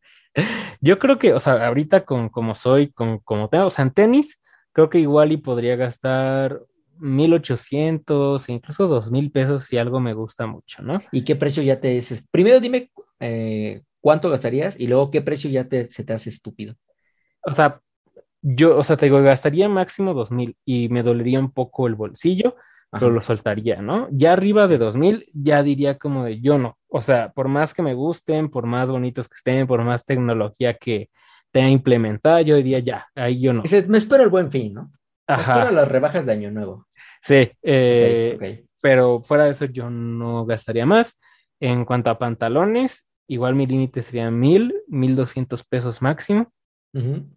Yo 0.82 1.00
creo 1.00 1.20
que, 1.20 1.34
o 1.34 1.40
sea, 1.40 1.68
ahorita 1.68 2.06
con 2.06 2.30
como 2.30 2.56
soy, 2.56 2.92
con 2.92 3.20
como 3.20 3.50
tengo, 3.50 3.68
o 3.68 3.72
sea, 3.72 3.84
en 3.84 3.92
tenis, 3.92 4.40
creo 4.72 4.90
que 4.90 5.00
igual 5.00 5.32
y 5.32 5.38
podría 5.38 5.76
gastar 5.76 6.62
1800, 7.00 8.50
incluso 8.50 8.88
2000 8.88 9.32
pesos 9.32 9.66
si 9.66 9.78
algo 9.78 10.00
me 10.00 10.14
gusta 10.14 10.48
mucho, 10.48 10.82
¿no? 10.82 11.02
¿Y 11.12 11.24
qué 11.24 11.36
precio 11.36 11.64
ya 11.64 11.80
te 11.80 11.98
es? 11.98 12.28
Primero 12.32 12.60
dime 12.60 12.92
eh, 13.20 13.82
cuánto 14.02 14.30
gastarías 14.30 14.80
y 14.80 14.88
luego 14.88 15.12
qué 15.12 15.22
precio 15.22 15.50
ya 15.50 15.68
te, 15.68 15.90
se 15.90 16.04
te 16.04 16.14
hace 16.14 16.30
estúpido. 16.30 16.76
O 17.42 17.54
sea, 17.54 17.82
yo, 18.42 18.78
o 18.78 18.84
sea, 18.84 18.98
te 18.98 19.06
digo, 19.06 19.22
gastaría 19.22 19.68
máximo 19.70 20.14
2000 20.14 20.56
y 20.66 20.90
me 20.90 21.04
dolería 21.04 21.40
un 21.40 21.52
poco 21.52 21.88
el 21.88 21.96
bolsillo, 21.96 22.56
pero 22.92 23.10
lo 23.12 23.22
soltaría, 23.22 23.82
¿no? 23.82 24.08
Ya 24.12 24.34
arriba 24.34 24.68
de 24.68 24.78
2000 24.78 25.30
ya 25.34 25.62
diría 25.64 25.98
como 25.98 26.26
de 26.26 26.42
yo 26.42 26.58
no. 26.58 26.78
O 26.88 27.02
sea, 27.02 27.32
por 27.32 27.48
más 27.48 27.74
que 27.74 27.84
me 27.84 27.94
gusten, 27.94 28.50
por 28.50 28.66
más 28.66 28.90
bonitos 28.90 29.28
que 29.28 29.36
estén, 29.36 29.68
por 29.68 29.84
más 29.84 30.06
tecnología 30.06 30.74
que 30.74 31.10
tenga 31.52 31.70
implementada, 31.70 32.42
yo 32.42 32.56
diría 32.56 32.80
ya, 32.80 33.08
ahí 33.16 33.42
yo 33.42 33.54
no. 33.54 33.64
me 33.88 33.98
espero 33.98 34.24
el 34.24 34.30
buen 34.30 34.52
fin, 34.52 34.74
¿no? 34.74 34.92
Me 35.28 35.36
espero 35.36 35.72
las 35.72 35.88
rebajas 35.88 36.26
de 36.26 36.32
año 36.32 36.52
nuevo. 36.52 36.88
Sí, 37.22 37.52
eh, 37.62 38.66
pero 38.82 39.22
fuera 39.22 39.46
de 39.46 39.52
eso 39.52 39.66
yo 39.66 39.90
no 39.90 40.46
gastaría 40.46 40.86
más. 40.86 41.20
En 41.60 41.86
cuanto 41.86 42.10
a 42.10 42.18
pantalones, 42.18 43.06
igual 43.28 43.54
mi 43.54 43.68
límite 43.68 44.02
sería 44.02 44.32
mil, 44.32 44.74
mil 44.88 45.16
doscientos 45.16 45.64
pesos 45.64 46.02
máximo. 46.02 46.52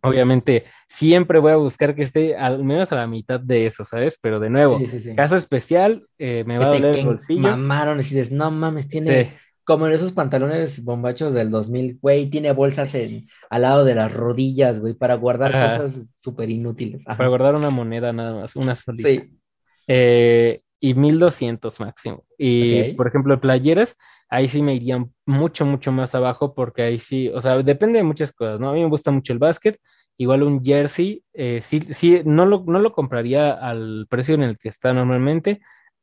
Obviamente, 0.03 0.65
siempre 0.89 1.39
voy 1.39 1.53
a 1.53 1.57
buscar 1.57 1.95
que 1.95 2.03
esté 2.03 2.37
al 2.37 2.65
menos 2.65 2.93
a 2.93 2.97
la 2.97 3.07
mitad 3.07 3.39
de 3.39 3.67
eso, 3.67 3.85
¿sabes? 3.85 4.19
Pero 4.21 4.41
de 4.41 4.51
nuevo, 4.51 4.81
caso 5.17 5.37
especial, 5.37 6.07
eh, 6.19 6.45
me 6.47 6.59
va 6.59 6.67
a 6.67 6.69
doler 6.69 6.99
el 6.99 7.07
bolsillo. 7.07 7.41
Mamaron 7.41 8.01
y 8.01 8.03
dices, 8.03 8.31
no 8.31 8.51
mames, 8.51 8.89
tiene 8.89 9.31
como 9.65 9.87
en 9.87 9.93
esos 9.93 10.13
pantalones 10.13 10.83
bombachos 10.83 11.33
del 11.33 11.51
2000, 11.51 11.99
güey, 12.01 12.29
tiene 12.29 12.53
bolsas 12.53 12.95
en, 12.95 13.29
al 13.49 13.63
lado 13.63 13.85
de 13.85 13.95
las 13.95 14.13
rodillas, 14.13 14.81
güey, 14.81 14.95
para 14.95 15.15
guardar 15.15 15.53
cosas 15.53 16.09
súper 16.21 16.51
inútiles. 16.51 17.05
Para 17.05 17.29
guardar 17.29 17.55
una 17.55 17.71
moneda 17.71 18.13
nada 18.13 18.41
más, 18.41 18.57
una 18.57 18.75
solita. 18.75 19.09
Sí. 19.09 19.39
Eh, 19.87 20.61
y 20.85 20.95
1200 20.95 21.79
máximo. 21.79 22.25
Y 22.37 22.95
por 22.95 23.07
ejemplo, 23.07 23.41
playeras, 23.41 23.97
ahí 24.29 24.49
sí 24.49 24.63
me 24.63 24.75
irían 24.75 25.13
mucho, 25.25 25.65
mucho 25.65 25.93
más 25.93 26.13
abajo 26.17 26.55
porque 26.55 26.83
ahí 26.83 26.99
sí, 26.99 27.29
o 27.29 27.41
sea, 27.41 27.57
depende 27.63 28.01
de 28.01 28.03
muchas 28.03 28.33
cosas, 28.33 28.59
¿no? 28.59 28.71
A 28.71 28.73
mí 28.73 28.81
me 28.81 28.89
gusta 28.89 29.13
mucho 29.13 29.33
el 29.33 29.39
básquet, 29.39 29.79
igual 30.19 30.43
un 30.43 30.61
jersey, 30.61 31.23
eh, 31.35 31.61
sí, 31.61 31.87
sí, 31.91 32.23
no 32.25 32.47
lo, 32.47 32.65
no 32.67 32.81
lo 32.81 32.93
compraría 32.93 33.53
al 33.53 34.09
precio 34.11 34.35
en 34.35 34.43
el 34.43 34.59
que 34.59 34.71
está 34.71 34.93
normalmente, 34.93 35.61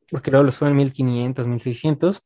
porque 0.09 0.31
luego 0.31 0.45
lo 0.45 0.51
suben 0.51 0.77
1500, 0.77 1.45
1600. 1.45 2.21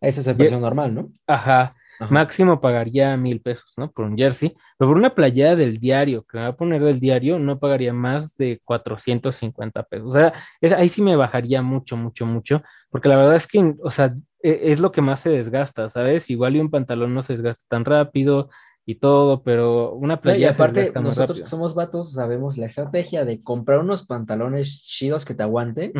Ese 0.00 0.20
es 0.20 0.26
el 0.28 0.36
precio 0.36 0.60
normal, 0.60 0.94
¿no? 0.94 1.10
Ajá. 1.26 1.74
Máximo 2.10 2.60
pagaría 2.60 3.16
mil 3.16 3.40
pesos, 3.40 3.74
¿no? 3.76 3.90
Por 3.90 4.04
un 4.04 4.16
jersey, 4.16 4.56
pero 4.78 4.90
por 4.90 4.98
una 4.98 5.14
playera 5.14 5.56
del 5.56 5.78
diario, 5.78 6.24
que 6.24 6.38
me 6.38 6.42
va 6.44 6.48
a 6.50 6.56
poner 6.56 6.82
del 6.82 7.00
diario, 7.00 7.38
no 7.38 7.58
pagaría 7.58 7.92
más 7.92 8.36
de 8.36 8.60
450 8.64 9.82
pesos. 9.84 10.08
O 10.08 10.12
sea, 10.12 10.32
ahí 10.76 10.88
sí 10.88 11.02
me 11.02 11.16
bajaría 11.16 11.62
mucho, 11.62 11.96
mucho, 11.96 12.26
mucho, 12.26 12.62
porque 12.90 13.08
la 13.08 13.16
verdad 13.16 13.36
es 13.36 13.46
que, 13.46 13.74
o 13.82 13.90
sea, 13.90 14.14
e, 14.42 14.72
es, 14.72 14.80
lo 14.80 14.92
que 14.92 15.02
más 15.02 15.20
se 15.20 15.30
desgasta, 15.30 15.88
¿sabes? 15.88 16.30
Igual 16.30 16.56
y 16.56 16.60
un 16.60 16.70
pantalón 16.70 17.14
no 17.14 17.22
se 17.22 17.32
desgasta 17.32 17.64
tan 17.68 17.84
rápido 17.84 18.50
y 18.84 18.96
todo, 18.96 19.42
pero 19.42 19.92
una 19.94 20.20
playera 20.20 20.52
se 20.52 20.62
desgasta 20.62 21.00
nosotros 21.00 21.40
que 21.40 21.48
somos 21.48 21.74
vatos 21.74 22.12
sabemos 22.12 22.56
la 22.56 22.66
estrategia 22.66 23.24
de 23.24 23.42
comprar 23.42 23.80
unos 23.80 24.06
pantalones 24.06 24.84
chidos 24.84 25.24
que 25.24 25.34
te 25.34 25.42
aguanten. 25.42 25.92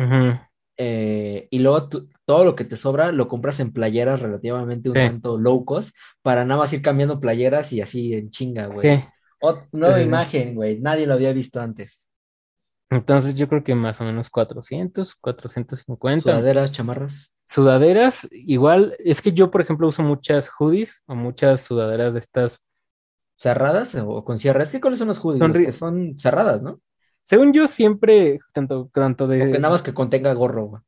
Eh, 0.77 1.47
y 1.49 1.59
luego 1.59 1.89
todo 2.25 2.45
lo 2.45 2.55
que 2.55 2.63
te 2.63 2.77
sobra 2.77 3.11
lo 3.11 3.27
compras 3.27 3.59
en 3.59 3.73
playeras 3.73 4.19
relativamente 4.19 4.89
un 4.89 4.95
tanto 4.95 5.37
low 5.37 5.65
cost 5.65 5.95
para 6.21 6.45
nada 6.45 6.61
más 6.61 6.73
ir 6.73 6.83
cambiando 6.83 7.19
playeras 7.19 7.73
y 7.73 7.81
así 7.81 8.13
en 8.13 8.29
chinga, 8.29 8.67
güey. 8.67 8.99
Sí. 8.99 9.03
nueva 9.71 10.01
imagen, 10.01 10.55
güey. 10.55 10.79
Nadie 10.79 11.07
lo 11.07 11.13
había 11.13 11.33
visto 11.33 11.59
antes. 11.59 12.01
Entonces 12.89 13.35
yo 13.35 13.47
creo 13.47 13.63
que 13.63 13.75
más 13.75 13.99
o 14.01 14.05
menos 14.05 14.29
400, 14.29 15.15
450. 15.15 16.21
Sudaderas, 16.21 16.71
chamarras. 16.71 17.31
Sudaderas, 17.45 18.27
igual, 18.31 18.95
es 18.99 19.21
que 19.21 19.31
yo, 19.31 19.51
por 19.51 19.61
ejemplo, 19.61 19.87
uso 19.87 20.03
muchas 20.03 20.49
hoodies 20.49 21.03
o 21.05 21.15
muchas 21.15 21.61
sudaderas 21.61 22.13
de 22.13 22.19
estas. 22.19 22.59
¿Cerradas 23.37 23.95
o 23.95 24.23
con 24.23 24.39
cierre? 24.39 24.63
Es 24.63 24.71
que 24.71 24.81
¿cuáles 24.81 24.99
son 24.99 25.09
los 25.09 25.19
hoodies? 25.19 25.75
son 25.75 26.17
cerradas, 26.17 26.61
¿no? 26.61 26.81
Según 27.27 27.51
yo, 27.51 27.67
siempre, 27.67 28.39
tanto, 28.53 28.89
tanto 28.93 29.27
de. 29.27 29.51
que 29.51 29.59
nada 29.59 29.73
más 29.73 29.81
que 29.81 29.93
contenga 29.93 30.31
gorro, 30.31 30.81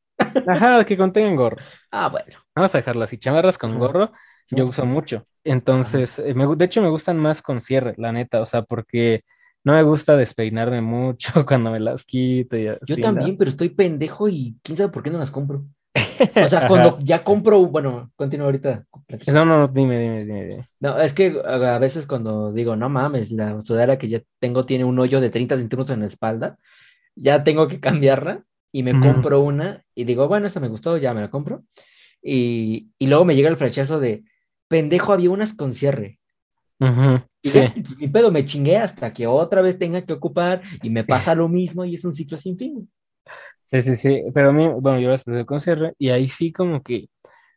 Ajá, 0.48 0.86
que 0.86 0.96
contengan 0.96 1.36
gorro. 1.36 1.58
Ah, 1.92 2.08
bueno. 2.08 2.38
Vamos 2.56 2.74
a 2.74 2.78
dejarlo 2.78 3.04
así. 3.04 3.18
Chamarras 3.18 3.58
con 3.58 3.78
gorro, 3.78 4.14
yo 4.50 4.64
uso 4.64 4.86
mucho. 4.86 5.28
Entonces, 5.44 6.18
eh, 6.18 6.34
de 6.34 6.66
hecho, 6.66 6.82
me 6.82 6.88
gustan 6.88 7.18
más 7.18 7.42
con 7.42 7.62
cierre, 7.62 7.94
la 7.98 8.14
neta. 8.14 8.40
O 8.40 8.46
sea, 8.46 8.62
porque 8.62 9.26
no 9.66 9.74
me 9.74 9.84
gusta 9.84 10.16
despeinarme 10.16 10.80
mucho 10.82 11.46
cuando 11.46 11.72
me 11.72 11.82
las 11.82 12.06
quito. 12.06 12.56
Y 12.56 12.68
yo 12.88 12.96
también, 13.02 13.38
pero 13.38 13.50
estoy 13.50 13.68
pendejo 13.68 14.30
y 14.30 14.56
quién 14.64 14.78
sabe 14.78 14.94
por 14.94 15.04
qué 15.04 15.10
no 15.10 15.20
las 15.20 15.32
compro. 15.32 15.66
O 15.96 16.48
sea, 16.48 16.68
cuando 16.68 17.00
ya 17.02 17.24
compro, 17.24 17.66
bueno, 17.66 18.12
continúo 18.16 18.46
ahorita. 18.46 18.86
No, 19.28 19.46
no, 19.46 19.68
dime, 19.68 20.00
dime, 20.00 20.26
dime, 20.26 20.70
No, 20.80 21.00
es 21.00 21.14
que 21.14 21.42
a 21.46 21.78
veces 21.80 22.06
cuando 22.06 22.52
digo, 22.52 22.76
no 22.76 22.90
mames, 22.90 23.32
la 23.32 23.62
sudadera 23.62 23.98
que 23.98 24.10
ya 24.10 24.22
tengo 24.40 24.66
tiene 24.66 24.84
un 24.84 25.00
hoyo 25.00 25.22
de 25.22 25.30
30 25.30 25.58
centímetros 25.58 25.94
en 25.94 26.02
la 26.02 26.08
espalda, 26.08 26.58
ya 27.16 27.44
tengo 27.44 27.68
que 27.68 27.80
cambiarla 27.80 28.44
y 28.72 28.84
me 28.84 28.92
compro 29.00 29.42
una 29.42 29.84
y 29.96 30.04
digo, 30.04 30.28
bueno, 30.28 30.48
esta 30.48 30.60
me 30.60 30.68
gustó, 30.68 30.98
ya 30.98 31.14
me 31.14 31.22
la 31.22 31.30
compro. 31.30 31.64
Y, 32.22 32.90
y 33.00 33.08
luego 33.08 33.26
me 33.26 33.36
llega 33.36 33.50
el 33.50 33.58
flechazo 33.58 34.00
de, 34.00 34.24
pendejo, 34.70 35.12
había 35.12 35.32
unas 35.32 35.54
con 35.54 35.74
cierre. 35.74 36.20
sí. 37.44 37.60
mi 37.98 38.08
pedo 38.08 38.32
me 38.32 38.46
chingué 38.46 38.78
hasta 38.78 39.14
que 39.14 39.28
otra 39.28 39.62
vez 39.62 39.78
tenga 39.78 40.06
que 40.06 40.14
ocupar 40.14 40.62
y 40.82 40.90
me 40.90 41.04
pasa 41.04 41.36
lo 41.36 41.50
mismo 41.50 41.84
y 41.84 41.96
es 41.96 42.06
un 42.06 42.14
ciclo 42.14 42.38
sin 42.38 42.58
fin. 42.58 42.90
Sí, 43.72 43.82
sí, 43.84 43.96
sí, 43.96 44.24
pero 44.34 44.50
a 44.50 44.52
mí, 44.54 44.68
bueno, 44.68 45.00
yo 45.00 45.10
las 45.12 45.24
puse 45.24 45.46
con 45.46 45.60
cierre 45.60 45.94
y 46.00 46.10
ahí 46.10 46.28
sí 46.28 46.52
como 46.52 46.82
que, 46.82 47.08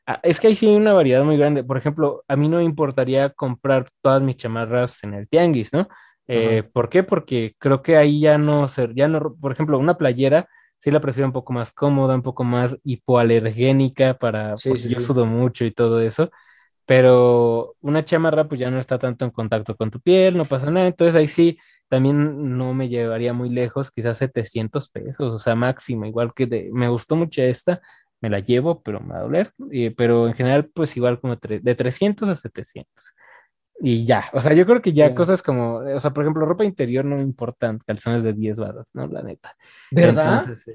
ah, 0.06 0.20
es 0.22 0.40
que 0.40 0.48
ahí 0.48 0.56
sí 0.56 0.66
hay 0.68 0.76
una 0.76 0.92
variedad 0.94 1.24
muy 1.24 1.38
grande. 1.38 1.64
Por 1.64 1.78
ejemplo, 1.78 2.24
a 2.28 2.36
mí 2.36 2.48
no 2.48 2.58
me 2.58 2.64
importaría 2.64 3.30
comprar 3.30 3.88
todas 4.02 4.22
mis 4.22 4.36
chamarras 4.36 5.04
en 5.04 5.14
el 5.14 5.28
tianguis, 5.28 5.72
¿no? 5.72 5.88
Eh, 6.28 6.64
¿Por 6.72 6.88
qué? 6.90 7.02
Porque 7.04 7.54
creo 7.58 7.82
que 7.82 7.96
ahí 7.96 8.20
ya 8.20 8.38
no 8.38 8.68
ser, 8.68 8.94
ya 8.94 9.08
no, 9.08 9.36
por 9.40 9.52
ejemplo, 9.52 9.78
una 9.78 9.98
playera 9.98 10.48
sí 10.80 10.90
la 10.90 11.00
prefiero 11.00 11.26
un 11.28 11.32
poco 11.32 11.52
más 11.54 11.72
cómoda, 11.72 12.14
un 12.16 12.22
poco 12.22 12.44
más 12.44 12.78
hipoalergénica 12.84 14.14
para, 14.18 14.58
porque 14.66 14.88
yo 14.90 15.00
sudo 15.00 15.26
mucho 15.26 15.64
y 15.64 15.72
todo 15.72 16.00
eso, 16.02 16.30
pero 16.86 17.74
una 17.80 18.04
chamarra 18.04 18.48
pues 18.48 18.60
ya 18.60 18.70
no 18.70 18.80
está 18.80 18.98
tanto 18.98 19.24
en 19.24 19.30
contacto 19.30 19.76
con 19.76 19.90
tu 19.90 20.00
piel, 20.00 20.36
no 20.36 20.44
pasa 20.44 20.70
nada, 20.70 20.86
entonces 20.88 21.14
ahí 21.16 21.28
sí 21.28 21.58
también 21.93 22.57
no 22.57 22.72
me 22.72 22.88
llevaría 22.88 23.34
muy 23.34 23.51
lejos, 23.51 23.90
quizás 23.90 24.16
700 24.16 24.88
pesos, 24.88 25.30
o 25.30 25.38
sea, 25.38 25.55
máximo, 25.55 26.07
igual 26.07 26.32
que 26.32 26.47
de, 26.47 26.70
me 26.72 26.88
gustó 26.88 27.16
mucho 27.16 27.43
esta, 27.43 27.82
me 28.22 28.30
la 28.30 28.38
llevo, 28.38 28.82
pero 28.82 28.99
me 29.01 29.12
va 29.12 29.18
a 29.18 29.22
doler, 29.24 29.53
pero 29.95 30.26
en 30.26 30.32
general, 30.32 30.70
pues 30.72 30.97
igual 30.97 31.20
como 31.20 31.36
de 31.36 31.74
300 31.74 32.30
a 32.30 32.36
700. 32.36 32.88
Y 33.78 34.07
ya, 34.07 34.30
o 34.32 34.40
sea, 34.40 34.55
yo 34.55 34.64
creo 34.64 34.80
que 34.80 34.95
ya 34.95 35.14
cosas 35.14 35.43
como, 35.43 35.80
o 35.80 36.01
sea, 36.01 36.12
por 36.14 36.24
ejemplo, 36.24 36.47
ropa 36.47 36.64
interior 36.64 37.05
no 37.05 37.16
me 37.16 37.22
importan, 37.22 37.78
calzones 37.86 38.22
de 38.22 38.32
10 38.32 38.59
baros, 38.59 38.86
¿no? 38.95 39.07
La 39.09 39.20
neta. 39.20 39.55
¿Verdad? 39.90 40.40
Entonces, 40.40 40.62
sí. 40.62 40.72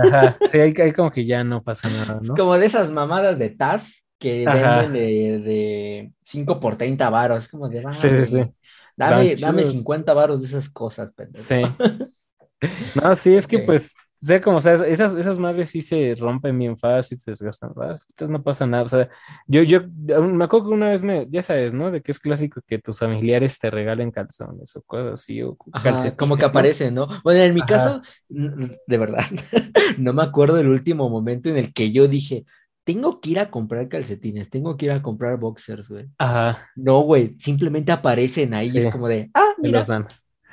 Ajá, 0.00 0.36
sí, 0.48 0.58
hay, 0.58 0.92
como 0.92 1.12
que 1.12 1.24
ya 1.24 1.44
no 1.44 1.62
pasa 1.62 1.88
nada, 1.88 2.14
¿no? 2.14 2.22
Es 2.22 2.30
como 2.30 2.58
de 2.58 2.66
esas 2.66 2.90
mamadas 2.90 3.38
de 3.38 3.50
Taz 3.50 4.02
que 4.18 4.44
venden 4.44 4.92
de, 4.92 5.38
de 5.38 6.12
5 6.24 6.58
por 6.58 6.76
30 6.76 7.08
varos, 7.08 7.46
como 7.46 7.68
de, 7.68 7.84
sí, 7.92 8.08
sí, 8.08 8.26
sí. 8.26 8.42
Dame, 8.96 9.36
dame 9.36 9.64
50 9.64 10.14
varos 10.14 10.40
de 10.40 10.46
esas 10.46 10.68
cosas, 10.70 11.12
pendejo. 11.12 11.44
Sí. 11.44 11.62
No, 12.94 13.14
sí, 13.14 13.34
es 13.34 13.46
que 13.46 13.58
pues, 13.58 13.94
o 14.22 14.26
sea, 14.26 14.40
como, 14.40 14.62
sea, 14.62 14.74
esas, 14.86 15.14
esas 15.14 15.38
madres 15.38 15.70
sí 15.70 15.82
se 15.82 16.14
rompen 16.18 16.58
bien 16.58 16.78
fácil, 16.78 17.18
se 17.18 17.32
desgastan 17.32 17.74
fácil, 17.74 18.06
entonces 18.10 18.32
no 18.32 18.42
pasa 18.42 18.66
nada. 18.66 18.84
O 18.84 18.88
sea, 18.88 19.10
yo, 19.46 19.62
yo, 19.62 19.80
me 19.86 20.44
acuerdo 20.44 20.68
que 20.68 20.74
una 20.74 20.88
vez 20.88 21.02
me, 21.02 21.26
ya 21.30 21.42
sabes, 21.42 21.74
¿no? 21.74 21.90
De 21.90 22.00
que 22.00 22.12
es 22.12 22.18
clásico 22.18 22.62
que 22.66 22.78
tus 22.78 22.98
familiares 22.98 23.58
te 23.58 23.70
regalen 23.70 24.10
calzones 24.10 24.74
o 24.74 24.82
cosas 24.82 25.12
así, 25.20 25.42
o 25.42 25.56
como 26.16 26.36
que 26.38 26.46
aparecen, 26.46 26.94
¿no? 26.94 27.08
Bueno, 27.22 27.40
en 27.40 27.52
mi 27.52 27.60
caso, 27.60 28.00
de 28.28 28.98
verdad, 28.98 29.26
no 29.98 30.14
me 30.14 30.22
acuerdo 30.22 30.56
del 30.56 30.68
último 30.68 31.10
momento 31.10 31.50
en 31.50 31.58
el 31.58 31.74
que 31.74 31.92
yo 31.92 32.08
dije, 32.08 32.46
tengo 32.86 33.20
que 33.20 33.30
ir 33.30 33.40
a 33.40 33.50
comprar 33.50 33.88
calcetines, 33.88 34.48
tengo 34.48 34.76
que 34.76 34.86
ir 34.86 34.92
a 34.92 35.02
comprar 35.02 35.36
boxers, 35.38 35.88
güey. 35.88 36.06
Ajá. 36.18 36.70
No, 36.76 37.00
güey, 37.00 37.36
simplemente 37.40 37.90
aparecen 37.90 38.54
ahí 38.54 38.70
y 38.72 38.78
es 38.78 38.92
como 38.92 39.08
de, 39.08 39.28
ah, 39.34 39.54
mira. 39.58 39.78
los 39.78 39.88
dan. 39.88 40.06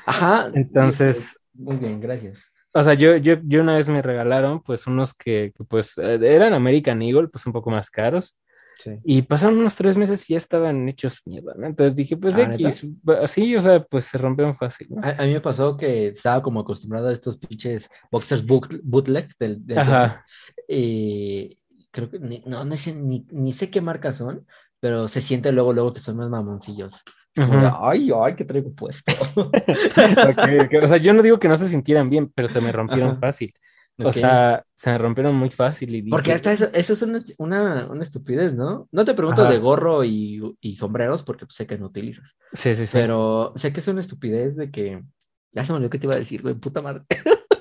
Ajá. 0.08 0.50
Entonces. 0.56 1.40
Muy 1.54 1.78
bien, 1.78 2.02
gracias. 2.02 2.52
O 2.74 2.82
sea, 2.82 2.96
yo, 2.96 3.18
yo, 3.18 3.36
yo 3.44 3.62
una 3.62 3.78
vez 3.78 3.88
me 3.88 4.02
regalaron, 4.02 4.64
pues, 4.64 4.88
unos 4.88 5.14
que, 5.14 5.54
pues, 5.68 5.96
eh, 6.00 6.20
eran 6.24 6.54
American 6.54 7.04
Eagle, 7.04 7.28
pues, 7.28 7.46
un 7.46 7.54
poco 7.54 7.70
más 7.70 7.92
caros. 7.92 8.36
Sí. 8.80 8.94
Y 9.04 9.22
pasaron 9.22 9.60
unos 9.60 9.76
tres 9.76 9.96
meses 9.96 10.28
y 10.28 10.34
ya 10.34 10.40
estaban 10.40 10.90
hechos 10.90 11.22
mierda, 11.26 11.54
¿no? 11.56 11.68
Entonces 11.68 11.96
dije, 11.96 12.18
pues, 12.18 12.36
¿Ah, 12.36 12.52
X, 12.52 12.88
así, 13.22 13.56
o 13.56 13.62
sea, 13.62 13.84
pues, 13.84 14.06
se 14.06 14.18
rompieron 14.18 14.56
fácil, 14.56 14.88
¿no? 14.90 15.02
A, 15.04 15.24
mí 15.24 15.34
me 15.34 15.42
pasó 15.42 15.78
que 15.78 16.08
estaba 16.08 16.42
como 16.42 16.62
acostumbrado 16.62 17.10
a 17.10 17.14
estos 17.14 17.38
pinches 17.38 17.88
boxers 18.10 18.44
bootleg 18.44 19.30
del... 19.38 19.62
Ajá. 19.78 20.26
Y 20.68 21.60
creo 21.94 22.10
que 22.10 22.20
no, 22.20 22.66
no 22.66 22.76
sé, 22.76 22.94
ni, 22.94 23.26
ni, 23.32 23.54
sé 23.54 23.70
qué 23.70 23.80
marcas 23.80 24.18
son, 24.18 24.46
pero 24.80 25.08
se 25.08 25.22
siente 25.22 25.52
luego, 25.52 25.72
luego 25.72 25.94
que 25.94 26.02
son 26.02 26.18
más 26.18 26.30
mamoncillos. 26.30 27.04
ay, 27.38 28.12
ay, 28.12 28.36
¿qué 28.36 28.44
traigo 28.44 28.74
puesto? 28.74 29.14
O 30.84 30.88
sea, 30.88 30.98
yo 30.98 31.14
no 31.14 31.22
digo 31.22 31.40
que 31.40 31.48
no 31.48 31.56
se 31.56 31.70
sintieran 31.70 32.10
bien, 32.10 32.32
pero 32.34 32.48
se 32.48 32.60
me 32.60 32.72
rompieron 32.72 33.20
fácil. 33.20 33.54
O 34.00 34.12
sea, 34.12 34.66
se 34.74 34.90
me 34.90 34.98
rompieron 34.98 35.36
muy 35.36 35.52
fácil. 35.52 35.94
Y 35.96 36.10
Porque 36.10 36.34
hasta 36.34 36.52
eso, 36.52 36.70
eso 36.74 36.94
es 36.94 37.02
una, 37.04 37.24
una, 37.38 37.86
una, 37.86 38.04
estupidez, 38.04 38.54
¿no? 38.56 38.88
No 38.92 39.06
te 39.06 39.14
pregunto 39.14 39.46
de 39.46 39.60
gorro 39.60 40.04
y, 40.04 40.42
y, 40.62 40.76
sombreros 40.78 41.22
porque 41.22 41.46
sé 41.50 41.68
que 41.68 41.78
no 41.78 41.86
utilizas. 41.86 42.38
Sí, 42.54 42.74
sí, 42.74 42.88
sí. 42.88 42.98
Pero 42.98 43.54
sé 43.56 43.72
que 43.72 43.82
es 43.82 43.88
una 43.88 44.02
estupidez 44.02 44.56
de 44.56 44.72
que... 44.72 45.04
Ya 45.52 45.64
se 45.64 45.72
me 45.72 45.78
olvidó 45.78 45.92
que 45.92 46.00
te 46.00 46.08
iba 46.08 46.16
a 46.16 46.20
decir, 46.20 46.42
güey, 46.42 46.56
puta 46.56 46.82
madre. 46.82 47.04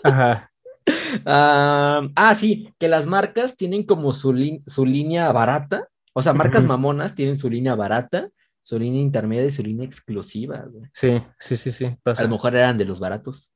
Ajá. 0.02 0.51
Ah, 1.26 2.08
ah, 2.14 2.34
sí, 2.34 2.72
que 2.78 2.88
las 2.88 3.06
marcas 3.06 3.56
tienen 3.56 3.84
como 3.84 4.14
su, 4.14 4.60
su 4.66 4.86
línea 4.86 5.30
barata, 5.32 5.88
o 6.14 6.22
sea, 6.22 6.32
marcas 6.32 6.64
mamonas 6.64 7.14
tienen 7.14 7.38
su 7.38 7.48
línea 7.48 7.74
barata, 7.74 8.28
su 8.62 8.78
línea 8.78 9.00
intermedia 9.00 9.46
y 9.46 9.52
su 9.52 9.62
línea 9.62 9.86
exclusiva. 9.86 10.64
Sí, 10.92 11.20
sí, 11.38 11.56
sí, 11.56 11.72
sí. 11.72 11.96
A 12.04 12.22
lo 12.22 12.28
mejor 12.28 12.54
eran 12.54 12.78
de 12.78 12.84
los 12.84 13.00
baratos. 13.00 13.50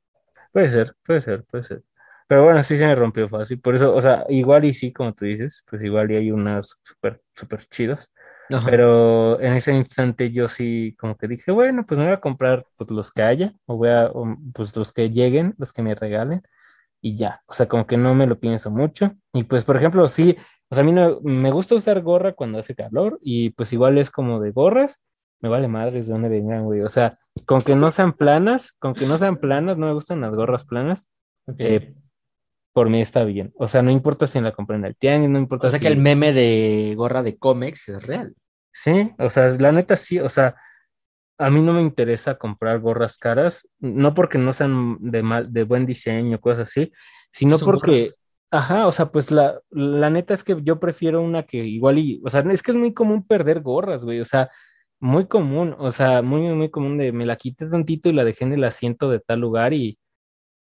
Puede 0.52 0.68
ser, 0.68 0.94
puede 1.04 1.20
ser, 1.20 1.44
puede 1.44 1.64
ser. 1.64 1.82
Pero 2.28 2.44
bueno, 2.44 2.62
sí 2.62 2.76
se 2.76 2.86
me 2.86 2.94
rompió 2.94 3.28
fácil. 3.28 3.60
Por 3.60 3.74
eso, 3.74 3.94
o 3.94 4.00
sea, 4.00 4.24
igual 4.28 4.64
y 4.64 4.74
sí, 4.74 4.92
como 4.92 5.12
tú 5.12 5.26
dices, 5.26 5.64
pues 5.68 5.82
igual 5.82 6.10
y 6.10 6.16
hay 6.16 6.30
unas 6.30 6.78
súper, 6.82 7.22
súper 7.34 7.64
chidos. 7.66 8.10
Pero 8.64 9.40
en 9.40 9.54
ese 9.54 9.72
instante 9.72 10.30
yo 10.30 10.48
sí 10.48 10.94
como 10.98 11.16
que 11.16 11.26
dije, 11.26 11.50
bueno, 11.50 11.84
pues 11.84 11.98
me 11.98 12.04
voy 12.04 12.14
a 12.14 12.20
comprar 12.20 12.64
pues, 12.76 12.90
los 12.90 13.10
que 13.12 13.22
haya, 13.22 13.52
o 13.66 13.76
voy 13.76 13.88
a, 13.90 14.10
pues 14.54 14.74
los 14.76 14.92
que 14.92 15.10
lleguen, 15.10 15.54
los 15.58 15.72
que 15.72 15.82
me 15.82 15.94
regalen 15.94 16.42
y 17.06 17.16
ya, 17.16 17.40
o 17.46 17.52
sea, 17.52 17.68
como 17.68 17.86
que 17.86 17.96
no 17.96 18.16
me 18.16 18.26
lo 18.26 18.40
pienso 18.40 18.68
mucho. 18.68 19.12
Y 19.32 19.44
pues, 19.44 19.64
por 19.64 19.76
ejemplo, 19.76 20.08
sí, 20.08 20.36
o 20.68 20.74
sea, 20.74 20.82
a 20.82 20.84
mí 20.84 20.90
no, 20.90 21.20
me 21.22 21.52
gusta 21.52 21.76
usar 21.76 22.02
gorra 22.02 22.32
cuando 22.32 22.58
hace 22.58 22.74
calor 22.74 23.20
y 23.22 23.50
pues 23.50 23.72
igual 23.72 23.96
es 23.98 24.10
como 24.10 24.40
de 24.40 24.50
gorras, 24.50 25.00
me 25.40 25.48
vale 25.48 25.68
madres 25.68 26.08
de 26.08 26.12
dónde 26.12 26.28
vengan, 26.28 26.64
güey. 26.64 26.80
O 26.80 26.88
sea, 26.88 27.16
con 27.46 27.62
que 27.62 27.76
no 27.76 27.92
sean 27.92 28.12
planas, 28.12 28.72
con 28.72 28.92
que 28.92 29.06
no 29.06 29.18
sean 29.18 29.36
planas, 29.36 29.76
no 29.76 29.86
me 29.86 29.92
gustan 29.92 30.20
las 30.20 30.34
gorras 30.34 30.64
planas. 30.64 31.08
Eh, 31.58 31.94
por 32.72 32.90
mí 32.90 33.00
está 33.00 33.22
bien. 33.22 33.52
O 33.54 33.68
sea, 33.68 33.82
no 33.82 33.92
importa 33.92 34.26
si 34.26 34.40
la 34.40 34.50
compré 34.50 34.74
en 34.74 34.86
el 34.86 34.96
tianguis, 34.96 35.30
no 35.30 35.38
importa 35.38 35.68
o 35.68 35.70
sea 35.70 35.78
que 35.78 35.86
el 35.86 35.98
meme 35.98 36.32
de 36.32 36.94
gorra 36.96 37.22
de 37.22 37.38
cómics 37.38 37.88
es 37.88 38.02
real. 38.02 38.34
Sí, 38.72 39.12
o 39.20 39.30
sea, 39.30 39.46
la 39.60 39.70
neta 39.70 39.96
sí, 39.96 40.18
o 40.18 40.28
sea, 40.28 40.56
a 41.38 41.50
mí 41.50 41.60
no 41.60 41.72
me 41.72 41.82
interesa 41.82 42.36
comprar 42.36 42.80
gorras 42.80 43.18
caras, 43.18 43.68
no 43.78 44.14
porque 44.14 44.38
no 44.38 44.52
sean 44.52 44.96
de 45.00 45.22
mal, 45.22 45.52
de 45.52 45.64
buen 45.64 45.86
diseño, 45.86 46.40
cosas 46.40 46.68
así, 46.68 46.92
sino 47.30 47.58
porque, 47.58 48.14
ajá, 48.50 48.86
o 48.86 48.92
sea, 48.92 49.10
pues 49.10 49.30
la, 49.30 49.60
la 49.70 50.10
neta 50.10 50.34
es 50.34 50.44
que 50.44 50.56
yo 50.62 50.80
prefiero 50.80 51.22
una 51.22 51.42
que 51.42 51.58
igual 51.58 51.98
y, 51.98 52.20
o 52.24 52.30
sea, 52.30 52.40
es 52.40 52.62
que 52.62 52.70
es 52.70 52.76
muy 52.76 52.94
común 52.94 53.26
perder 53.26 53.60
gorras, 53.60 54.04
güey, 54.04 54.20
o 54.20 54.24
sea, 54.24 54.50
muy 54.98 55.26
común, 55.26 55.74
o 55.78 55.90
sea, 55.90 56.22
muy, 56.22 56.40
muy 56.54 56.70
común 56.70 56.96
de 56.96 57.12
me 57.12 57.26
la 57.26 57.36
quité 57.36 57.66
tantito 57.66 58.08
y 58.08 58.12
la 58.12 58.24
dejé 58.24 58.44
en 58.44 58.54
el 58.54 58.64
asiento 58.64 59.10
de 59.10 59.20
tal 59.20 59.40
lugar 59.40 59.74
y, 59.74 59.98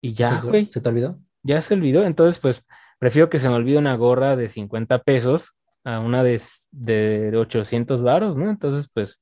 y 0.01 0.15
ya, 0.15 0.41
güey. 0.41 0.67
¿Se 0.71 0.81
te 0.81 0.89
olvidó? 0.89 1.19
Ya 1.43 1.61
se 1.61 1.75
olvidó, 1.75 2.05
entonces 2.05 2.41
pues 2.41 2.65
prefiero 2.99 3.29
que 3.29 3.39
se 3.39 3.51
me 3.51 3.55
olvide 3.55 3.77
una 3.77 3.97
gorra 3.97 4.35
de 4.35 4.49
50 4.49 5.03
pesos 5.03 5.55
a 5.85 6.01
una 6.01 6.25
de, 6.25 6.41
de 6.71 7.37
800 7.37 8.03
varos, 8.03 8.35
¿no? 8.35 8.49
Entonces, 8.49 8.89
pues 8.93 9.21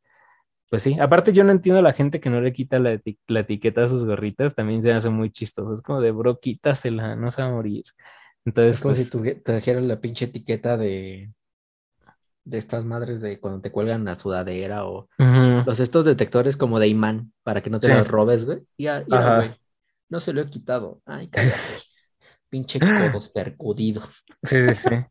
pues 0.73 0.85
sí, 0.85 0.97
aparte 0.99 1.35
yo 1.35 1.45
no 1.45 1.53
entiendo 1.53 1.81
a 1.81 1.83
la 1.83 1.93
gente 1.93 2.19
que 2.19 2.31
no 2.31 2.41
le 2.41 2.55
quita 2.55 2.79
la, 2.79 2.93
etiqueta 2.95 3.85
a 3.85 3.91
sus 3.91 4.07
gorritas, 4.07 4.55
también 4.55 4.83
se 4.83 4.91
hace 4.91 5.11
muy 5.11 5.31
chistoso, 5.31 5.75
es 5.75 5.83
como 5.83 6.01
de 6.01 6.13
bro, 6.13 6.41
quítasela, 6.41 7.15
no 7.15 7.31
se 7.31 7.43
va 7.43 7.49
a 7.49 7.51
morir. 7.51 7.85
Entonces, 8.47 8.77
es 8.77 8.81
como 8.81 8.95
pues 8.95 9.05
si 9.05 9.11
tú, 9.11 9.23
te 9.23 9.55
dijeras 9.55 9.83
la 9.83 10.01
pinche 10.01 10.25
etiqueta 10.25 10.79
de, 10.79 11.31
de 12.45 12.57
estas 12.57 12.87
madres 12.87 13.21
de 13.21 13.39
cuando 13.39 13.61
te 13.61 13.71
cuelgan 13.71 14.07
la 14.07 14.19
sudadera 14.19 14.87
o 14.87 15.11
los 15.19 15.79
estos 15.79 16.07
detectores 16.07 16.57
como 16.57 16.79
de 16.79 16.89
imán 16.89 17.35
para 17.43 17.63
que 17.63 17.69
no 17.69 17.79
te 17.79 17.95
los 17.95 18.09
robes, 18.09 18.47
güey. 18.47 18.61
Y, 18.79 18.87
güey, 18.87 19.55
no 20.09 20.21
se 20.21 20.33
lo 20.33 20.41
he 20.41 20.49
quitado. 20.49 21.03
Ay, 21.05 21.29
cállate. 21.29 21.83
pinche 22.49 22.81
codos 22.81 23.29
percudidos. 23.35 24.25
Sí, 24.43 24.57
sí, 24.69 24.75
sí. 24.75 25.05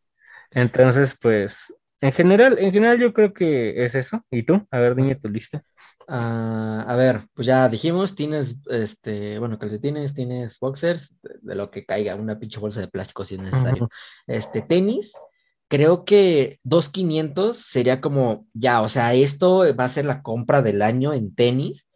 Entonces, 0.50 1.16
pues, 1.22 1.72
en 2.02 2.12
general, 2.12 2.58
en 2.60 2.72
general 2.74 3.00
yo 3.00 3.14
creo 3.14 3.34
que 3.34 3.86
es 3.86 3.96
eso. 3.96 4.26
¿Y 4.32 4.44
tú? 4.44 4.68
A 4.72 4.80
ver, 4.80 4.96
dime 4.96 5.16
tu 5.16 5.30
lista. 5.30 5.64
Ah, 6.08 6.84
a 6.88 6.96
ver, 6.96 7.28
pues 7.34 7.48
ya 7.48 7.70
dijimos, 7.70 8.16
tienes, 8.16 8.56
este, 8.70 9.40
bueno, 9.40 9.60
calcetines, 9.60 10.14
tienes 10.14 10.60
boxers, 10.60 11.14
de, 11.22 11.56
lo 11.56 11.70
que 11.72 11.86
caiga, 11.86 12.16
una 12.16 12.40
pinche 12.40 12.60
bolsa 12.60 12.82
de 12.82 12.88
plástico 12.88 13.24
si 13.24 13.36
es 13.36 13.42
necesario. 13.42 13.90
Este, 14.28 14.62
tenis, 14.62 15.14
creo 15.68 16.04
que 16.04 16.60
2.500 16.64 17.54
sería 17.54 18.02
como, 18.02 18.48
ya, 18.54 18.82
o 18.82 18.90
sea, 18.90 19.14
esto 19.14 19.64
va 19.74 19.86
a 19.86 19.90
ser 19.90 20.06
la 20.06 20.22
compra 20.22 20.62
del 20.62 20.82
año 20.82 21.14
en 21.14 21.34
tenis 21.34 21.88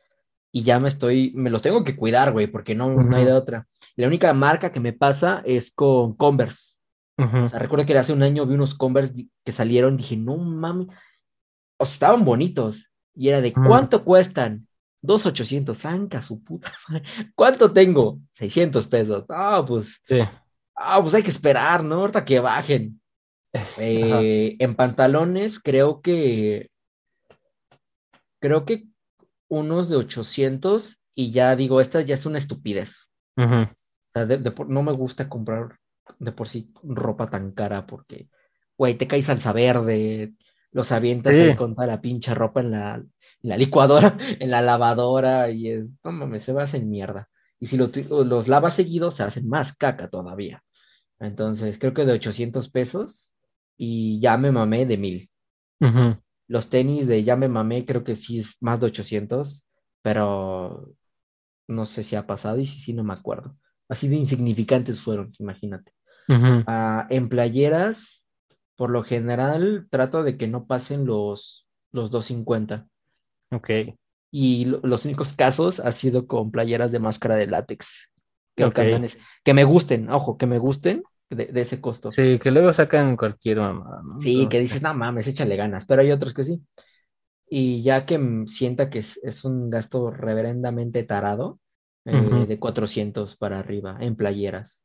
y 0.52 0.64
ya 0.64 0.80
me 0.80 0.88
estoy, 0.88 1.34
me 1.36 1.50
los 1.50 1.62
tengo 1.62 1.84
que 1.84 1.98
cuidar, 1.98 2.32
güey, 2.32 2.48
porque 2.48 2.76
no, 2.76 2.90
no 2.90 3.18
hay 3.18 3.26
de 3.26 3.34
otra. 3.34 3.68
La 3.98 4.08
única 4.08 4.32
marca 4.34 4.72
que 4.72 4.80
me 4.80 4.94
pasa 4.94 5.42
es 5.46 5.72
con 5.72 6.16
Converse. 6.16 6.75
Recuerdo 7.18 7.86
que 7.86 7.98
hace 7.98 8.14
un 8.14 8.24
año 8.24 8.46
vi 8.46 8.56
unos 8.56 8.76
Converse 8.76 9.28
que 9.44 9.52
salieron, 9.52 9.98
dije, 9.98 10.18
no 10.18 10.38
mami, 10.38 10.88
o 11.78 11.86
sea, 11.86 11.94
estaban 11.94 12.26
bonitos. 12.26 12.90
Y 13.14 13.30
era 13.30 13.42
de, 13.42 13.54
¿cuánto 13.54 14.04
cuestan? 14.04 14.68
Dos 15.02 15.26
ochocientos, 15.26 15.80
zanca 15.80 16.22
su 16.22 16.44
puta 16.44 16.74
madre. 16.90 17.04
¿Cuánto 17.36 17.72
tengo? 17.72 18.20
600 18.34 18.88
pesos. 18.88 19.26
Ah, 19.30 19.64
pues. 19.66 20.02
Sí. 20.04 20.20
Ah, 20.76 21.00
pues 21.02 21.14
hay 21.14 21.24
que 21.24 21.32
esperar, 21.32 21.84
¿no? 21.84 22.02
Ahorita 22.02 22.26
que 22.26 22.40
bajen. 22.40 23.02
Eh, 23.78 24.58
en 24.60 24.76
pantalones, 24.76 25.60
creo 25.60 26.02
que. 26.02 26.70
Creo 28.42 28.66
que 28.66 28.86
unos 29.48 29.88
de 29.88 29.96
800 29.96 30.98
y 31.16 31.32
ya 31.32 31.56
digo, 31.56 31.80
esta 31.80 32.02
ya 32.02 32.16
es 32.16 32.26
una 32.26 32.38
estupidez. 32.38 33.10
no 33.38 34.84
me 34.84 34.92
gusta 34.92 35.30
comprar 35.30 35.80
de 36.20 36.32
por 36.32 36.48
sí 36.48 36.72
ropa 36.84 37.30
tan 37.30 37.52
cara 37.52 37.86
porque, 37.86 38.30
güey, 38.78 38.98
te 38.98 39.08
cae 39.08 39.24
salsa 39.24 39.54
verde, 39.54 40.34
los 40.72 40.92
avientas 40.92 41.38
ahí 41.38 41.56
con 41.56 41.74
toda 41.76 41.88
la 41.88 42.02
pinche 42.02 42.34
ropa 42.36 42.60
en 42.60 42.72
la, 42.72 43.04
licuadora, 43.42 44.18
en 44.40 44.52
la 44.52 44.62
lavadora 44.62 45.50
y 45.50 45.70
es, 45.70 45.90
no 46.04 46.12
mames, 46.12 46.44
se 46.44 46.54
va 46.54 46.62
a 46.62 46.66
hacer 46.66 46.84
mierda. 46.84 47.30
Y 47.60 47.68
si 47.68 47.78
los 47.78 48.48
lavas 48.48 48.76
seguido, 48.76 49.12
se 49.12 49.24
hacen 49.24 49.48
más 49.48 49.74
caca 49.76 50.10
todavía. 50.10 50.62
Entonces, 51.20 51.80
creo 51.80 51.94
que 51.94 52.06
de 52.06 52.12
800 52.12 52.70
pesos 52.70 53.34
y 53.78 54.20
ya 54.20 54.38
me 54.38 54.52
mamé 54.52 54.86
de 54.86 54.98
mil. 54.98 55.30
Los 56.48 56.70
tenis 56.70 57.08
de 57.08 57.24
ya 57.24 57.36
me 57.36 57.48
mamé, 57.48 57.86
creo 57.86 58.04
que 58.04 58.16
sí 58.16 58.40
es 58.40 58.58
más 58.60 58.80
de 58.80 58.88
800, 58.88 59.66
pero 60.02 60.94
no 61.68 61.86
sé 61.86 62.04
si 62.04 62.16
ha 62.16 62.28
pasado 62.28 62.60
y 62.60 62.66
si 62.66 62.80
sí, 62.80 62.94
no 62.94 63.04
me 63.04 63.14
acuerdo. 63.14 63.56
Así 63.88 64.08
de 64.08 64.16
insignificantes 64.16 65.02
fueron, 65.02 65.32
imagínate. 65.40 65.95
Ah, 66.28 67.08
en 67.10 67.30
playeras, 67.30 68.28
por 68.76 68.90
lo 68.90 69.04
general, 69.04 69.88
trato 69.90 70.24
de 70.24 70.38
que 70.38 70.48
no 70.48 70.66
pasen 70.66 71.06
los, 71.06 71.68
los 71.92 72.12
250. 72.12 72.88
Ok. 73.52 73.70
Y 74.32 74.66
los 74.66 75.06
únicos 75.06 75.34
casos 75.34 75.80
ha 75.80 75.92
sido 75.92 76.28
con 76.28 76.52
playeras 76.52 76.92
de 76.92 77.00
máscara 77.00 77.36
de 77.36 77.48
látex. 77.48 78.10
Que, 78.56 78.72
que 79.44 79.54
me 79.54 79.64
gusten, 79.66 80.10
ojo, 80.10 80.38
que 80.38 80.48
me 80.48 80.60
gusten 80.60 81.04
de, 81.30 81.50
ese 81.62 81.82
costo. 81.82 82.10
Sí, 82.10 82.40
que 82.40 82.52
luego 82.52 82.72
sacan 82.72 83.18
cualquier 83.18 83.58
mamá, 83.58 84.02
¿no? 84.04 84.22
Sí, 84.22 84.48
que 84.50 84.60
dices, 84.60 84.82
no 84.82 84.94
mames, 84.94 85.28
échale 85.28 85.56
ganas, 85.56 85.86
pero 85.86 86.02
hay 86.02 86.12
otros 86.12 86.34
que 86.34 86.46
sí. 86.46 86.62
Y 87.50 87.84
ya 87.84 88.06
que 88.06 88.20
sienta 88.48 88.90
que 88.90 89.00
es, 89.00 89.46
un 89.46 89.70
gasto 89.70 90.12
reverendamente 90.12 91.04
tarado, 91.04 91.60
eh, 92.06 92.46
de 92.48 92.60
400 92.60 93.36
para 93.36 93.60
arriba, 93.60 93.98
en 94.00 94.16
playeras. 94.16 94.84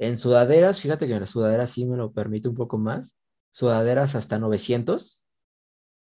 En 0.00 0.18
sudaderas, 0.18 0.80
fíjate 0.80 1.06
que 1.06 1.12
en 1.12 1.20
las 1.20 1.30
sudaderas 1.30 1.72
sí 1.72 1.84
me 1.84 1.98
lo 1.98 2.10
permite 2.10 2.48
un 2.48 2.54
poco 2.54 2.78
más. 2.78 3.14
Sudaderas 3.52 4.14
hasta 4.14 4.38
900. 4.38 5.22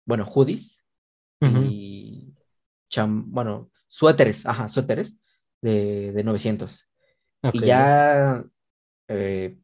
Bueno, 0.07 0.25
hoodies. 0.25 0.79
Y, 1.41 2.33
bueno, 3.07 3.71
suéteres, 3.89 4.47
ajá, 4.47 4.71
suéteres 4.71 5.19
de, 5.61 6.13
de 6.13 6.25
900. 6.25 6.89
Y 7.53 7.67
ya 7.67 8.43
eh, 9.09 9.59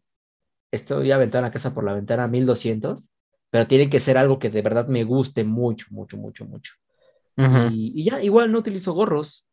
estoy 0.70 1.10
aventando 1.12 1.48
la 1.48 1.52
casa 1.52 1.72
por 1.72 1.84
la 1.84 1.94
ventana 1.94 2.28
1200, 2.28 3.08
pero 3.48 3.66
tiene 3.66 3.88
que 3.88 4.00
ser 4.00 4.18
algo 4.18 4.38
que 4.38 4.50
de 4.50 4.60
verdad 4.60 4.86
me 4.86 5.04
guste 5.04 5.44
mucho, 5.44 5.86
mucho, 5.88 6.18
mucho, 6.18 6.44
mucho. 6.44 6.74
y, 7.38 7.98
y, 7.98 8.04
ya, 8.04 8.22
igual 8.22 8.52
no 8.52 8.58
utilizo 8.58 8.92
gorros. 8.92 9.46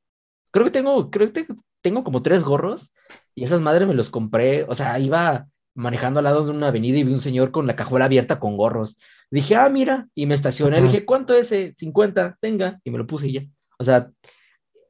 Creo 0.51 0.65
que 0.65 0.71
tengo, 0.71 1.09
creo 1.09 1.31
que 1.31 1.47
tengo 1.87 2.03
como 2.03 2.21
tres 2.21 2.43
gorros 2.43 2.91
y 3.33 3.45
esas 3.45 3.61
madres 3.61 3.87
me 3.87 3.93
los 3.93 4.09
compré, 4.09 4.65
o 4.65 4.75
sea, 4.75 4.99
iba 4.99 5.47
manejando 5.73 6.19
al 6.19 6.25
lado 6.25 6.43
de 6.43 6.51
una 6.51 6.67
avenida 6.67 6.97
y 6.97 7.05
vi 7.05 7.13
un 7.13 7.21
señor 7.21 7.51
con 7.51 7.65
la 7.65 7.77
cajuela 7.77 8.05
abierta 8.05 8.41
con 8.41 8.57
gorros. 8.57 8.97
Dije, 9.31 9.55
ah, 9.55 9.69
mira, 9.69 10.05
y 10.13 10.25
me 10.25 10.35
estacioné, 10.35 10.81
dije, 10.81 11.05
¿cuánto 11.05 11.33
es 11.33 11.49
ese? 11.53 11.73
50, 11.77 12.37
tenga, 12.41 12.81
y 12.83 12.91
me 12.91 12.97
lo 12.97 13.07
puse 13.07 13.29
y 13.29 13.33
ya. 13.33 13.41
O 13.79 13.85
sea, 13.85 14.09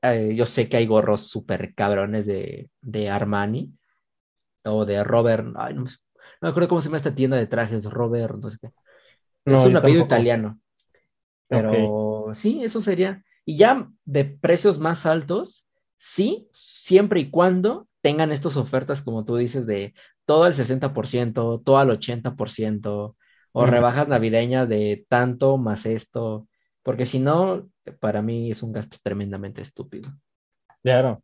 eh, 0.01 0.33
yo 0.35 0.47
sé 0.47 0.69
que 0.69 0.77
hay 0.77 0.87
gorros 0.87 1.27
súper 1.27 1.75
cabrones 1.75 2.25
de, 2.25 2.71
de, 2.81 3.09
Armani 3.11 3.71
o 4.63 4.83
de 4.83 5.03
Robert, 5.03 5.45
ay, 5.55 5.75
no, 5.75 5.85
me 6.41 6.49
acuerdo 6.49 6.69
cómo 6.69 6.81
se 6.81 6.87
llama 6.87 6.97
esta 6.97 7.13
tienda 7.13 7.37
de 7.37 7.45
trajes, 7.45 7.83
Robert, 7.83 8.37
no 8.37 8.49
sé 8.49 8.57
qué. 8.59 8.69
es 9.45 9.65
un 9.65 9.77
apellido 9.77 10.05
italiano. 10.05 10.59
Pero 11.47 12.31
sí, 12.33 12.63
eso 12.63 12.81
sería. 12.81 13.23
Y 13.45 13.57
ya 13.57 13.87
de 14.03 14.25
precios 14.25 14.79
más 14.79 15.05
altos, 15.05 15.66
Sí, 15.97 16.47
siempre 16.51 17.21
y 17.21 17.29
cuando 17.29 17.87
tengan 18.01 18.31
estas 18.31 18.57
ofertas, 18.57 19.01
como 19.01 19.25
tú 19.25 19.35
dices, 19.37 19.65
de 19.65 19.93
todo 20.25 20.45
el 20.47 20.53
60%, 20.53 21.61
todo 21.63 21.77
al 21.77 21.89
80%, 21.89 23.15
o 23.53 23.65
rebajas 23.65 24.07
navideñas 24.07 24.69
de 24.69 25.05
tanto 25.09 25.57
más 25.57 25.85
esto, 25.85 26.47
porque 26.83 27.05
si 27.05 27.19
no, 27.19 27.69
para 27.99 28.21
mí 28.21 28.51
es 28.51 28.61
un 28.61 28.71
gasto 28.71 28.97
tremendamente 29.01 29.61
estúpido. 29.61 30.11
Claro. 30.83 31.23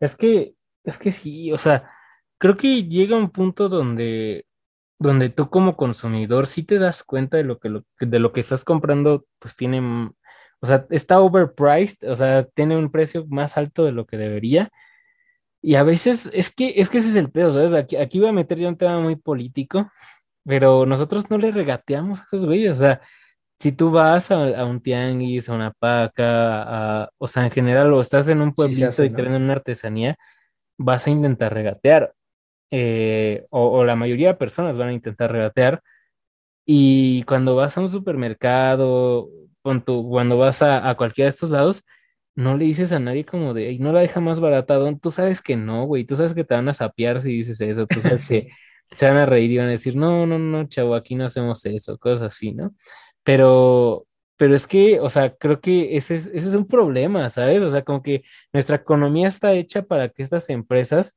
Es 0.00 0.16
que, 0.16 0.54
es 0.84 0.98
que 0.98 1.12
sí, 1.12 1.52
o 1.52 1.58
sea, 1.58 1.90
creo 2.38 2.56
que 2.56 2.84
llega 2.84 3.16
un 3.16 3.30
punto 3.30 3.68
donde, 3.68 4.46
donde 4.98 5.30
tú 5.30 5.48
como 5.50 5.76
consumidor 5.76 6.46
sí 6.46 6.64
te 6.64 6.78
das 6.78 7.04
cuenta 7.04 7.36
de 7.36 7.44
lo 7.44 7.58
que, 7.58 7.70
de 8.00 8.18
lo 8.18 8.32
que 8.32 8.40
estás 8.40 8.64
comprando, 8.64 9.26
pues 9.38 9.56
tiene 9.56 9.80
o 10.64 10.66
sea, 10.66 10.86
está 10.88 11.20
overpriced, 11.20 12.10
o 12.10 12.16
sea, 12.16 12.42
tiene 12.42 12.74
un 12.78 12.90
precio 12.90 13.26
más 13.28 13.58
alto 13.58 13.84
de 13.84 13.92
lo 13.92 14.06
que 14.06 14.16
debería. 14.16 14.70
Y 15.60 15.74
a 15.74 15.82
veces 15.82 16.30
es 16.32 16.50
que, 16.54 16.72
es 16.76 16.88
que 16.88 16.98
ese 16.98 17.10
es 17.10 17.16
el 17.16 17.30
pedo, 17.30 17.52
¿sabes? 17.52 17.74
Aquí, 17.74 17.96
aquí 17.96 18.18
voy 18.18 18.30
a 18.30 18.32
meter 18.32 18.58
ya 18.58 18.68
un 18.68 18.78
tema 18.78 18.98
muy 18.98 19.16
político, 19.16 19.90
pero 20.42 20.86
nosotros 20.86 21.28
no 21.28 21.36
le 21.36 21.50
regateamos 21.50 22.20
a 22.20 22.24
esos 22.24 22.46
güeyes. 22.46 22.72
O 22.72 22.80
sea, 22.80 23.02
si 23.60 23.72
tú 23.72 23.90
vas 23.90 24.30
a, 24.30 24.64
un 24.64 24.80
tianguis, 24.80 25.50
a 25.50 25.54
una 25.54 25.70
paca, 25.70 27.10
o 27.18 27.28
sea, 27.28 27.44
en 27.44 27.50
general, 27.50 27.92
o 27.92 28.00
estás 28.00 28.26
en 28.30 28.40
un 28.40 28.54
pueblito 28.54 29.04
y 29.04 29.10
te 29.12 29.22
venden 29.22 29.42
una 29.42 29.54
artesanía, 29.54 30.16
vas 30.78 31.06
a 31.06 31.10
intentar 31.10 31.52
regatear. 31.52 32.14
Eh, 32.70 33.44
o, 33.50 33.68
o, 33.80 33.84
la 33.84 33.96
mayoría 33.96 34.28
de 34.28 34.34
personas 34.34 34.78
van 34.78 34.88
a 34.88 34.92
intentar 34.94 35.30
regatear. 35.30 35.82
Y 36.64 37.22
cuando 37.24 37.54
vas 37.54 37.76
a 37.76 37.82
un 37.82 37.90
supermercado 37.90 39.28
cuando 39.64 40.38
vas 40.38 40.62
a, 40.62 40.94
cualquiera 40.96 41.26
de 41.26 41.30
estos 41.30 41.50
lados, 41.50 41.82
no 42.36 42.56
le 42.56 42.66
dices 42.66 42.92
a 42.92 42.98
nadie 43.00 43.24
como 43.24 43.54
de, 43.54 43.78
no 43.78 43.92
la 43.92 44.00
deja 44.00 44.20
más 44.20 44.40
barata, 44.40 44.78
tú 45.00 45.10
sabes 45.10 45.40
que 45.42 45.56
no, 45.56 45.86
güey, 45.86 46.04
tú 46.04 46.16
sabes 46.16 46.34
que 46.34 46.44
te 46.44 46.54
van 46.54 46.68
a 46.68 46.74
sapear 46.74 47.22
si 47.22 47.30
dices 47.30 47.60
eso, 47.60 47.86
tú 47.86 48.00
sabes 48.02 48.26
que 48.26 48.48
se 48.96 49.06
van 49.08 49.16
a 49.18 49.26
reír 49.26 49.52
y 49.52 49.58
van 49.58 49.68
a 49.68 49.70
decir, 49.70 49.96
no, 49.96 50.26
no, 50.26 50.38
no, 50.38 50.66
chavo, 50.68 50.94
aquí 50.94 51.14
no 51.14 51.24
hacemos 51.26 51.64
eso, 51.66 51.98
cosas 51.98 52.28
así, 52.28 52.52
¿no? 52.54 52.74
Pero, 53.24 54.06
pero 54.36 54.54
es 54.54 54.66
que, 54.66 55.00
o 55.00 55.10
sea, 55.10 55.34
creo 55.34 55.60
que 55.60 55.96
ese 55.96 56.16
es, 56.16 56.26
ese 56.28 56.48
es 56.48 56.54
un 56.54 56.66
problema, 56.66 57.30
¿sabes? 57.30 57.62
O 57.62 57.70
sea, 57.70 57.82
como 57.82 58.02
que 58.02 58.22
nuestra 58.52 58.76
economía 58.76 59.28
está 59.28 59.52
hecha 59.54 59.82
para 59.82 60.08
que 60.10 60.22
estas 60.22 60.50
empresas 60.50 61.16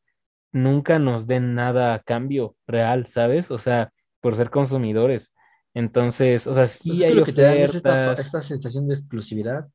nunca 0.52 1.00
nos 1.00 1.28
den 1.28 1.56
nada 1.56 1.94
a 1.94 2.00
cambio 2.00 2.56
real, 2.68 3.08
¿sabes? 3.08 3.52
O 3.52 3.60
sea, 3.60 3.92
por 4.22 4.36
ser 4.36 4.50
consumidores. 4.50 5.34
Entonces, 5.78 6.48
o 6.48 6.56
sea, 6.56 6.66
sí 6.66 6.90
pues 6.90 7.02
hay 7.04 7.14
lo 7.14 7.24
que 7.24 7.34
te 7.34 7.44
dan 7.44 7.58
esta, 7.60 8.42
sensación 8.42 8.88
de 8.88 8.96
exclusividad. 8.96 9.68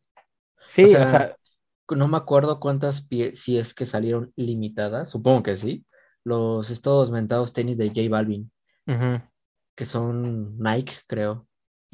Sí, 0.65 0.83
o 0.97 1.07
sea, 1.07 1.37
no 1.89 2.09
me 2.09 2.17
acuerdo 2.17 2.59
cuántas 2.59 3.07
si 3.37 3.57
es 3.57 3.73
que 3.73 3.87
salieron 3.87 4.33
limitadas, 4.35 5.11
supongo 5.11 5.45
que 5.45 5.57
sí, 5.57 5.87
los 6.25 6.71
estos 6.71 7.13
mentados 7.13 7.53
tenis 7.53 7.79
de 7.79 7.91
J 7.91 8.01
Balvin, 8.11 8.51
que 9.77 9.87
son 9.87 10.59
Nike, 10.59 10.93
creo. 11.07 11.47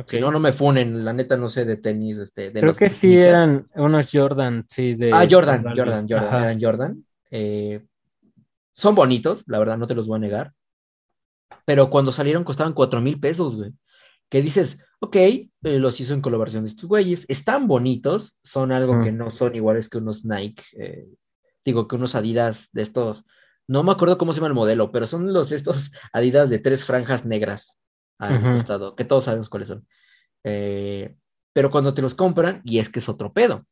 Si 0.06 0.18
no, 0.18 0.30
no 0.30 0.40
me 0.40 0.54
funen, 0.54 1.04
la 1.04 1.12
neta 1.12 1.36
no 1.36 1.50
sé 1.50 1.66
de 1.66 1.76
tenis. 1.76 2.16
Este, 2.16 2.50
Creo 2.50 2.74
que 2.74 2.88
sí 2.88 3.14
eran 3.14 3.68
unos 3.74 4.09
Jordan, 4.11 4.64
sí. 4.68 4.94
De, 4.94 5.12
ah, 5.12 5.26
Jordan, 5.28 5.62
Jordan, 5.76 6.06
Jordan, 6.09 6.42
eran 6.44 6.61
Jordan. 6.62 7.04
Eh, 7.30 7.84
son 8.72 8.94
bonitos, 8.94 9.42
la 9.46 9.59
verdad, 9.59 9.76
no 9.76 9.86
te 9.86 9.94
los 9.94 10.06
voy 10.06 10.16
a 10.16 10.20
negar. 10.20 10.52
Pero 11.66 11.90
cuando 11.90 12.11
salieron 12.11 12.44
costaban 12.44 12.72
cuatro 12.72 13.02
mil 13.02 13.20
pesos, 13.20 13.54
güey 13.54 13.74
que 14.29 14.43
dices, 14.43 14.79
ok, 15.01 15.16
eh, 15.16 15.49
los 15.62 16.01
hizo 16.01 16.14
en 16.14 16.20
colaboración 16.20 16.64
de 16.64 16.70
estos 16.70 16.89
güeyes, 16.89 17.24
están 17.29 17.66
bonitos, 17.66 18.39
son 18.43 18.72
algo 18.72 19.03
que 19.03 19.12
no 19.12 19.31
son 19.31 19.55
iguales 19.55 19.89
que 19.89 19.99
unos 19.99 20.24
Nike, 20.24 20.62
eh, 20.79 21.07
digo, 21.64 21.89
que 21.89 21.97
unos 21.97 22.14
Adidas 22.14 22.68
de 22.72 22.83
estos, 22.83 23.24
no 23.66 23.83
me 23.83 23.93
acuerdo 23.93 24.18
cómo 24.18 24.33
se 24.33 24.39
llama 24.39 24.49
el 24.49 24.55
modelo, 24.55 24.91
pero 24.91 25.07
son 25.07 25.33
los 25.33 25.53
estos 25.53 25.91
Adidas 26.12 26.51
de 26.51 26.59
tres 26.59 26.85
franjas 26.85 27.24
negras 27.24 27.79
al 28.18 28.43
costado, 28.43 28.97
que 28.97 29.05
todos 29.05 29.24
sabemos 29.24 29.49
cuáles 29.49 29.68
son. 29.68 29.87
Eh, 30.43 31.14
pero 31.53 31.70
cuando 31.70 31.95
te 31.95 32.03
los 32.03 32.16
compran, 32.16 32.62
y 32.64 32.79
es 32.79 32.89
que 32.89 32.99
es 32.99 33.09
otro 33.09 33.33
pedo, 33.33 33.64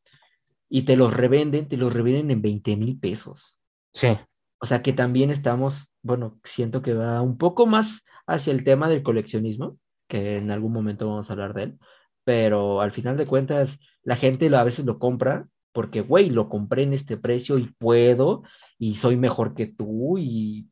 y 0.69 0.83
te 0.83 0.95
los 0.95 1.13
revenden, 1.13 1.67
te 1.67 1.77
los 1.77 1.93
revenden 1.93 2.31
en 2.31 2.41
20 2.41 2.77
mil 2.77 2.99
pesos. 2.99 3.59
Sí. 3.93 4.17
O 4.59 4.65
sea 4.65 4.81
que 4.81 4.93
también 4.93 5.31
estamos, 5.31 5.89
bueno, 6.01 6.39
siento 6.43 6.81
que 6.81 6.93
va 6.93 7.21
un 7.21 7.37
poco 7.37 7.65
más 7.65 8.03
hacia 8.25 8.53
el 8.53 8.63
tema 8.63 8.89
del 8.89 9.03
coleccionismo, 9.03 9.77
que 10.07 10.37
en 10.37 10.51
algún 10.51 10.73
momento 10.73 11.07
vamos 11.07 11.29
a 11.29 11.33
hablar 11.33 11.53
de 11.53 11.63
él, 11.63 11.79
pero 12.23 12.81
al 12.81 12.91
final 12.91 13.17
de 13.17 13.25
cuentas 13.27 13.79
la 14.03 14.15
gente 14.15 14.53
a 14.55 14.63
veces 14.63 14.85
lo 14.85 14.99
compra 14.99 15.47
porque, 15.71 16.01
güey, 16.01 16.29
lo 16.29 16.49
compré 16.49 16.83
en 16.83 16.93
este 16.93 17.17
precio 17.17 17.57
y 17.59 17.67
puedo 17.77 18.43
y 18.79 18.95
soy 18.95 19.15
mejor 19.17 19.53
que 19.53 19.67
tú 19.67 20.17
y 20.17 20.69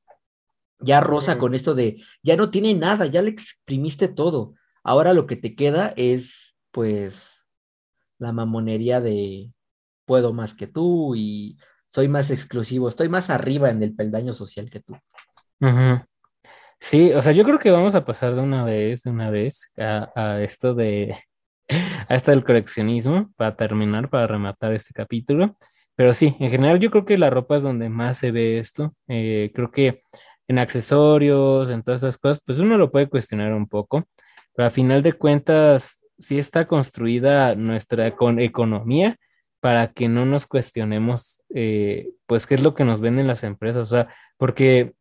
Ya 0.80 1.00
rosa 1.00 1.38
con 1.38 1.56
esto 1.56 1.74
de, 1.74 2.04
ya 2.22 2.36
no 2.36 2.50
tiene 2.52 2.74
nada, 2.74 3.06
ya 3.06 3.22
le 3.22 3.30
exprimiste 3.30 4.08
todo. 4.08 4.56
Ahora 4.84 5.14
lo 5.14 5.26
que 5.26 5.36
te 5.38 5.56
queda 5.56 5.94
es, 5.96 6.56
pues, 6.72 7.46
la 8.20 8.32
mamonería 8.32 9.02
de 9.02 9.52
puedo 10.06 10.34
más 10.34 10.54
que 10.54 10.68
tú 10.68 11.16
y 11.16 11.58
soy 11.90 12.08
más 12.08 12.30
exclusivo, 12.30 12.90
estoy 12.90 13.10
más 13.10 13.30
arriba 13.30 13.70
en 13.70 13.82
el 13.84 13.96
peldaño 13.96 14.34
social 14.34 14.70
que 14.70 14.82
tú. 14.82 14.96
Sí, 16.80 17.12
o 17.14 17.22
sea, 17.22 17.34
yo 17.34 17.44
creo 17.44 17.60
que 17.60 17.72
vamos 17.72 17.96
a 17.96 18.06
pasar 18.06 18.36
de 18.36 18.42
una 18.42 18.64
vez, 18.64 19.06
una 19.06 19.30
vez, 19.30 19.72
a, 19.78 20.40
esto 20.42 20.76
de, 20.76 21.18
a 22.10 22.16
esto 22.16 22.32
del 22.32 22.44
coleccionismo, 22.44 23.32
para 23.36 23.56
terminar, 23.56 24.10
para 24.10 24.28
rematar 24.28 24.74
este 24.74 24.94
capítulo. 24.94 25.58
Pero 25.96 26.14
sí, 26.14 26.36
en 26.40 26.50
general 26.50 26.80
yo 26.80 26.92
creo 26.92 27.06
que 27.06 27.18
la 27.18 27.30
ropa 27.30 27.58
es 27.58 27.64
donde 27.64 27.90
más 27.90 28.18
se 28.18 28.32
ve 28.32 28.60
esto. 28.60 28.94
Eh, 29.08 29.52
creo 29.54 29.72
que 29.72 30.04
en 30.48 30.60
accesorios, 30.60 31.70
en 31.70 31.84
todas 31.84 32.04
esas 32.04 32.18
cosas, 32.18 32.42
pues 32.46 32.60
uno 32.60 32.78
lo 32.78 32.92
puede 32.92 33.10
cuestionar 33.10 33.54
un 33.54 33.68
poco, 33.68 34.06
pero 34.56 34.68
a 34.68 34.72
final 34.72 35.04
de 35.04 35.14
cuentas, 35.14 36.02
sí 36.20 36.38
está 36.38 36.68
construida 36.68 37.56
nuestra 37.56 38.08
economía 38.08 39.18
para 39.60 39.92
que 39.94 40.08
no 40.08 40.26
nos 40.26 40.46
cuestionemos, 40.46 41.44
eh, 41.54 42.10
pues, 42.28 42.46
qué 42.48 42.56
es 42.56 42.64
lo 42.64 42.76
que 42.76 42.86
nos 42.86 43.02
venden 43.02 43.28
las 43.28 43.44
empresas, 43.44 43.84
o 43.84 43.86
sea, 43.88 44.10
porque, 44.38 44.94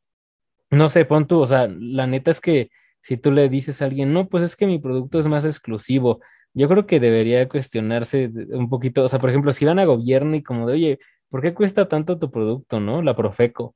no 0.70 0.88
sé, 0.88 1.04
pon 1.04 1.26
tú, 1.26 1.40
o 1.40 1.46
sea, 1.46 1.68
la 1.68 2.06
neta 2.06 2.30
es 2.30 2.40
que 2.40 2.70
si 3.00 3.16
tú 3.16 3.30
le 3.30 3.48
dices 3.48 3.82
a 3.82 3.86
alguien, 3.86 4.12
no, 4.12 4.28
pues 4.28 4.42
es 4.42 4.56
que 4.56 4.66
mi 4.66 4.78
producto 4.78 5.18
es 5.20 5.26
más 5.26 5.44
exclusivo, 5.44 6.20
yo 6.54 6.68
creo 6.68 6.86
que 6.86 7.00
debería 7.00 7.48
cuestionarse 7.48 8.30
un 8.50 8.68
poquito, 8.68 9.04
o 9.04 9.08
sea, 9.08 9.18
por 9.18 9.30
ejemplo, 9.30 9.52
si 9.52 9.64
van 9.64 9.78
a 9.78 9.84
gobierno 9.84 10.36
y 10.36 10.42
como 10.42 10.66
de, 10.66 10.74
oye, 10.74 10.98
¿por 11.28 11.42
qué 11.42 11.54
cuesta 11.54 11.88
tanto 11.88 12.18
tu 12.18 12.30
producto, 12.30 12.80
no? 12.80 13.02
La 13.02 13.16
Profeco 13.16 13.74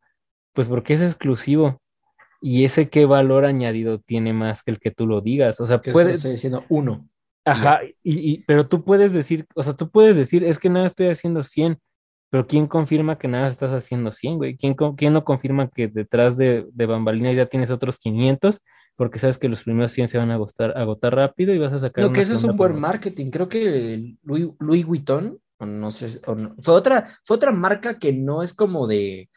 pues 0.58 0.68
porque 0.68 0.92
es 0.94 1.02
exclusivo. 1.02 1.80
Y 2.40 2.64
ese 2.64 2.88
qué 2.88 3.04
valor 3.04 3.44
añadido 3.44 4.00
tiene 4.00 4.32
más 4.32 4.64
que 4.64 4.72
el 4.72 4.80
que 4.80 4.90
tú 4.90 5.06
lo 5.06 5.20
digas. 5.20 5.60
O 5.60 5.68
sea, 5.68 5.80
puede. 5.80 6.14
Estoy 6.14 6.32
diciendo 6.32 6.64
uno. 6.68 7.08
Ajá, 7.44 7.80
y, 8.02 8.42
pero 8.42 8.66
tú 8.66 8.82
puedes 8.82 9.12
decir, 9.12 9.46
o 9.54 9.62
sea, 9.62 9.74
tú 9.74 9.88
puedes 9.88 10.16
decir, 10.16 10.42
es 10.42 10.58
que 10.58 10.68
nada 10.68 10.88
estoy 10.88 11.06
haciendo 11.10 11.44
100, 11.44 11.78
pero 12.30 12.46
¿quién 12.46 12.66
confirma 12.66 13.18
que 13.18 13.28
nada 13.28 13.48
estás 13.48 13.72
haciendo 13.72 14.12
100, 14.12 14.36
güey? 14.36 14.56
¿Quién, 14.56 14.74
quién 14.74 15.12
no 15.12 15.24
confirma 15.24 15.68
que 15.68 15.88
detrás 15.88 16.36
de, 16.36 16.66
de 16.72 16.86
bambalinas 16.86 17.36
ya 17.36 17.46
tienes 17.46 17.70
otros 17.70 17.98
500? 17.98 18.62
Porque 18.96 19.18
sabes 19.18 19.38
que 19.38 19.48
los 19.48 19.62
primeros 19.62 19.92
100 19.92 20.08
se 20.08 20.18
van 20.18 20.30
a 20.30 20.34
agotar, 20.34 20.76
agotar 20.76 21.14
rápido 21.14 21.54
y 21.54 21.58
vas 21.58 21.72
a 21.72 21.78
sacar. 21.78 22.04
Lo 22.04 22.12
que 22.12 22.20
eso 22.20 22.34
es 22.34 22.44
un 22.44 22.56
buen 22.56 22.78
marketing. 22.78 23.30
Creo 23.30 23.48
que 23.48 24.16
Louis, 24.24 24.48
Louis 24.58 24.84
Vuitton, 24.84 25.38
o 25.58 25.66
no 25.66 25.90
sé, 25.90 26.20
fue, 26.62 26.74
otra, 26.74 27.18
fue 27.24 27.36
otra 27.36 27.52
marca 27.52 27.98
que 27.98 28.12
no 28.12 28.42
es 28.42 28.52
como 28.52 28.86
de 28.86 29.28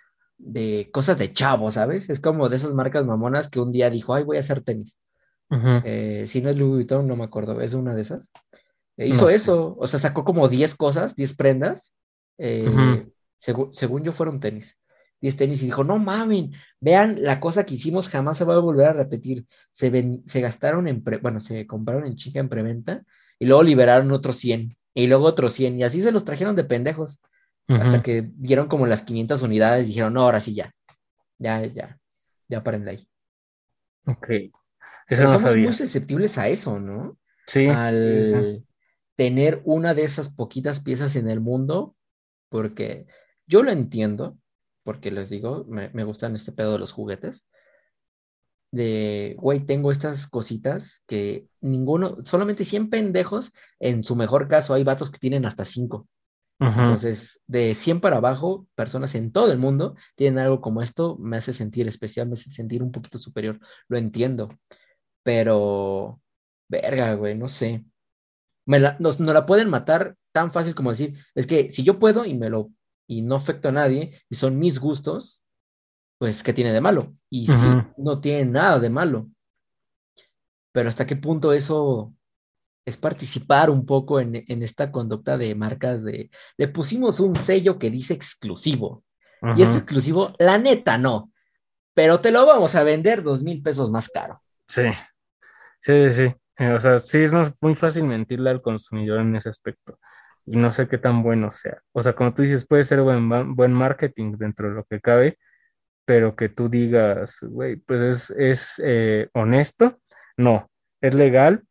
de 0.44 0.90
cosas 0.92 1.18
de 1.18 1.34
chavo, 1.34 1.72
¿sabes? 1.72 2.10
Es 2.10 2.20
como 2.20 2.50
de 2.50 2.58
esas 2.58 2.74
marcas 2.74 3.06
mamonas 3.06 3.50
que 3.50 3.60
un 3.60 3.72
día 3.72 3.90
dijo, 3.90 4.14
ay, 4.14 4.24
voy 4.24 4.38
a 4.38 4.42
hacer 4.42 4.64
tenis. 4.64 4.98
Eh, 5.84 6.28
si 6.30 6.42
no 6.42 6.50
es 6.50 6.58
Louis 6.58 6.72
Vuitton, 6.72 7.08
no 7.08 7.16
me 7.16 7.26
acuerdo, 7.26 7.60
es 7.62 7.74
una 7.74 7.94
de 7.94 8.02
esas. 8.02 8.32
Eh, 8.98 9.08
hizo 9.08 9.30
eso, 9.30 9.76
o 9.78 9.88
sea, 9.88 10.00
sacó 10.00 10.24
como 10.24 10.48
10 10.48 10.76
cosas, 10.76 11.16
10 11.16 11.36
prendas. 11.36 11.94
Eh, 12.44 13.06
según 13.40 14.04
yo 14.04 14.12
fueron 14.12 14.40
tenis. 14.40 14.78
10 15.22 15.36
tenis 15.38 15.62
y 15.62 15.66
dijo, 15.66 15.84
no 15.84 16.00
mamen, 16.00 16.52
vean 16.80 17.22
la 17.22 17.40
cosa 17.40 17.64
que 17.64 17.76
hicimos, 17.76 18.10
jamás 18.10 18.40
se 18.40 18.44
va 18.44 18.56
a 18.56 18.60
volver 18.60 18.88
a 18.88 18.94
repetir. 18.94 19.46
Se, 19.72 19.92
se 20.26 20.42
gastaron 20.42 20.88
en, 20.88 21.04
bueno, 21.22 21.40
se 21.40 21.68
compraron 21.68 22.08
en 22.08 22.16
chica 22.16 22.40
en 22.40 22.50
preventa 22.50 23.04
y 23.38 23.46
luego 23.46 23.62
liberaron 23.62 24.12
otros 24.12 24.38
100 24.38 24.76
y 24.96 25.08
luego 25.08 25.26
otros 25.26 25.54
100 25.54 25.80
y 25.80 25.84
así 25.84 26.02
se 26.02 26.12
los 26.12 26.26
trajeron 26.26 26.56
de 26.56 26.64
pendejos. 26.64 27.22
Hasta 27.68 28.02
que 28.02 28.30
dieron 28.36 28.68
como 28.68 28.86
las 28.86 29.04
500 29.04 29.44
unidades 29.44 29.86
y 29.86 29.90
dijeron, 29.90 30.14
no, 30.14 30.24
ahora 30.24 30.42
sí 30.42 30.54
ya. 30.54 30.74
Ya, 31.38 31.64
ya. 31.66 31.98
Ya 32.50 32.64
paren 32.64 32.84
de 32.84 32.92
ahí. 32.92 33.08
Ok. 34.08 34.28
Eso 35.08 35.24
no 35.24 35.40
somos 35.40 35.56
muy 35.56 35.72
susceptibles 35.72 36.38
a 36.38 36.50
eso, 36.50 36.80
¿no? 36.80 37.18
Sí. 37.46 37.68
Al 37.68 38.66
tener 39.16 39.62
una 39.64 39.94
de 39.94 40.04
esas 40.04 40.30
poquitas 40.30 40.82
piezas 40.82 41.16
en 41.16 41.30
el 41.30 41.40
mundo, 41.40 41.96
porque 42.52 43.08
yo 43.48 43.64
lo 43.64 43.72
entiendo, 43.72 44.38
porque 44.84 45.10
les 45.10 45.30
digo, 45.30 45.66
me, 45.68 45.90
me 45.90 46.04
gustan 46.04 46.36
este 46.36 46.52
pedo 46.52 46.74
de 46.74 46.80
los 46.80 46.92
juguetes. 46.92 47.48
De, 48.72 49.36
güey, 49.38 49.66
tengo 49.66 49.92
estas 49.92 50.28
cositas 50.28 51.02
que 51.08 51.44
ninguno, 51.62 52.18
solamente 52.26 52.66
100 52.66 52.90
pendejos, 52.90 53.52
en 53.80 54.04
su 54.04 54.16
mejor 54.16 54.48
caso 54.48 54.74
hay 54.74 54.84
vatos 54.84 55.12
que 55.12 55.20
tienen 55.20 55.46
hasta 55.46 55.66
5. 55.66 56.08
Entonces, 56.60 57.42
de 57.48 57.74
100 57.74 58.02
para 58.02 58.18
abajo, 58.18 58.68
personas 58.76 59.16
en 59.16 59.32
todo 59.32 59.52
el 59.52 59.58
mundo 59.58 59.96
tienen 60.16 60.40
algo 60.40 60.62
como 60.62 60.84
esto, 60.84 61.18
me 61.18 61.38
hace 61.38 61.54
sentir 61.54 61.88
especial, 61.88 62.28
me 62.28 62.34
hace 62.34 62.52
sentir 62.52 62.84
un 62.84 62.92
poquito 62.92 63.18
superior, 63.18 63.60
lo 63.88 63.98
entiendo, 63.98 64.50
pero, 65.24 66.22
verga, 66.70 67.16
güey, 67.16 67.36
no 67.36 67.50
sé. 67.50 67.84
Me 68.66 68.80
la, 68.80 68.98
nos, 69.00 69.20
la 69.20 69.46
pueden 69.46 69.70
matar 69.70 70.16
tan 70.32 70.52
fácil 70.52 70.76
como 70.76 70.92
decir, 70.92 71.18
es 71.36 71.48
que 71.48 71.72
si 71.72 71.84
yo 71.84 72.00
puedo 72.00 72.26
y 72.26 72.34
me 72.34 72.50
lo, 72.50 72.70
y 73.08 73.22
no 73.22 73.36
afecto 73.36 73.70
a 73.70 73.72
nadie, 73.72 74.22
y 74.30 74.36
son 74.36 74.60
mis 74.60 74.80
gustos, 74.80 75.42
pues, 76.18 76.44
¿qué 76.44 76.54
tiene 76.54 76.72
de 76.72 76.82
malo? 76.82 77.16
Y 77.30 77.48
sí, 77.48 77.68
no 77.98 78.22
tiene 78.22 78.46
nada 78.46 78.80
de 78.80 78.90
malo. 78.90 79.28
Pero 80.72 80.90
hasta 80.90 81.08
qué 81.08 81.16
punto 81.16 81.52
eso 81.52 82.14
es 82.86 82.98
participar 82.98 83.70
un 83.70 83.86
poco 83.86 84.20
en, 84.20 84.36
esta 84.64 84.92
conducta 84.92 85.38
de 85.38 85.54
marcas 85.56 86.04
de, 86.04 86.30
le 86.58 86.68
pusimos 86.68 87.20
un 87.20 87.36
sello 87.36 87.78
que 87.78 87.90
dice 87.90 88.14
exclusivo. 88.14 89.04
Y 89.58 89.64
es 89.64 89.76
exclusivo, 89.76 90.36
la 90.38 90.60
neta 90.60 91.00
no, 91.00 91.32
pero 91.96 92.22
te 92.22 92.32
lo 92.32 92.46
vamos 92.46 92.76
a 92.76 92.84
vender 92.84 93.24
dos 93.24 93.42
mil 93.42 93.64
pesos 93.64 93.90
más 93.90 94.08
caro. 94.08 94.40
Sí, 94.68 94.84
sí, 95.82 96.12
sí. 96.12 96.34
Eh, 96.62 96.74
o 96.74 96.80
sea, 96.80 97.00
sí 97.00 97.20
es 97.20 97.32
muy 97.60 97.76
fácil 97.76 98.04
mentirle 98.04 98.52
al 98.52 98.62
consumidor 98.62 99.22
en 99.22 99.36
ese 99.36 99.50
aspecto. 99.50 99.98
Y 100.46 100.58
no 100.58 100.72
sé 100.72 100.88
qué 100.88 100.98
tan 101.00 101.24
bueno 101.24 101.52
sea. 101.52 101.82
O 101.92 102.04
sea, 102.04 102.14
como 102.14 102.34
tú 102.34 102.44
dices, 102.44 102.68
puede 102.68 102.84
ser 102.84 103.02
buen, 103.02 103.56
buen 103.56 103.74
marketing 103.74 104.34
dentro 104.38 104.70
de 104.70 104.76
lo 104.76 104.84
que 104.86 105.02
cabe, 105.02 105.38
pero 106.06 106.36
que 106.36 106.50
tú 106.50 106.70
digas, 106.70 107.40
güey, 107.42 107.78
pues 107.78 108.02
es, 108.02 108.32
es 108.38 108.82
eh, 108.86 109.30
honesto. 109.34 109.98
No, 110.38 110.70
es 111.02 111.16
legal, 111.16 111.64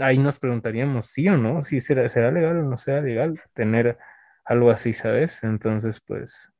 ahí 0.00 0.18
nos 0.18 0.38
preguntaríamos 0.38 1.06
sí 1.08 1.28
o 1.28 1.38
no, 1.38 1.62
si 1.64 1.80
será, 1.80 2.08
será 2.08 2.30
legal 2.30 2.58
o 2.58 2.62
no 2.62 2.76
será 2.78 3.00
legal 3.00 3.40
tener 3.54 3.98
algo 4.44 4.70
así, 4.70 4.92
¿sabes? 4.94 5.42
Entonces, 5.44 6.00
pues, 6.06 6.52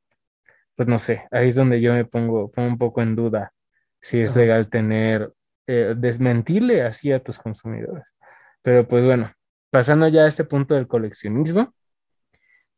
pues 0.77 0.89
no 0.89 0.99
sé, 0.99 1.27
ahí 1.31 1.49
es 1.49 1.57
donde 1.57 1.81
yo 1.81 1.93
me 1.95 2.05
pongo, 2.07 2.51
pongo 2.51 2.69
un 2.69 2.79
poco 2.79 3.03
en 3.03 3.17
duda 3.17 3.53
si 4.01 4.21
es 4.21 4.37
legal 4.37 4.69
tener, 4.71 5.33
eh, 5.67 5.95
desmentirle 5.97 6.83
así 6.83 7.13
a 7.13 7.23
tus 7.23 7.39
consumidores. 7.39 8.15
Pero 8.63 8.87
pues 8.87 9.05
bueno, 9.05 9.33
pasando 9.71 10.09
ya 10.09 10.25
a 10.25 10.29
este 10.29 10.45
punto 10.45 10.75
del 10.75 10.87
coleccionismo, 10.87 11.75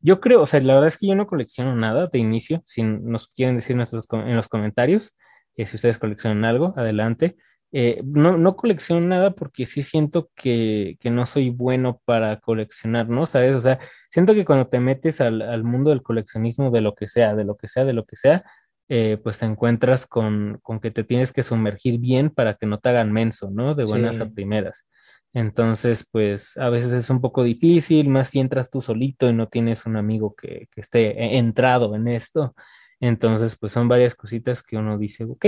yo 0.00 0.20
creo, 0.20 0.42
o 0.42 0.46
sea, 0.46 0.60
la 0.60 0.74
verdad 0.74 0.88
es 0.88 0.98
que 0.98 1.08
yo 1.08 1.14
no 1.14 1.26
colecciono 1.26 1.74
nada 1.74 2.06
de 2.06 2.18
inicio, 2.18 2.62
si 2.66 2.82
nos 2.82 3.28
quieren 3.28 3.56
decir 3.56 3.76
en 3.76 4.36
los 4.36 4.48
comentarios, 4.48 5.16
que 5.58 5.66
si 5.66 5.76
ustedes 5.76 5.98
coleccionan 5.98 6.44
algo, 6.44 6.72
adelante. 6.76 7.36
Eh, 7.72 8.00
no, 8.04 8.38
no 8.38 8.56
colecciono 8.56 9.06
nada 9.06 9.32
porque 9.32 9.66
sí 9.66 9.82
siento 9.82 10.30
que, 10.34 10.96
no 11.04 11.26
soy 11.26 11.50
bueno 11.50 12.00
para 12.04 12.38
coleccionar, 12.40 13.08
¿no? 13.08 13.26
¿Sabes? 13.26 13.54
O 13.54 13.60
sea, 13.60 13.80
siento 14.10 14.34
que 14.34 14.44
cuando 14.44 14.68
te 14.68 14.80
metes 14.80 15.20
al, 15.20 15.64
mundo 15.64 15.90
del 15.90 16.02
coleccionismo 16.02 16.70
de 16.70 16.80
lo 16.80 16.94
que 16.94 17.08
sea, 17.08 17.34
de 17.34 17.44
lo 17.44 17.56
que 17.56 17.68
sea, 17.68 17.84
de 17.84 17.92
lo 17.92 18.04
que 18.06 18.16
sea, 18.16 18.44
eh, 18.88 19.18
pues 19.22 19.38
te 19.38 19.46
encuentras 19.46 20.06
con, 20.06 20.60
que 20.80 20.90
te 20.90 21.04
tienes 21.04 21.32
que 21.32 21.42
sumergir 21.42 21.98
bien 21.98 22.30
para 22.30 22.54
que 22.54 22.66
no 22.66 22.78
te 22.78 22.88
hagan 22.88 23.12
menso, 23.12 23.50
¿no? 23.50 23.74
De 23.74 23.84
buenas 23.84 24.20
a 24.20 24.30
primeras. 24.30 24.86
Entonces, 25.34 26.06
pues 26.10 26.56
a 26.56 26.70
veces 26.70 26.92
es 26.92 27.10
un 27.10 27.20
poco 27.20 27.42
difícil, 27.42 28.08
más 28.08 28.30
si 28.30 28.40
entras 28.40 28.70
tú 28.70 28.80
solito 28.80 29.28
y 29.28 29.32
no 29.34 29.46
tienes 29.48 29.84
un 29.86 29.96
amigo 29.96 30.34
que, 30.34 30.68
que 30.72 30.80
esté 30.80 31.22
e, 31.22 31.38
entrado 31.38 31.94
en 31.94 32.08
esto. 32.08 32.54
Entonces, 33.00 33.56
pues 33.56 33.72
son 33.72 33.88
varias 33.88 34.14
cositas 34.14 34.62
que 34.62 34.76
uno 34.76 34.98
dice, 34.98 35.24
ok, 35.24 35.46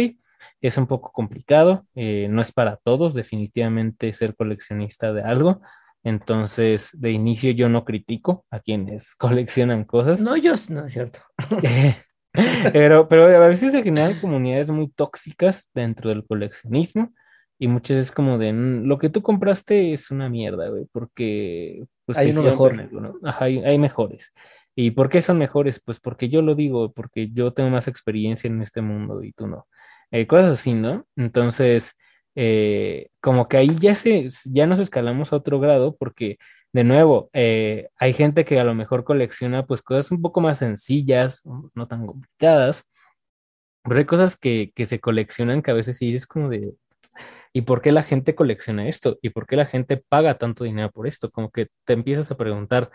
es 0.61 0.77
un 0.77 0.87
poco 0.87 1.13
complicado, 1.13 1.87
eh, 1.95 2.29
no 2.31 2.43
es 2.43 2.53
para 2.53 2.77
todos 2.77 3.15
definitivamente 3.15 4.13
ser 4.13 4.37
coleccionista 4.37 5.13
de 5.13 5.23
algo. 5.23 5.61
Entonces, 6.03 6.91
de 6.95 7.11
inicio 7.11 7.51
yo 7.51 7.69
no 7.69 7.85
critico 7.85 8.47
a 8.51 8.61
quienes 8.61 9.15
coleccionan 9.17 9.85
cosas. 9.85 10.21
No, 10.21 10.37
yo 10.37 10.55
no 10.69 10.87
es 10.87 10.93
cierto. 10.93 11.21
pero, 12.73 13.09
pero 13.09 13.25
a 13.25 13.49
veces 13.49 13.73
se 13.73 13.83
generan 13.83 14.21
comunidades 14.21 14.71
muy 14.71 14.89
tóxicas 14.89 15.71
dentro 15.75 16.11
del 16.11 16.25
coleccionismo 16.25 17.13
y 17.59 17.69
muchas 17.69 17.99
veces 17.99 18.13
como 18.13 18.39
de 18.39 18.53
mm, 18.53 18.85
lo 18.87 18.99
que 18.99 19.11
tú 19.11 19.23
compraste 19.23 19.93
es 19.93 20.11
una 20.11 20.29
mierda, 20.31 20.69
güey, 20.69 20.87
porque 20.91 21.85
pues, 22.07 22.17
hay 22.17 22.31
uno 22.31 22.43
mejor. 22.43 22.89
hay, 23.39 23.59
hay, 23.59 23.79
mejores. 23.79 24.33
¿Y 24.75 24.93
por 24.93 25.11
qué 25.11 25.21
son 25.21 25.37
mejores? 25.37 25.81
Pues 25.85 26.01
porque 26.01 26.31
yo 26.31 26.41
lo 26.41 26.55
digo, 26.55 26.93
porque 26.93 27.31
yo 27.33 27.53
tengo 27.53 27.69
más 27.69 27.87
experiencia 27.87 28.49
en 28.49 28.63
este 28.63 28.81
mundo 28.81 29.23
y 29.23 29.33
tú 29.33 29.47
no. 29.47 29.67
Eh, 30.11 30.27
cosas 30.27 30.53
así, 30.53 30.73
¿no? 30.73 31.05
Entonces, 31.17 31.97
eh, 32.35 33.09
como 33.21 33.47
que 33.47 33.59
ahí 33.59 33.77
ya, 33.79 33.95
se, 33.95 34.27
ya 34.47 34.67
nos 34.67 34.79
escalamos 34.81 35.33
a 35.33 35.37
otro 35.37 35.61
grado 35.61 35.97
porque, 35.97 36.39
de 36.73 36.85
nuevo, 36.85 37.31
eh, 37.33 37.89
hay 37.99 38.13
gente 38.13 38.45
que 38.45 38.61
a 38.61 38.65
lo 38.65 38.75
mejor 38.75 39.05
colecciona 39.05 39.67
pues 39.67 39.83
cosas 39.83 40.11
un 40.13 40.23
poco 40.23 40.41
más 40.41 40.59
sencillas, 40.59 41.43
no 41.75 41.89
tan 41.89 42.07
complicadas, 42.07 42.85
Pero 43.83 43.97
hay 43.99 44.05
cosas 44.07 44.37
que, 44.37 44.73
que 44.75 44.87
se 44.87 45.01
coleccionan 45.01 45.63
que 45.63 45.71
a 45.71 45.75
veces 45.75 45.97
sí 45.99 46.15
es 46.15 46.27
como 46.27 46.49
de, 46.49 46.75
¿y 47.53 47.63
por 47.63 47.83
qué 47.83 47.93
la 47.93 48.03
gente 48.03 48.35
colecciona 48.35 48.89
esto? 48.89 49.19
¿Y 49.23 49.31
por 49.31 49.47
qué 49.47 49.57
la 49.57 49.67
gente 49.67 49.97
paga 49.97 50.39
tanto 50.39 50.65
dinero 50.65 50.91
por 50.91 51.07
esto? 51.07 51.31
Como 51.31 51.51
que 51.51 51.69
te 51.85 51.95
empiezas 51.95 52.31
a 52.31 52.37
preguntar, 52.37 52.91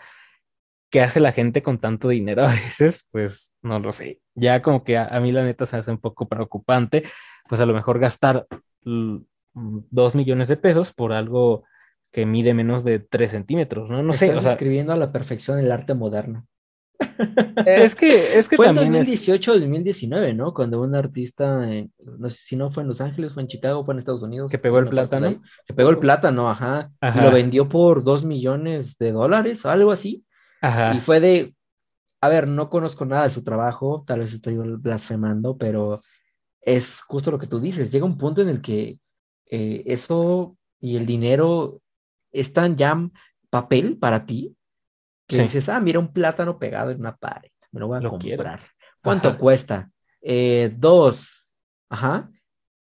¿qué 0.90 1.02
hace 1.02 1.20
la 1.20 1.32
gente 1.32 1.62
con 1.62 1.78
tanto 1.78 2.08
dinero 2.08 2.44
a 2.46 2.52
veces? 2.52 3.08
Pues 3.12 3.52
no 3.62 3.78
lo 3.80 3.92
sé. 3.92 4.20
Ya 4.34 4.62
como 4.62 4.84
que 4.84 4.98
a, 4.98 5.20
mí 5.20 5.32
la 5.32 5.44
neta 5.44 5.66
se 5.66 5.76
hace 5.76 5.90
un 5.90 5.98
poco 5.98 6.28
preocupante, 6.28 7.04
pues 7.48 7.60
a 7.60 7.66
lo 7.66 7.74
mejor 7.74 7.98
gastar 7.98 8.46
dos 8.82 10.14
millones 10.14 10.48
de 10.48 10.56
pesos 10.56 10.92
por 10.92 11.12
algo 11.12 11.64
que 12.16 12.24
mide 12.24 12.54
menos 12.54 12.82
de 12.82 12.98
tres 12.98 13.32
centímetros, 13.32 13.90
¿no? 13.90 14.02
No 14.02 14.14
sé, 14.14 14.34
o 14.34 14.40
sea... 14.40 14.52
escribiendo 14.52 14.90
a 14.90 14.96
la 14.96 15.12
perfección 15.12 15.58
el 15.58 15.70
arte 15.70 15.92
moderno. 15.92 16.46
Es 17.66 17.94
que, 17.94 18.38
es 18.38 18.48
que 18.48 18.56
fue 18.56 18.68
en 18.68 18.76
2018 18.76 19.52
o 19.52 19.60
2019, 19.60 20.32
¿no? 20.32 20.54
Cuando 20.54 20.80
un 20.80 20.94
artista, 20.94 21.66
no 22.00 22.30
sé 22.30 22.38
si 22.38 22.56
no 22.56 22.70
fue 22.70 22.84
en 22.84 22.88
Los 22.88 23.02
Ángeles, 23.02 23.34
fue 23.34 23.42
en 23.42 23.48
Chicago, 23.48 23.84
fue 23.84 23.92
en 23.92 23.98
Estados 23.98 24.22
Unidos. 24.22 24.50
Que 24.50 24.58
pegó 24.58 24.78
el 24.78 24.88
plátano. 24.88 25.42
Que 25.66 25.74
pegó 25.74 25.90
el 25.90 25.98
plátano, 25.98 26.48
ajá. 26.48 26.90
Y 27.02 27.20
lo 27.20 27.30
vendió 27.30 27.68
por 27.68 28.02
dos 28.02 28.24
millones 28.24 28.96
de 28.96 29.12
dólares, 29.12 29.66
algo 29.66 29.92
así. 29.92 30.24
Ajá. 30.62 30.94
Y 30.94 31.00
fue 31.00 31.20
de, 31.20 31.54
a 32.22 32.30
ver, 32.30 32.48
no 32.48 32.70
conozco 32.70 33.04
nada 33.04 33.24
de 33.24 33.30
su 33.30 33.44
trabajo, 33.44 34.04
tal 34.06 34.20
vez 34.20 34.32
estoy 34.32 34.56
blasfemando, 34.56 35.58
pero 35.58 36.00
es 36.62 37.02
justo 37.02 37.30
lo 37.30 37.38
que 37.38 37.46
tú 37.46 37.60
dices. 37.60 37.90
Llega 37.90 38.06
un 38.06 38.16
punto 38.16 38.40
en 38.40 38.48
el 38.48 38.62
que 38.62 38.98
eh, 39.50 39.82
eso 39.84 40.56
y 40.80 40.96
el 40.96 41.04
dinero 41.04 41.82
están 42.32 42.76
ya 42.76 42.96
papel 43.50 43.98
para 43.98 44.26
ti 44.26 44.56
que 45.26 45.42
dices, 45.42 45.68
ah, 45.68 45.80
mira 45.80 45.98
un 45.98 46.12
plátano 46.12 46.58
pegado 46.58 46.90
en 46.90 47.00
una 47.00 47.16
pared, 47.16 47.50
me 47.72 47.80
lo 47.80 47.88
voy 47.88 47.98
a 47.98 48.08
comprar. 48.08 48.60
¿Cuánto 49.02 49.36
cuesta? 49.38 49.90
Eh, 50.22 50.72
dos, 50.76 51.48
ajá, 51.88 52.30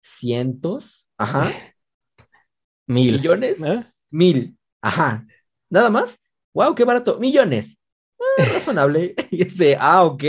cientos, 0.02 1.10
ajá, 1.18 1.52
mil. 2.88 3.14
¿Millones? 3.14 3.62
¿Eh? 3.62 3.86
Mil, 4.10 4.58
ajá. 4.82 5.26
¿Nada 5.70 5.90
más? 5.90 6.20
¡Wow, 6.54 6.76
qué 6.76 6.84
barato! 6.84 7.20
¡Millones! 7.20 7.78
Ah, 8.20 8.46
razonable. 8.46 9.16
y 9.32 9.46
dice, 9.46 9.78
ah, 9.80 10.04
ok. 10.04 10.24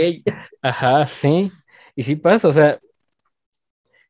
Ajá, 0.61 1.07
sí. 1.07 1.51
Y 1.95 2.03
sí 2.03 2.15
pasa, 2.15 2.47
o 2.47 2.51
sea, 2.51 2.79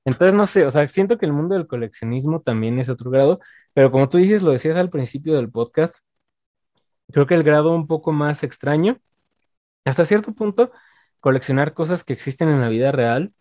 entonces 0.06 0.36
no 0.36 0.46
sé, 0.46 0.66
o 0.66 0.72
sea, 0.72 0.88
siento 0.88 1.18
que 1.18 1.26
el 1.26 1.34
mundo 1.34 1.56
del 1.56 1.68
coleccionismo 1.68 2.42
también 2.42 2.80
es 2.80 2.90
otro 2.90 3.10
grado, 3.10 3.40
pero 3.76 3.92
como 3.92 4.08
tú 4.08 4.18
dices, 4.18 4.42
lo 4.42 4.52
decías 4.52 4.78
al 4.78 4.90
principio 4.90 5.36
del 5.36 5.52
podcast, 5.52 5.98
creo 7.12 7.28
que 7.28 7.36
el 7.36 7.44
grado 7.44 7.76
un 7.76 7.88
poco 7.88 8.14
más 8.14 8.42
extraño, 8.42 9.00
hasta 9.84 10.06
cierto 10.06 10.32
punto, 10.32 10.72
coleccionar 11.20 11.74
cosas 11.74 12.06
que 12.06 12.14
existen 12.14 12.48
en 12.48 12.62
la 12.62 12.70
vida 12.70 12.94
real, 12.94 13.34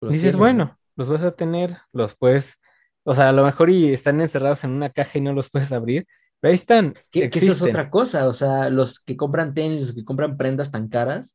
dices, 0.00 0.36
bueno, 0.36 0.78
los 0.94 1.08
vas 1.08 1.24
a 1.24 1.34
tener, 1.34 1.76
los 1.92 2.14
puedes, 2.14 2.60
o 3.02 3.16
sea, 3.16 3.30
a 3.30 3.32
lo 3.32 3.44
mejor 3.44 3.68
y 3.68 3.92
están 3.92 4.20
encerrados 4.20 4.62
en 4.62 4.70
una 4.70 4.90
caja 4.90 5.18
y 5.18 5.22
no 5.22 5.32
los 5.32 5.50
puedes 5.50 5.72
abrir, 5.72 6.06
pero 6.38 6.50
ahí 6.50 6.54
están. 6.54 6.94
Que, 7.10 7.24
eso 7.24 7.50
es 7.50 7.62
otra 7.62 7.90
cosa, 7.90 8.28
o 8.28 8.34
sea, 8.34 8.70
los 8.70 9.00
que 9.00 9.16
compran 9.16 9.54
tenis, 9.54 9.88
los 9.88 9.94
que 9.96 10.04
compran 10.04 10.36
prendas 10.36 10.70
tan 10.70 10.86
caras, 10.86 11.34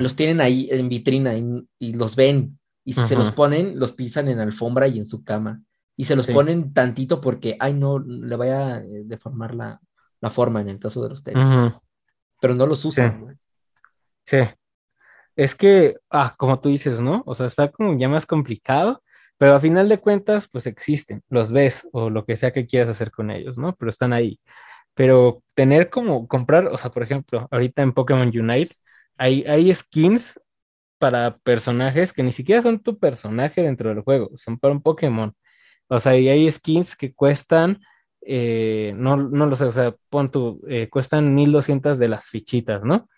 los 0.00 0.16
tienen 0.16 0.40
ahí 0.40 0.68
en 0.72 0.88
vitrina 0.88 1.34
y, 1.78 1.92
los 1.92 2.16
ven, 2.16 2.58
y 2.84 2.94
si 2.94 3.06
se 3.06 3.14
los 3.14 3.30
ponen, 3.30 3.78
los 3.78 3.92
pisan 3.92 4.26
en 4.26 4.40
alfombra 4.40 4.88
y 4.88 4.98
en 4.98 5.06
su 5.06 5.22
cama. 5.22 5.62
Y 6.00 6.06
se 6.06 6.16
los 6.16 6.28
ponen 6.28 6.72
tantito 6.72 7.20
porque, 7.20 7.58
ay, 7.60 7.74
no, 7.74 7.98
le 7.98 8.34
vaya 8.34 8.76
a 8.76 8.78
eh, 8.78 9.02
deformar 9.04 9.54
la, 9.54 9.78
la 10.22 10.30
forma 10.30 10.62
en 10.62 10.70
el 10.70 10.78
caso 10.78 11.02
de 11.02 11.10
los 11.10 11.22
tenis. 11.22 11.74
Pero 12.40 12.54
no 12.54 12.64
los 12.64 12.82
usan. 12.86 13.38
Sí. 14.24 14.38
Es 15.36 15.54
que, 15.54 15.98
ah, 16.08 16.34
como 16.38 16.58
tú 16.58 16.70
dices, 16.70 17.00
¿no? 17.00 17.22
O 17.26 17.34
sea, 17.34 17.44
está 17.44 17.70
como 17.70 17.98
ya 17.98 18.08
más 18.08 18.24
complicado, 18.24 19.02
pero 19.36 19.54
a 19.54 19.60
final 19.60 19.90
de 19.90 19.98
cuentas, 19.98 20.48
pues 20.50 20.66
existen, 20.66 21.22
los 21.28 21.52
ves 21.52 21.86
o 21.92 22.08
lo 22.08 22.24
que 22.24 22.38
sea 22.38 22.50
que 22.50 22.64
quieras 22.64 22.88
hacer 22.88 23.10
con 23.10 23.30
ellos, 23.30 23.58
¿no? 23.58 23.76
Pero 23.76 23.90
están 23.90 24.14
ahí. 24.14 24.40
Pero 24.94 25.42
tener 25.52 25.90
como 25.90 26.26
comprar, 26.26 26.66
o 26.68 26.78
sea, 26.78 26.90
por 26.90 27.02
ejemplo, 27.02 27.46
ahorita 27.50 27.82
en 27.82 27.92
Pokémon 27.92 28.28
Unite 28.28 28.74
hay, 29.18 29.44
hay 29.44 29.74
skins 29.74 30.40
para 30.96 31.36
personajes 31.36 32.14
que 32.14 32.22
ni 32.22 32.32
siquiera 32.32 32.62
son 32.62 32.78
tu 32.78 32.98
personaje 32.98 33.60
dentro 33.60 33.90
del 33.90 34.00
juego, 34.00 34.30
son 34.34 34.58
para 34.58 34.72
un 34.72 34.80
Pokémon. 34.80 35.34
O 35.90 36.00
sea, 36.00 36.16
y 36.16 36.28
hay 36.28 36.50
skins 36.50 36.96
que 36.96 37.12
cuestan 37.14 37.80
eh, 38.22 38.92
no, 38.96 39.16
no 39.16 39.46
lo 39.46 39.56
sé, 39.56 39.64
o 39.64 39.72
sea, 39.72 39.94
pon 40.10 40.30
tu, 40.30 40.60
eh, 40.68 40.88
cuestan 40.90 41.34
1200 41.34 41.98
de 41.98 42.08
las 42.08 42.26
fichitas, 42.26 42.84
¿no? 42.84 43.08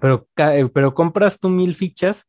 Pero, 0.00 0.28
eh, 0.36 0.68
pero 0.72 0.94
compras 0.94 1.38
tú 1.40 1.48
mil 1.48 1.74
fichas 1.74 2.26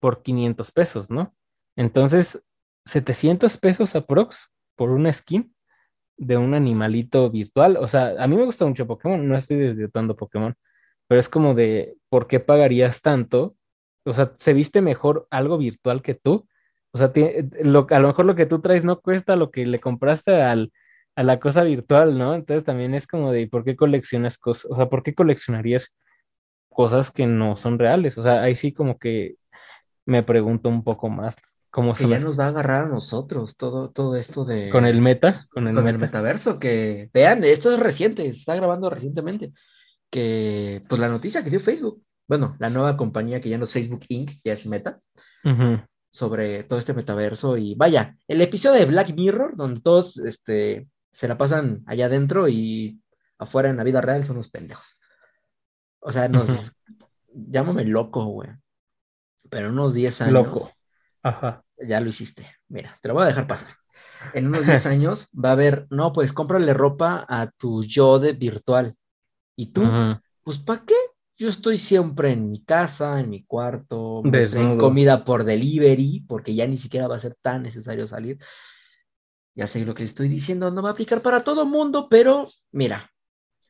por 0.00 0.22
500 0.22 0.72
pesos, 0.72 1.10
¿no? 1.10 1.34
Entonces, 1.76 2.42
700 2.86 3.56
pesos 3.58 3.94
aprox 3.96 4.50
por 4.76 4.90
una 4.90 5.12
skin 5.12 5.54
de 6.18 6.36
un 6.36 6.54
animalito 6.54 7.30
virtual. 7.30 7.76
O 7.78 7.88
sea, 7.88 8.14
a 8.18 8.26
mí 8.28 8.36
me 8.36 8.44
gusta 8.44 8.66
mucho 8.66 8.86
Pokémon, 8.86 9.26
no 9.26 9.36
estoy 9.36 9.58
desvirtuando 9.58 10.16
Pokémon, 10.16 10.54
pero 11.08 11.20
es 11.20 11.28
como 11.28 11.54
de, 11.54 11.96
¿por 12.08 12.26
qué 12.26 12.40
pagarías 12.40 13.02
tanto? 13.02 13.56
O 14.04 14.14
sea, 14.14 14.34
¿se 14.38 14.52
viste 14.54 14.82
mejor 14.82 15.26
algo 15.30 15.58
virtual 15.58 16.02
que 16.02 16.14
tú? 16.14 16.48
O 16.96 16.98
sea, 16.98 17.12
lo, 17.62 17.86
a 17.90 17.98
lo 17.98 18.08
mejor 18.08 18.24
lo 18.24 18.34
que 18.34 18.46
tú 18.46 18.62
traes 18.62 18.82
no 18.82 19.00
cuesta 19.00 19.36
lo 19.36 19.50
que 19.50 19.66
le 19.66 19.80
compraste 19.80 20.40
al, 20.40 20.72
a 21.14 21.22
la 21.22 21.38
cosa 21.38 21.62
virtual, 21.62 22.16
¿no? 22.16 22.34
Entonces 22.34 22.64
también 22.64 22.94
es 22.94 23.06
como 23.06 23.32
de, 23.32 23.46
¿por 23.48 23.64
qué 23.64 23.76
coleccionas 23.76 24.38
cosas? 24.38 24.70
O 24.70 24.76
sea, 24.76 24.88
¿por 24.88 25.02
qué 25.02 25.14
coleccionarías 25.14 25.94
cosas 26.70 27.10
que 27.10 27.26
no 27.26 27.58
son 27.58 27.78
reales? 27.78 28.16
O 28.16 28.22
sea, 28.22 28.40
ahí 28.40 28.56
sí 28.56 28.72
como 28.72 28.98
que 28.98 29.34
me 30.06 30.22
pregunto 30.22 30.70
un 30.70 30.84
poco 30.84 31.10
más 31.10 31.36
cómo 31.70 31.92
que 31.92 32.08
ya 32.08 32.18
nos 32.18 32.40
va 32.40 32.46
a 32.46 32.48
agarrar 32.48 32.84
a 32.84 32.88
nosotros 32.88 33.58
todo, 33.58 33.90
todo 33.90 34.16
esto 34.16 34.46
de... 34.46 34.70
Con 34.70 34.86
el 34.86 35.02
meta, 35.02 35.46
con 35.50 35.68
el, 35.68 35.98
metaverso, 35.98 36.58
que 36.58 37.10
vean, 37.12 37.44
esto 37.44 37.74
es 37.74 37.78
reciente, 37.78 38.22
se 38.22 38.30
está 38.30 38.54
grabando 38.54 38.88
recientemente, 38.88 39.52
que 40.10 40.82
pues 40.88 40.98
la 40.98 41.10
noticia 41.10 41.44
que 41.44 41.50
dio 41.50 41.60
Facebook, 41.60 42.02
bueno, 42.26 42.56
la 42.58 42.70
nueva 42.70 42.96
compañía 42.96 43.42
que 43.42 43.50
ya 43.50 43.58
no 43.58 43.64
es 43.64 43.72
Facebook 43.74 44.06
Inc., 44.08 44.30
ya 44.42 44.54
es 44.54 44.64
Meta, 44.64 44.98
sobre 46.10 46.64
todo 46.64 46.78
este 46.78 46.94
metaverso 46.94 47.56
y 47.56 47.74
vaya, 47.74 48.16
el 48.26 48.40
episodio 48.40 48.80
de 48.80 48.86
Black 48.86 49.14
Mirror, 49.14 49.56
donde 49.56 49.80
todos, 49.80 50.16
este, 50.18 50.88
se 51.12 51.28
la 51.28 51.38
pasan 51.38 51.82
allá 51.86 52.06
adentro 52.06 52.48
y 52.48 53.00
afuera 53.38 53.70
en 53.70 53.76
la 53.76 53.84
vida 53.84 54.00
real 54.00 54.24
son 54.24 54.36
unos 54.36 54.50
pendejos. 54.50 54.98
O 56.00 56.12
sea, 56.12 56.28
nos. 56.28 56.72
Llámame 57.32 57.84
loco, 57.84 58.24
güey. 58.26 58.50
Pero 59.50 59.66
en 59.66 59.72
unos 59.72 59.94
10 59.94 60.20
años. 60.22 60.32
Loco. 60.32 60.70
Ajá. 61.22 61.64
Ya 61.78 62.00
lo 62.00 62.08
hiciste. 62.08 62.50
Mira, 62.68 62.98
te 63.02 63.08
lo 63.08 63.14
voy 63.14 63.24
a 63.24 63.26
dejar 63.26 63.46
pasar. 63.46 63.74
En 64.32 64.46
unos 64.46 64.66
10 64.66 64.86
años 64.86 65.28
va 65.32 65.50
a 65.50 65.52
haber, 65.52 65.86
no, 65.90 66.12
pues 66.12 66.32
cómprale 66.32 66.72
ropa 66.74 67.26
a 67.28 67.50
tu 67.50 67.84
yo 67.84 68.18
de 68.18 68.32
virtual. 68.32 68.94
¿Y 69.56 69.72
tú? 69.72 69.82
Pues, 70.42 70.58
¿para 70.58 70.84
qué? 70.84 70.94
Yo 71.38 71.48
estoy 71.48 71.76
siempre 71.76 72.32
en 72.32 72.50
mi 72.50 72.64
casa, 72.64 73.20
en 73.20 73.28
mi 73.28 73.44
cuarto, 73.44 74.22
en 74.24 74.78
comida 74.78 75.24
por 75.24 75.44
delivery, 75.44 76.24
porque 76.26 76.54
ya 76.54 76.66
ni 76.66 76.78
siquiera 76.78 77.08
va 77.08 77.16
a 77.16 77.20
ser 77.20 77.36
tan 77.42 77.62
necesario 77.62 78.06
salir. 78.06 78.38
Ya 79.54 79.66
sé 79.66 79.84
lo 79.84 79.94
que 79.94 80.04
estoy 80.04 80.28
diciendo, 80.28 80.70
no 80.70 80.82
va 80.82 80.90
a 80.90 80.92
aplicar 80.92 81.20
para 81.20 81.44
todo 81.44 81.66
mundo, 81.66 82.08
pero 82.08 82.48
mira, 82.72 83.10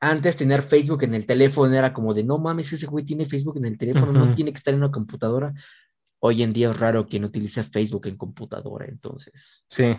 antes 0.01 0.37
tener 0.37 0.63
Facebook 0.63 1.03
en 1.03 1.15
el 1.15 1.27
teléfono 1.27 1.75
era 1.75 1.93
como 1.93 2.15
de, 2.15 2.23
no 2.23 2.39
mames, 2.39 2.73
ese 2.73 2.87
güey 2.87 3.05
tiene 3.05 3.27
Facebook 3.27 3.57
en 3.57 3.67
el 3.67 3.79
teléfono, 3.79 4.13
no 4.13 4.35
tiene 4.35 4.53
que 4.53 4.59
estar 4.59 4.75
en 4.75 4.81
una 4.81 4.93
computadora. 4.93 5.53
Hoy 6.21 6.43
en 6.43 6.53
día 6.53 6.71
es 6.71 6.79
raro 6.79 7.07
quien 7.07 7.25
utilice 7.25 7.65
Facebook 7.65 8.07
en 8.07 8.17
computadora, 8.17 8.87
entonces. 8.87 9.65
Sí. 9.69 9.97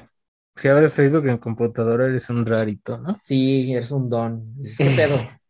Si 0.55 0.67
abres 0.67 0.93
Facebook 0.93 1.27
en 1.27 1.37
computadora 1.37 2.07
eres 2.07 2.29
un 2.29 2.45
rarito, 2.45 2.97
¿no? 2.97 3.19
Sí, 3.23 3.73
eres 3.73 3.91
un 3.91 4.09
don. 4.09 4.55
¿Qué 4.77 4.85
pedo? 4.95 5.17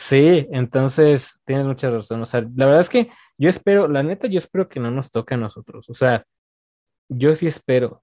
Sí, 0.00 0.48
entonces 0.50 1.38
tienes 1.44 1.66
mucha 1.66 1.90
razón. 1.90 2.22
O 2.22 2.26
sea, 2.26 2.40
la 2.40 2.64
verdad 2.64 2.80
es 2.80 2.88
que 2.88 3.10
yo 3.36 3.50
espero, 3.50 3.86
la 3.86 4.02
neta, 4.02 4.28
yo 4.28 4.38
espero 4.38 4.66
que 4.66 4.80
no 4.80 4.90
nos 4.90 5.10
toque 5.10 5.34
a 5.34 5.36
nosotros. 5.36 5.90
O 5.90 5.94
sea, 5.94 6.24
yo 7.10 7.34
sí 7.34 7.46
espero 7.46 8.02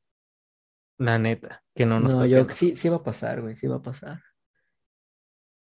la 0.99 1.17
neta, 1.17 1.63
que 1.73 1.87
no 1.87 1.99
nos 1.99 2.15
No, 2.15 2.27
yo 2.27 2.47
sí, 2.49 2.75
sí 2.75 2.87
va 2.87 2.97
a 2.97 3.03
pasar, 3.03 3.41
güey, 3.41 3.55
sí 3.55 3.65
va 3.65 3.77
a 3.77 3.81
pasar. 3.81 4.21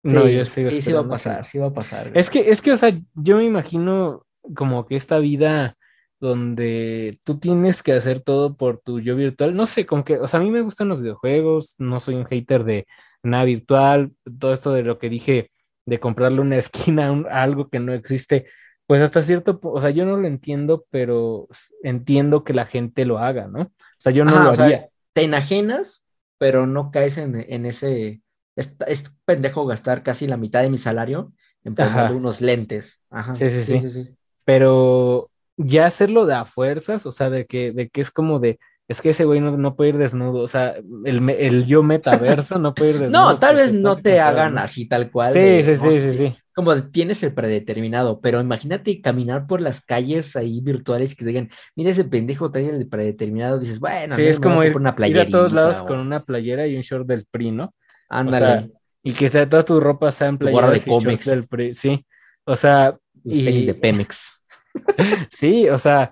No, 0.03 0.27
yo 0.27 0.45
sigo 0.45 0.71
Sí, 0.71 0.81
sí 0.81 0.91
va 0.91 0.99
a 0.99 1.07
pasar, 1.07 1.45
sí 1.45 1.57
va 1.57 1.67
a 1.67 1.73
pasar. 1.73 2.11
Es 2.13 2.29
que, 2.29 2.51
es 2.51 2.61
que, 2.61 2.73
o 2.73 2.77
sea, 2.77 2.91
yo 3.13 3.38
me 3.38 3.45
imagino 3.45 4.25
como 4.55 4.86
que 4.86 4.97
esta 4.97 5.19
vida 5.19 5.77
donde 6.19 7.17
tú 7.23 7.39
tienes 7.39 7.81
que 7.81 7.93
hacer 7.93 8.19
todo 8.19 8.57
por 8.57 8.81
tu 8.81 8.99
yo 8.99 9.15
virtual, 9.15 9.55
no 9.55 9.65
sé, 9.65 9.86
como 9.86 10.03
que, 10.03 10.17
o 10.17 10.27
sea, 10.27 10.41
a 10.41 10.43
mí 10.43 10.51
me 10.51 10.61
gustan 10.61 10.89
los 10.89 11.01
videojuegos, 11.01 11.75
no 11.77 12.01
soy 12.01 12.15
un 12.15 12.25
hater 12.25 12.65
de 12.65 12.88
nada 13.23 13.45
virtual, 13.45 14.11
todo 14.38 14.53
esto 14.53 14.73
de 14.73 14.83
lo 14.83 14.99
que 14.99 15.09
dije, 15.09 15.51
de 15.86 15.99
comprarle 15.99 16.41
una 16.41 16.57
esquina 16.57 17.09
a, 17.29 17.43
algo 17.43 17.69
que 17.69 17.79
no 17.79 17.93
existe, 17.93 18.45
pues 18.88 19.01
hasta 19.01 19.21
cierto, 19.21 19.59
o 19.63 19.81
sea, 19.81 19.89
yo 19.89 20.05
no 20.05 20.17
lo 20.17 20.27
entiendo, 20.27 20.86
pero 20.91 21.47
entiendo 21.81 22.43
que 22.43 22.53
la 22.53 22.65
gente 22.65 23.05
lo 23.05 23.17
haga, 23.17 23.47
¿no? 23.47 23.61
O 23.61 23.71
sea, 23.99 24.11
yo 24.11 24.23
no 24.25 24.43
lo 24.43 24.51
haría 24.51 24.89
te 25.15 25.23
enajenas, 25.23 26.03
pero 26.38 26.67
no 26.67 26.91
caes 26.91 27.17
en, 27.17 27.65
ese. 27.65 28.21
Es, 28.57 28.75
pendejo 29.23 29.65
gastar 29.65 30.03
casi 30.03 30.27
la 30.27 30.36
mitad 30.36 30.61
de 30.61 30.69
mi 30.69 30.77
salario 30.77 31.31
en 31.63 31.73
poner 31.73 32.11
unos 32.11 32.41
lentes. 32.41 33.01
Ajá. 33.09 33.33
Sí 33.33 33.49
sí, 33.49 33.61
sí, 33.61 33.91
sí, 33.91 34.09
Pero 34.43 35.31
ya 35.55 35.86
hacerlo 35.86 36.25
de 36.25 36.36
a 36.36 36.43
fuerzas, 36.43 37.05
o 37.05 37.13
sea, 37.13 37.29
de 37.29 37.45
que, 37.45 37.71
de 37.71 37.89
que 37.89 38.01
es 38.01 38.11
como 38.11 38.39
de, 38.39 38.59
es 38.88 39.01
que 39.01 39.09
ese 39.09 39.25
güey 39.25 39.39
no, 39.39 39.75
puede 39.75 39.91
ir 39.91 39.97
desnudo, 39.97 40.43
o 40.43 40.47
sea, 40.47 40.75
el, 41.05 41.29
el 41.29 41.65
yo 41.65 41.81
metaverso 41.81 42.59
no 42.59 42.75
puede 42.75 42.91
ir 42.91 42.99
desnudo. 42.99 43.33
no, 43.33 43.39
tal 43.39 43.55
vez 43.55 43.73
no 43.73 43.97
te 43.97 44.19
hagan 44.19 44.57
así 44.57 44.88
tal 44.88 45.09
cual. 45.09 45.29
Sí, 45.29 45.63
sí, 45.63 45.75
sí, 45.75 45.99
sí, 45.99 46.13
sí. 46.13 46.36
Como 46.53 46.83
tienes 46.89 47.21
el 47.23 47.33
predeterminado, 47.33 48.21
pero 48.21 48.39
imagínate 48.39 49.01
caminar 49.01 49.45
por 49.47 49.59
las 49.59 49.81
calles 49.81 50.36
ahí 50.36 50.61
virtuales 50.61 51.15
que 51.15 51.25
digan, 51.25 51.49
mira 51.75 51.91
ese 51.91 52.05
pendejo 52.05 52.51
trae 52.51 52.69
el 52.69 52.88
predeterminado, 52.88 53.59
dices, 53.59 53.79
bueno, 53.79 54.15
sí, 54.15 54.21
es 54.21 54.39
como 54.39 54.63
ir, 54.63 54.75
una 54.75 54.95
ir, 55.05 55.19
a 55.19 55.27
todos 55.27 55.51
lados 55.51 55.83
con 55.83 55.99
una 55.99 56.23
playera 56.23 56.67
y 56.67 56.75
un 56.75 56.81
short 56.81 57.07
del 57.07 57.25
PRI, 57.25 57.51
¿no? 57.51 57.73
Ándale. 58.07 58.71
y 59.03 59.13
que 59.13 59.29
toda 59.29 59.63
tu 59.63 59.79
ropa 59.79 60.11
sea 60.11 60.27
en 60.27 60.38
playera 60.38 60.69
de 60.69 60.81
cómics 60.81 61.25
del 61.25 61.47
PRI, 61.47 61.73
sí. 61.73 62.05
O 62.45 62.55
sea, 62.55 62.95
y 63.23 63.65
de 63.65 63.73
Pemex. 63.73 64.41
sí, 65.31 65.67
o 65.69 65.77
sea, 65.77 66.11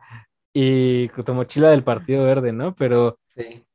y 0.53 1.09
con 1.09 1.25
tu 1.25 1.33
mochila 1.33 1.71
del 1.71 1.83
Partido 1.83 2.23
Verde, 2.23 2.53
¿no? 2.53 2.75
Pero, 2.75 3.19
sí. 3.35 3.65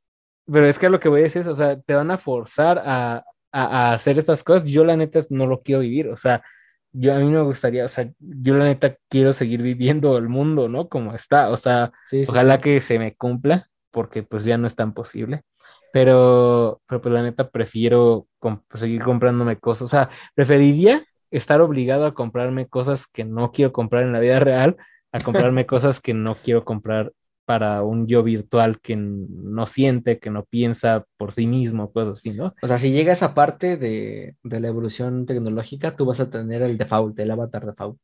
pero 0.45 0.65
es 0.65 0.79
que 0.79 0.89
lo 0.89 0.99
que 0.99 1.09
voy 1.09 1.19
a 1.19 1.23
decir 1.23 1.41
es, 1.41 1.47
o 1.47 1.55
sea, 1.55 1.79
te 1.79 1.93
van 1.93 2.09
a 2.09 2.17
forzar 2.17 2.81
a, 2.83 3.23
hacer 3.51 4.17
estas 4.17 4.43
cosas. 4.43 4.63
Yo 4.65 4.85
la 4.85 4.95
neta 4.95 5.19
no 5.29 5.47
lo 5.47 5.61
quiero 5.61 5.81
vivir, 5.81 6.07
o 6.07 6.17
sea, 6.17 6.43
yo 6.91 7.13
a 7.13 7.19
mí 7.19 7.29
me 7.29 7.41
gustaría, 7.41 7.85
o 7.85 7.87
sea, 7.87 8.09
yo 8.19 8.55
la 8.55 8.65
neta 8.65 8.95
quiero 9.09 9.33
seguir 9.33 9.61
viviendo 9.61 10.17
el 10.17 10.29
mundo, 10.29 10.69
¿no? 10.69 10.87
Como 10.87 11.13
está, 11.13 11.49
o 11.49 11.57
sea, 11.57 11.91
ojalá 12.27 12.61
que 12.61 12.79
se 12.79 12.99
me 12.99 13.15
cumpla, 13.15 13.69
porque 13.91 14.23
pues 14.23 14.43
ya 14.45 14.57
no 14.57 14.67
es 14.67 14.75
tan 14.75 14.93
posible. 14.93 15.43
Pero, 15.91 16.81
pero 16.87 17.01
pues 17.01 17.13
la 17.13 17.23
neta 17.23 17.49
prefiero 17.49 18.27
pues, 18.39 18.59
seguir 18.75 19.01
comprándome 19.01 19.57
cosas, 19.57 19.83
o 19.83 19.87
sea, 19.87 20.09
preferiría 20.35 21.03
estar 21.31 21.61
obligado 21.61 22.05
a 22.05 22.13
comprarme 22.13 22.67
cosas 22.67 23.07
que 23.07 23.25
no 23.25 23.51
quiero 23.51 23.71
comprar 23.71 24.03
en 24.03 24.13
la 24.13 24.19
vida 24.19 24.39
real 24.39 24.77
a 25.11 25.19
comprarme 25.19 25.65
cosas 25.67 25.99
que 25.99 26.13
no 26.13 26.37
quiero 26.41 26.65
comprar 26.65 27.11
para 27.45 27.81
un 27.81 28.05
yo 28.05 28.21
virtual 28.21 28.79
que 28.79 28.95
no 28.95 29.65
siente, 29.65 30.19
que 30.19 30.29
no 30.29 30.45
piensa 30.45 31.05
por 31.17 31.33
sí 31.33 31.47
mismo, 31.47 31.91
cosas 31.91 32.19
así, 32.19 32.31
¿no? 32.31 32.53
O 32.61 32.67
sea, 32.67 32.77
si 32.77 32.91
llega 32.91 33.11
esa 33.11 33.33
parte 33.33 33.75
de, 33.75 34.35
la 34.43 34.67
evolución 34.67 35.25
tecnológica, 35.25 35.95
tú 35.95 36.05
vas 36.05 36.19
a 36.19 36.29
tener 36.29 36.61
el 36.61 36.77
default, 36.77 37.17
el 37.17 37.31
avatar 37.31 37.65
default. 37.65 37.99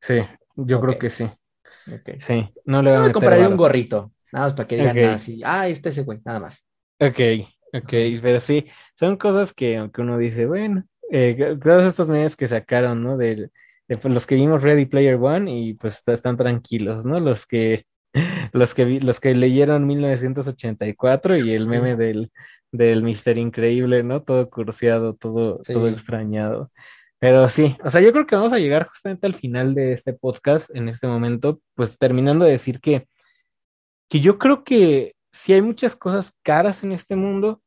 Sí, 0.00 0.20
yo 0.54 0.80
creo 0.80 0.98
que 0.98 1.10
sí. 1.10 1.30
Okay. 1.92 2.18
Sí, 2.18 2.48
no 2.64 2.80
le 2.80 2.96
voy 2.96 3.10
a 3.10 3.12
compraré 3.12 3.46
un 3.46 3.58
gorrito, 3.58 4.12
nada 4.32 4.46
más 4.46 4.54
para 4.54 4.66
que 4.66 4.76
digan 4.76 4.98
así, 5.10 5.42
ah, 5.44 5.68
este 5.68 5.90
es 5.90 5.98
ese 5.98 6.04
güey, 6.04 6.20
nada 6.24 6.40
más. 6.40 6.66
Ok, 6.98 7.20
ok, 7.74 7.92
pero 8.22 8.40
sí, 8.40 8.66
son 8.94 9.18
cosas 9.18 9.52
que 9.52 9.76
aunque 9.76 10.00
uno 10.00 10.16
dice, 10.16 10.46
bueno, 10.46 10.84
eh, 11.12 11.58
todas 11.62 11.84
estas 11.84 12.08
medidas 12.08 12.34
que 12.34 12.48
sacaron, 12.48 13.02
¿no? 13.02 13.18
De, 13.18 13.36
pues, 13.36 13.50
los 13.88 14.26
que 14.26 14.34
vimos 14.34 14.62
Ready 14.62 14.86
Player 14.86 15.16
One 15.16 15.52
y 15.56 15.74
pues 15.74 16.02
están 16.06 16.36
tranquilos, 16.36 17.04
¿no? 17.04 17.20
Los 17.20 17.46
que, 17.46 17.86
los 18.52 18.74
que, 18.74 19.00
los 19.00 19.20
que 19.20 19.34
leyeron 19.34 19.86
1984 19.86 21.36
y 21.38 21.52
el 21.52 21.68
meme 21.68 21.96
del, 21.96 22.30
del 22.72 23.02
Mister 23.02 23.38
Increíble, 23.38 24.02
¿no? 24.02 24.22
Todo 24.22 24.48
curseado, 24.50 25.14
todo, 25.14 25.60
todo 25.66 25.88
extrañado. 25.88 26.70
Pero 27.18 27.48
sí, 27.48 27.76
o 27.82 27.90
sea, 27.90 28.00
yo 28.00 28.12
creo 28.12 28.26
que 28.26 28.36
vamos 28.36 28.52
a 28.52 28.58
llegar 28.58 28.88
justamente 28.88 29.26
al 29.26 29.34
final 29.34 29.74
de 29.74 29.92
este 29.92 30.12
podcast 30.12 30.74
en 30.74 30.88
este 30.88 31.06
momento, 31.06 31.60
pues 31.74 31.96
terminando 31.98 32.44
de 32.44 32.52
decir 32.52 32.80
que, 32.80 33.08
que 34.08 34.20
yo 34.20 34.38
creo 34.38 34.64
que 34.64 35.14
si 35.32 35.52
hay 35.52 35.62
muchas 35.62 35.96
cosas 35.96 36.36
caras 36.42 36.82
en 36.84 36.92
este 36.92 37.16
mundo 37.16 37.62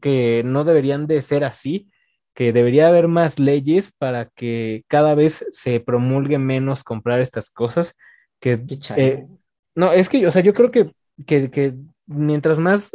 que 0.00 0.42
no 0.44 0.64
deberían 0.64 1.06
de 1.06 1.22
ser 1.22 1.44
así, 1.44 1.90
que 2.36 2.52
debería 2.52 2.88
haber 2.88 3.08
más 3.08 3.38
leyes 3.38 3.92
para 3.96 4.26
que 4.26 4.84
cada 4.88 5.14
vez 5.14 5.46
se 5.52 5.80
promulgue 5.80 6.38
menos 6.38 6.84
comprar 6.84 7.20
estas 7.20 7.50
cosas. 7.50 7.96
Que, 8.40 8.62
eh, 8.94 9.26
no, 9.74 9.90
es 9.90 10.10
que, 10.10 10.26
o 10.26 10.30
sea, 10.30 10.42
yo 10.42 10.52
creo 10.52 10.70
que, 10.70 10.92
que, 11.24 11.74
mientras 12.04 12.58
más, 12.58 12.94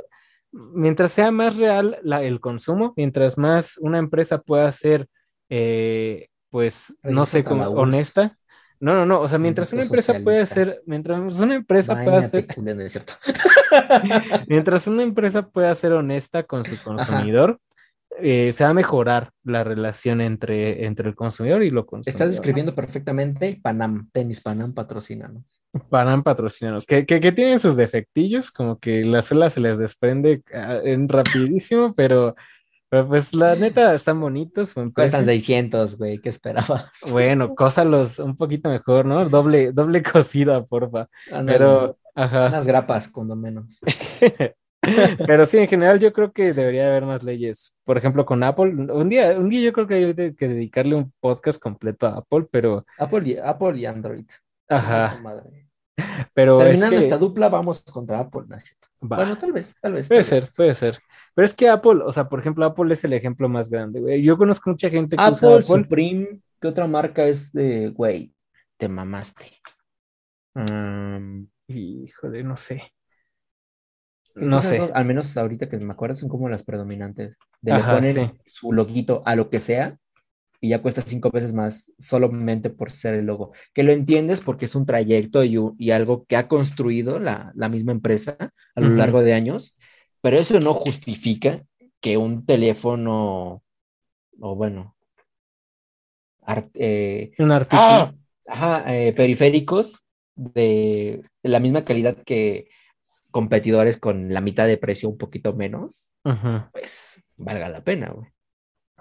mientras 0.51 1.11
sea 1.11 1.31
más 1.31 1.57
real 1.57 1.97
el 2.03 2.39
consumo, 2.39 2.93
mientras 2.95 3.35
más 3.39 3.79
una 3.79 3.97
empresa 3.97 4.39
pueda 4.39 4.71
ser, 4.71 5.07
eh, 5.49 6.27
pues, 6.51 6.93
no 7.01 7.25
sé, 7.25 7.43
como 7.43 7.63
honesta. 7.63 8.37
No, 8.79 8.93
no, 8.93 9.07
no, 9.07 9.21
o 9.21 9.27
sea, 9.27 9.39
mientras 9.39 9.73
una 9.73 9.83
empresa 9.83 10.19
pueda 10.23 10.45
ser, 10.45 10.83
mientras 10.85 11.39
una 11.39 11.55
empresa 11.55 12.03
pueda 12.03 12.21
ser, 12.21 12.45
mientras 14.47 14.85
una 14.85 15.01
empresa 15.01 15.49
pueda 15.49 15.73
ser 15.73 15.93
honesta 15.93 16.43
con 16.43 16.63
su 16.63 16.79
consumidor, 16.83 17.59
eh, 18.19 18.51
se 18.53 18.63
va 18.63 18.71
a 18.71 18.73
mejorar 18.73 19.31
la 19.43 19.63
relación 19.63 20.21
entre, 20.21 20.85
entre 20.85 21.07
el 21.09 21.15
consumidor 21.15 21.63
y 21.63 21.69
lo 21.69 21.85
consumidor. 21.85 22.21
Estás 22.21 22.35
describiendo 22.35 22.75
perfectamente 22.75 23.59
Panam, 23.61 24.09
tenis 24.11 24.41
Panam 24.41 24.73
patrocinanos. 24.73 25.43
Panam 25.89 26.21
patrocinanos, 26.21 26.85
que, 26.85 27.05
que, 27.05 27.31
tienen 27.31 27.59
sus 27.59 27.77
defectillos, 27.77 28.51
como 28.51 28.79
que 28.79 29.05
la 29.05 29.21
suela 29.21 29.49
se 29.49 29.61
les 29.61 29.77
desprende 29.77 30.43
ah, 30.53 30.79
en 30.83 31.07
rapidísimo, 31.07 31.93
pero, 31.95 32.35
pues 32.89 33.33
la 33.33 33.55
neta 33.55 33.95
están 33.95 34.19
bonitos. 34.19 34.73
Cuestan 34.93 35.25
600, 35.25 35.97
güey, 35.97 36.19
¿qué 36.19 36.27
esperabas? 36.27 36.91
Bueno, 37.09 37.55
cósalos 37.55 38.19
un 38.19 38.35
poquito 38.35 38.67
mejor, 38.67 39.05
¿no? 39.05 39.29
Doble, 39.29 39.71
doble 39.71 40.03
cosida, 40.03 40.61
porfa. 40.65 41.07
pero, 41.45 41.97
ajá. 42.15 42.47
Unas 42.47 42.67
grapas, 42.67 43.07
cuando 43.07 43.37
menos. 43.37 43.79
Pero 45.27 45.45
sí, 45.45 45.59
en 45.59 45.67
general 45.67 45.99
yo 45.99 46.11
creo 46.11 46.31
que 46.31 46.53
debería 46.53 46.87
haber 46.87 47.05
más 47.05 47.23
leyes. 47.23 47.75
Por 47.83 47.97
ejemplo, 47.97 48.25
con 48.25 48.43
Apple. 48.43 48.69
Un 48.69 49.09
día, 49.09 49.37
un 49.37 49.49
día 49.49 49.61
yo 49.61 49.73
creo 49.73 49.87
que 49.87 49.93
hay 49.93 50.33
que 50.33 50.47
dedicarle 50.47 50.95
un 50.95 51.13
podcast 51.19 51.61
completo 51.61 52.07
a 52.07 52.17
Apple, 52.17 52.47
pero. 52.51 52.85
Apple 52.97 53.29
y, 53.29 53.37
Apple 53.37 53.77
y 53.77 53.85
Android. 53.85 54.25
Ajá. 54.67 55.21
Pero 56.33 56.59
Terminando 56.59 56.97
esta 56.97 57.17
dupla, 57.17 57.49
vamos 57.49 57.83
contra 57.83 58.19
Apple, 58.19 58.43
Bueno, 58.99 59.37
tal 59.37 59.51
vez, 59.51 59.75
tal 59.81 59.93
vez. 59.93 60.07
Puede 60.07 60.23
ser, 60.23 60.49
puede 60.55 60.73
ser. 60.73 60.99
Pero 61.35 61.45
es 61.45 61.55
que 61.55 61.69
Apple, 61.69 62.01
o 62.03 62.11
sea, 62.11 62.27
por 62.27 62.39
ejemplo, 62.39 62.65
Apple 62.65 62.91
es 62.93 63.03
el 63.03 63.13
ejemplo 63.13 63.47
más 63.49 63.69
grande, 63.69 63.99
güey. 63.99 64.21
Yo 64.23 64.37
conozco 64.37 64.69
mucha 64.69 64.89
gente 64.89 65.15
que 65.15 65.23
usa 65.23 65.49
Apple. 65.49 65.63
Supreme, 65.63 66.39
¿qué 66.59 66.67
otra 66.67 66.87
marca 66.87 67.25
es 67.25 67.51
de, 67.51 67.89
güey? 67.89 68.33
Te 68.77 68.87
mamaste. 68.87 69.51
Um, 70.55 71.47
híjole, 71.67 72.43
no 72.43 72.57
sé. 72.57 72.91
No 74.35 74.61
sé. 74.61 74.79
al 74.93 75.05
menos 75.05 75.35
ahorita 75.35 75.69
que 75.69 75.77
me 75.77 75.93
acuerdo, 75.93 76.15
son 76.15 76.29
como 76.29 76.49
las 76.49 76.63
predominantes. 76.63 77.37
De 77.61 77.73
le 77.73 77.83
ponen 77.83 78.39
su 78.45 78.71
loguito 78.71 79.21
a 79.25 79.35
lo 79.35 79.49
que 79.49 79.59
sea 79.59 79.97
y 80.61 80.69
ya 80.69 80.81
cuesta 80.81 81.01
cinco 81.01 81.31
veces 81.31 81.53
más 81.53 81.91
solamente 81.97 82.69
por 82.69 82.91
ser 82.91 83.15
el 83.15 83.25
logo. 83.25 83.51
Que 83.73 83.81
lo 83.81 83.91
entiendes 83.91 84.39
porque 84.41 84.65
es 84.65 84.75
un 84.75 84.85
trayecto 84.85 85.43
y, 85.43 85.91
algo 85.91 86.25
que 86.25 86.37
ha 86.37 86.47
construido 86.47 87.19
la, 87.19 87.51
misma 87.69 87.91
empresa 87.91 88.37
a 88.75 88.79
lo 88.79 88.89
largo 88.89 89.21
de 89.21 89.33
años, 89.33 89.75
pero 90.21 90.37
eso 90.37 90.59
no 90.59 90.75
justifica 90.75 91.63
que 91.99 92.17
un 92.17 92.45
teléfono, 92.45 93.63
o 94.39 94.55
bueno, 94.55 94.95
eh, 96.75 97.31
un 97.39 97.51
artículo. 97.51 97.81
Ah, 97.81 98.13
ajá, 98.47 98.95
eh, 98.95 99.13
periféricos 99.13 99.99
de 100.35 101.23
la 101.41 101.59
misma 101.59 101.85
calidad 101.85 102.17
que 102.23 102.67
competidores 103.31 103.97
con 103.97 104.33
la 104.33 104.41
mitad 104.41 104.67
de 104.67 104.77
precio, 104.77 105.09
un 105.09 105.17
poquito 105.17 105.53
menos, 105.53 106.11
pues 106.71 106.93
valga 107.37 107.69
la 107.69 107.83
pena, 107.83 108.11
güey. 108.11 108.29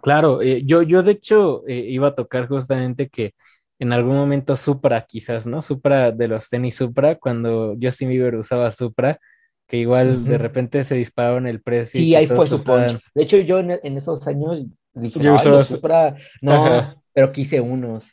Claro, 0.03 0.41
eh, 0.41 0.63
yo, 0.65 0.83
yo 0.83 1.03
de 1.03 1.13
hecho 1.13 1.63
eh, 1.67 1.85
iba 1.89 2.09
a 2.09 2.15
tocar 2.15 2.49
justamente 2.49 3.09
que 3.09 3.35
en 3.79 3.93
algún 3.93 4.17
momento 4.17 4.57
Supra, 4.57 5.05
quizás, 5.07 5.47
¿no? 5.47 5.63
Supra 5.63 6.13
de 6.13 6.29
los 6.29 6.49
tenis 6.49 6.77
Supra, 6.77 7.17
cuando 7.17 7.77
Justin 7.81 8.11
Bieber 8.11 8.35
usaba 8.35 8.71
Supra, 8.71 9.19
que 9.67 9.79
igual 9.79 10.25
de 10.25 10.37
repente 10.37 10.83
se 10.83 10.97
dispararon 10.97 11.47
el 11.47 11.63
precio. 11.63 12.01
Sí, 12.01 12.15
ahí 12.15 12.27
fue 12.27 12.47
su 12.47 12.63
punch. 12.63 13.01
De 13.15 13.23
hecho, 13.23 13.39
yo 13.39 13.61
en, 13.61 13.97
esos 13.97 14.27
años 14.27 14.67
dije, 14.93 15.21
yo 15.21 15.35
usaba 15.35 15.65
Supra, 15.65 16.17
no, 16.43 17.03
pero 17.13 17.33
quise 17.33 17.61
unos. 17.61 18.11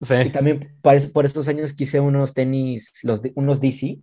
Sí. 0.00 0.14
Y 0.26 0.30
también 0.30 0.76
por, 0.82 1.12
por, 1.12 1.24
estos 1.24 1.48
años 1.48 1.72
quise 1.72 2.00
unos 2.00 2.34
tenis, 2.34 2.92
los 3.02 3.22
unos 3.34 3.60
DC, 3.60 3.98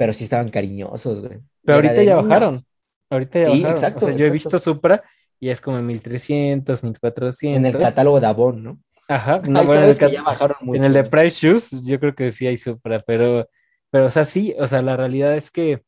pero 0.00 0.14
sí 0.14 0.24
estaban 0.24 0.48
cariñosos, 0.48 1.20
güey. 1.20 1.40
Pero 1.62 1.76
ahorita 1.76 2.02
ya 2.02 2.16
bajaron. 2.16 2.64
Ahorita 3.10 3.38
ya 3.38 3.48
bajaron. 3.50 3.70
Exacto, 3.72 4.06
o 4.06 4.08
sea, 4.08 4.16
yo 4.16 4.24
he 4.24 4.30
visto 4.30 4.58
Supra 4.58 5.04
y 5.38 5.50
es 5.50 5.60
como 5.60 5.78
1300, 5.82 6.82
1400. 6.82 7.58
En 7.58 7.66
el 7.66 7.78
catálogo 7.78 8.18
de 8.18 8.26
Avon, 8.26 8.64
¿no? 8.64 8.78
Ajá, 9.08 9.42
no, 9.44 9.62
bueno, 9.62 9.82
en, 9.82 9.90
el, 9.90 10.10
ya 10.10 10.22
bajaron 10.22 10.56
mucho, 10.62 10.78
en 10.78 10.84
el 10.86 10.94
de 10.94 11.04
Price 11.04 11.46
Shoes, 11.46 11.84
yo 11.84 12.00
creo 12.00 12.14
que 12.14 12.30
sí 12.30 12.46
hay 12.46 12.56
Supra, 12.56 13.00
pero, 13.06 13.46
pero, 13.90 14.06
o 14.06 14.10
sea, 14.10 14.24
sí, 14.24 14.54
o 14.58 14.66
sea, 14.66 14.80
la 14.80 14.96
realidad 14.96 15.36
es 15.36 15.50
que 15.50 15.82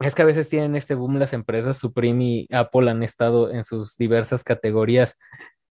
es 0.00 0.16
que 0.16 0.22
a 0.22 0.26
veces 0.26 0.48
tienen 0.48 0.74
este 0.74 0.96
boom 0.96 1.20
las 1.20 1.34
empresas, 1.34 1.78
Supreme 1.78 2.24
y 2.24 2.48
Apple 2.50 2.90
han 2.90 3.04
estado 3.04 3.52
en 3.52 3.62
sus 3.62 3.96
diversas 3.96 4.42
categorías 4.42 5.20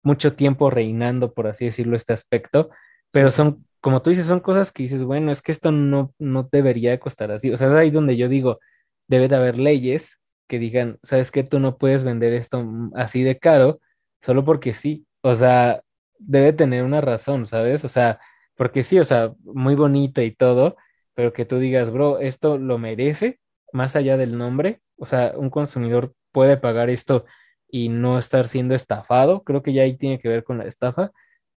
mucho 0.04 0.34
tiempo 0.34 0.70
reinando, 0.70 1.34
por 1.34 1.48
así 1.48 1.64
decirlo, 1.64 1.96
este 1.96 2.12
aspecto, 2.12 2.70
pero 3.10 3.32
son 3.32 3.66
como 3.84 4.02
tú 4.02 4.10
dices, 4.10 4.26
son 4.26 4.40
cosas 4.40 4.72
que 4.72 4.84
dices, 4.84 5.04
bueno, 5.04 5.30
es 5.32 5.42
que 5.42 5.52
esto 5.52 5.70
no, 5.72 6.14
no 6.18 6.48
debería 6.50 6.98
costar 7.00 7.30
así. 7.32 7.52
O 7.52 7.56
sea, 7.58 7.68
es 7.68 7.74
ahí 7.74 7.90
donde 7.90 8.16
yo 8.16 8.28
digo, 8.30 8.60
debe 9.08 9.28
de 9.28 9.36
haber 9.36 9.58
leyes 9.58 10.18
que 10.48 10.58
digan, 10.58 10.98
sabes 11.02 11.30
que 11.30 11.44
tú 11.44 11.60
no 11.60 11.78
puedes 11.78 12.04
vender 12.04 12.32
esto 12.32 12.64
así 12.94 13.22
de 13.22 13.38
caro 13.38 13.80
solo 14.22 14.44
porque 14.44 14.74
sí. 14.74 15.06
O 15.22 15.34
sea, 15.34 15.82
debe 16.18 16.52
tener 16.54 16.84
una 16.84 17.00
razón, 17.00 17.46
¿sabes? 17.46 17.84
O 17.84 17.88
sea, 17.88 18.20
Porque 18.56 18.82
sí, 18.84 18.98
o 19.00 19.04
sea, 19.04 19.32
muy 19.42 19.74
bonita 19.74 20.22
y 20.22 20.30
todo, 20.32 20.76
pero 21.14 21.32
que 21.32 21.44
tú 21.44 21.58
digas, 21.58 21.90
bro, 21.90 22.20
esto 22.20 22.56
lo 22.58 22.78
merece, 22.78 23.40
más 23.72 23.96
allá 23.96 24.16
del 24.16 24.38
nombre, 24.38 24.80
o 24.96 25.06
sea, 25.06 25.32
un 25.36 25.50
consumidor 25.50 26.14
puede 26.32 26.56
pagar 26.56 26.88
esto 26.90 27.24
y 27.68 27.88
no 27.88 28.18
estar 28.18 28.46
siendo 28.46 28.74
estafado, 28.74 29.42
creo 29.44 29.62
que 29.62 29.72
ya 29.72 29.82
ahí 29.82 29.96
tiene 29.96 30.20
que 30.20 30.28
ver 30.28 30.44
con 30.44 30.58
la 30.58 30.64
estafa, 30.66 31.10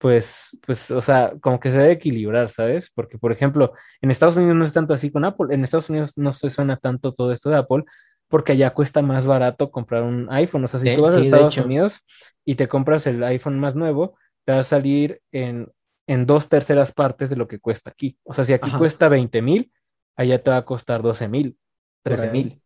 pues, 0.05 0.55
pues, 0.67 0.91
o 0.91 1.01
sea, 1.01 1.33
como 1.41 1.59
que 1.59 1.71
se 1.71 1.79
debe 1.79 1.93
equilibrar, 1.93 2.51
¿sabes? 2.51 2.91
Porque, 2.95 3.17
por 3.17 3.33
ejemplo, 3.33 3.73
en 4.03 4.11
Estados 4.11 4.37
Unidos 4.37 4.55
no 4.55 4.67
es 4.67 4.75
tanto 4.75 4.93
así 4.93 5.11
con 5.11 5.25
Apple, 5.25 5.55
en 5.55 5.65
Estados 5.65 5.89
Unidos 5.89 6.19
no 6.19 6.35
se 6.35 6.51
suena 6.51 6.77
tanto 6.77 7.15
todo 7.15 7.33
esto 7.33 7.49
de 7.49 7.57
Apple, 7.57 7.85
porque 8.29 8.53
allá 8.53 8.75
cuesta 8.75 9.01
más 9.01 9.27
barato 9.27 9.71
comprar 9.71 10.03
un 10.03 10.31
iPhone, 10.31 10.63
o 10.63 10.69
sea, 10.69 10.79
si 10.79 10.95
tú 10.95 11.01
vas 11.01 11.17
a 11.17 11.21
Estados 11.21 11.57
Unidos 11.57 12.01
y 12.45 12.57
te 12.57 12.69
compras 12.69 13.07
el 13.07 13.25
iPhone 13.25 13.59
más 13.59 13.77
nuevo, 13.77 14.19
te 14.45 14.53
va 14.53 14.59
a 14.59 14.63
salir 14.63 15.23
en, 15.33 15.73
en 16.07 16.27
dos 16.27 16.51
terceras 16.51 16.93
partes 16.93 17.31
de 17.31 17.37
lo 17.37 17.49
que 17.49 17.59
cuesta 17.59 17.89
aquí. 17.89 18.19
O 18.25 18.35
sea, 18.35 18.45
si 18.45 18.53
aquí 18.53 18.71
cuesta 18.73 19.09
20 19.09 19.41
mil, 19.41 19.73
allá 20.17 20.43
te 20.43 20.51
va 20.51 20.59
a 20.59 20.67
costar 20.67 21.01
12 21.01 21.29
mil, 21.29 21.57
13 22.03 22.31
mil. 22.31 22.61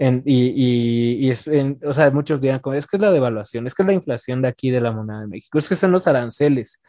Y, 0.00 1.26
y, 1.26 1.30
es, 1.30 1.44
o 1.84 1.92
sea, 1.92 2.10
muchos 2.10 2.40
dirán, 2.40 2.60
es 2.74 2.86
que 2.86 2.96
es 2.96 3.00
la 3.00 3.12
devaluación, 3.12 3.66
es 3.66 3.74
que 3.74 3.82
es 3.82 3.86
la 3.86 3.92
inflación 3.92 4.40
de 4.40 4.48
aquí 4.48 4.70
de 4.70 4.80
la 4.80 4.92
moneda 4.92 5.20
de 5.20 5.26
México, 5.26 5.58
es 5.58 5.68
que 5.68 5.74
son 5.74 5.92
los 5.92 6.06
aranceles. 6.06 6.80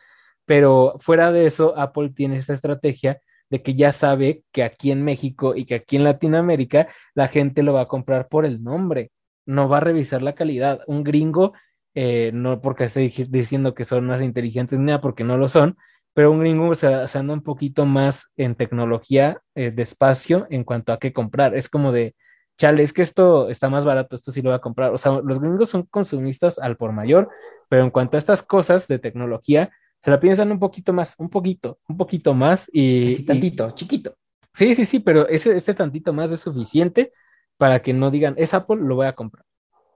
Pero 0.45 0.95
fuera 0.99 1.31
de 1.31 1.45
eso, 1.45 1.77
Apple 1.77 2.11
tiene 2.15 2.37
esa 2.37 2.53
estrategia 2.53 3.19
de 3.49 3.61
que 3.61 3.75
ya 3.75 3.91
sabe 3.91 4.43
que 4.53 4.63
aquí 4.63 4.91
en 4.91 5.03
México 5.03 5.55
y 5.55 5.65
que 5.65 5.75
aquí 5.75 5.97
en 5.97 6.05
Latinoamérica 6.05 6.87
la 7.13 7.27
gente 7.27 7.63
lo 7.63 7.73
va 7.73 7.81
a 7.81 7.87
comprar 7.87 8.29
por 8.29 8.45
el 8.45 8.63
nombre, 8.63 9.11
no 9.45 9.67
va 9.67 9.77
a 9.77 9.81
revisar 9.81 10.21
la 10.21 10.33
calidad. 10.33 10.79
Un 10.87 11.03
gringo 11.03 11.53
eh, 11.93 12.31
no 12.33 12.61
porque 12.61 12.85
esté 12.85 13.01
diciendo 13.29 13.73
que 13.75 13.83
son 13.83 14.07
más 14.07 14.21
inteligentes 14.21 14.79
ni 14.79 14.85
nada, 14.85 15.01
porque 15.01 15.25
no 15.25 15.37
lo 15.37 15.49
son, 15.49 15.77
pero 16.13 16.31
un 16.31 16.39
gringo 16.39 16.73
se, 16.75 16.87
anda 16.87 17.33
un 17.33 17.43
poquito 17.43 17.85
más 17.85 18.31
en 18.37 18.55
tecnología 18.55 19.41
eh, 19.55 19.71
despacio 19.71 20.47
en 20.49 20.63
cuanto 20.63 20.93
a 20.93 20.99
qué 20.99 21.11
comprar. 21.11 21.55
Es 21.55 21.67
como 21.69 21.91
de, 21.91 22.15
chale, 22.61 22.83
es 22.83 22.93
que 22.93 23.01
esto 23.01 23.49
está 23.49 23.69
más 23.69 23.85
barato, 23.85 24.15
esto 24.15 24.31
sí 24.31 24.43
lo 24.43 24.51
voy 24.51 24.55
a 24.55 24.61
comprar. 24.61 24.93
O 24.93 24.97
sea, 24.99 25.19
los 25.23 25.39
gringos 25.39 25.69
son 25.69 25.83
consumistas 25.89 26.59
al 26.59 26.77
por 26.77 26.91
mayor, 26.91 27.27
pero 27.67 27.83
en 27.83 27.89
cuanto 27.89 28.17
a 28.17 28.19
estas 28.19 28.43
cosas 28.43 28.87
de 28.87 28.99
tecnología, 28.99 29.71
se 30.03 30.11
la 30.11 30.19
piensan 30.19 30.51
un 30.51 30.59
poquito 30.59 30.93
más, 30.93 31.15
un 31.17 31.29
poquito, 31.29 31.79
un 31.87 31.97
poquito 31.97 32.35
más 32.35 32.69
y... 32.71 33.23
tantito, 33.23 33.71
chiquito. 33.71 34.15
Sí, 34.53 34.75
sí, 34.75 34.85
sí, 34.85 34.99
pero 34.99 35.27
ese, 35.27 35.55
ese 35.55 35.73
tantito 35.73 36.13
más 36.13 36.31
es 36.31 36.41
suficiente 36.41 37.11
para 37.57 37.81
que 37.81 37.93
no 37.93 38.11
digan, 38.11 38.35
es 38.37 38.53
Apple, 38.53 38.77
lo 38.79 38.95
voy 38.95 39.07
a 39.07 39.13
comprar. 39.13 39.43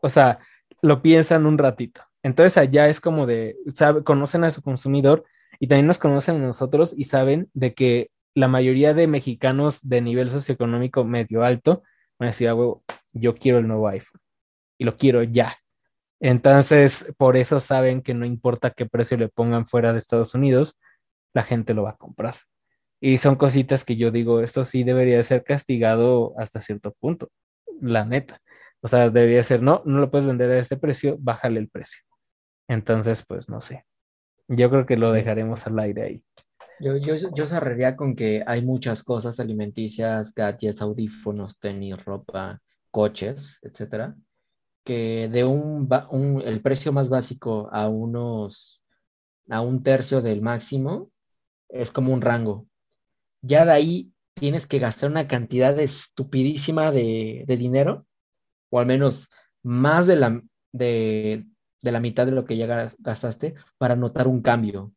O 0.01 0.09
sea, 0.09 0.39
lo 0.81 1.03
piensan 1.03 1.45
un 1.45 1.59
ratito. 1.59 2.01
Entonces 2.23 2.57
allá 2.57 2.87
es 2.87 2.99
como 2.99 3.27
de, 3.27 3.57
sabe, 3.75 4.03
conocen 4.03 4.43
a 4.43 4.49
su 4.49 4.63
consumidor 4.63 5.23
y 5.59 5.67
también 5.67 5.85
nos 5.85 5.99
conocen 5.99 6.37
a 6.37 6.47
nosotros 6.47 6.95
y 6.97 7.03
saben 7.03 7.47
de 7.53 7.75
que 7.75 8.09
la 8.33 8.47
mayoría 8.47 8.95
de 8.95 9.05
mexicanos 9.05 9.87
de 9.87 10.01
nivel 10.01 10.31
socioeconómico 10.31 11.03
medio 11.03 11.43
alto 11.43 11.83
van 12.19 12.27
a 12.27 12.31
decir, 12.31 12.49
ah, 12.49 12.55
yo 13.13 13.35
quiero 13.35 13.59
el 13.59 13.67
nuevo 13.67 13.87
iPhone 13.87 14.21
y 14.77 14.85
lo 14.85 14.97
quiero 14.97 15.23
ya. 15.23 15.57
Entonces, 16.19 17.13
por 17.17 17.37
eso 17.37 17.59
saben 17.59 18.01
que 18.01 18.13
no 18.13 18.25
importa 18.25 18.71
qué 18.71 18.85
precio 18.85 19.17
le 19.17 19.29
pongan 19.29 19.67
fuera 19.67 19.93
de 19.93 19.99
Estados 19.99 20.33
Unidos, 20.33 20.79
la 21.33 21.43
gente 21.43 21.73
lo 21.73 21.83
va 21.83 21.91
a 21.91 21.97
comprar. 21.97 22.35
Y 23.01 23.17
son 23.17 23.35
cositas 23.35 23.85
que 23.85 23.97
yo 23.97 24.11
digo, 24.11 24.41
esto 24.41 24.65
sí 24.65 24.83
debería 24.83 25.21
ser 25.23 25.43
castigado 25.43 26.33
hasta 26.39 26.61
cierto 26.61 26.93
punto, 26.99 27.29
la 27.81 28.05
neta. 28.05 28.39
O 28.81 28.87
sea, 28.87 29.09
debería 29.09 29.43
ser, 29.43 29.61
no, 29.61 29.81
no 29.85 29.99
lo 29.99 30.09
puedes 30.11 30.25
vender 30.25 30.51
a 30.51 30.59
este 30.59 30.77
precio, 30.77 31.17
bájale 31.19 31.59
el 31.59 31.69
precio. 31.69 32.03
Entonces, 32.67 33.23
pues 33.27 33.49
no 33.49 33.61
sé. 33.61 33.85
Yo 34.47 34.69
creo 34.69 34.85
que 34.85 34.97
lo 34.97 35.11
dejaremos 35.11 35.67
al 35.67 35.79
aire 35.79 36.03
ahí. 36.03 36.23
Yo, 36.79 36.97
yo, 36.97 37.15
yo 37.33 37.45
cerraría 37.45 37.95
con 37.95 38.15
que 38.15 38.43
hay 38.45 38.61
muchas 38.61 39.03
cosas 39.03 39.39
alimenticias, 39.39 40.33
gadgets, 40.33 40.81
audífonos, 40.81 41.59
tenis, 41.59 42.03
ropa, 42.03 42.61
coches, 42.91 43.59
etcétera, 43.61 44.15
que 44.83 45.29
de 45.29 45.43
un, 45.45 45.89
un, 46.11 46.41
el 46.41 46.61
precio 46.61 46.93
más 46.93 47.09
básico 47.09 47.69
a 47.71 47.89
unos 47.89 48.81
a 49.49 49.61
un 49.61 49.83
tercio 49.83 50.21
del 50.21 50.41
máximo 50.41 51.11
es 51.69 51.91
como 51.91 52.13
un 52.13 52.21
rango. 52.21 52.67
Ya 53.41 53.65
de 53.65 53.71
ahí 53.71 54.13
tienes 54.35 54.67
que 54.67 54.79
gastar 54.79 55.11
una 55.11 55.27
cantidad 55.27 55.79
estupidísima 55.79 56.91
de, 56.91 57.45
de 57.47 57.57
dinero 57.57 58.07
o 58.69 58.79
al 58.79 58.85
menos 58.87 59.29
más 59.63 60.07
de 60.07 60.15
la, 60.17 60.41
de, 60.73 61.45
la 61.81 61.99
mitad 61.99 62.25
de 62.25 62.31
lo 62.33 62.45
que 62.45 62.57
ya 62.57 62.93
gastaste 62.99 63.55
para 63.77 63.95
notar 63.95 64.27
un 64.27 64.41
cambio, 64.41 64.93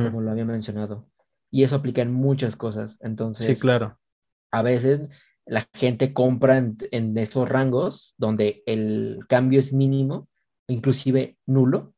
como 0.00 0.20
lo 0.20 0.30
había 0.30 0.44
mencionado. 0.44 1.11
Y 1.52 1.62
eso 1.62 1.76
aplica 1.76 2.02
en 2.02 2.12
muchas 2.12 2.56
cosas. 2.56 2.98
Entonces, 3.00 3.46
sí, 3.46 3.54
claro. 3.54 4.00
A 4.50 4.62
veces 4.62 5.08
la 5.46 5.68
gente 5.74 6.12
compra 6.12 6.58
en, 6.58 6.76
en 6.90 7.16
estos 7.16 7.48
rangos 7.48 8.14
donde 8.18 8.64
el 8.66 9.20
cambio 9.28 9.60
es 9.60 9.72
mínimo, 9.72 10.28
inclusive 10.66 11.36
nulo, 11.46 11.94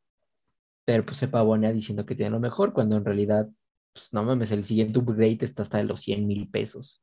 pero 0.84 1.04
pues 1.06 1.16
se 1.16 1.28
pavonea 1.28 1.72
diciendo 1.72 2.04
que 2.04 2.14
tiene 2.14 2.30
lo 2.30 2.40
mejor, 2.40 2.72
cuando 2.72 2.96
en 2.96 3.04
realidad, 3.04 3.48
pues 3.92 4.08
no 4.12 4.22
mames, 4.22 4.50
el 4.50 4.64
siguiente 4.64 4.98
upgrade 4.98 5.38
está 5.40 5.62
hasta 5.62 5.78
de 5.78 5.84
los 5.84 6.00
100 6.00 6.26
mil 6.26 6.50
pesos. 6.50 7.02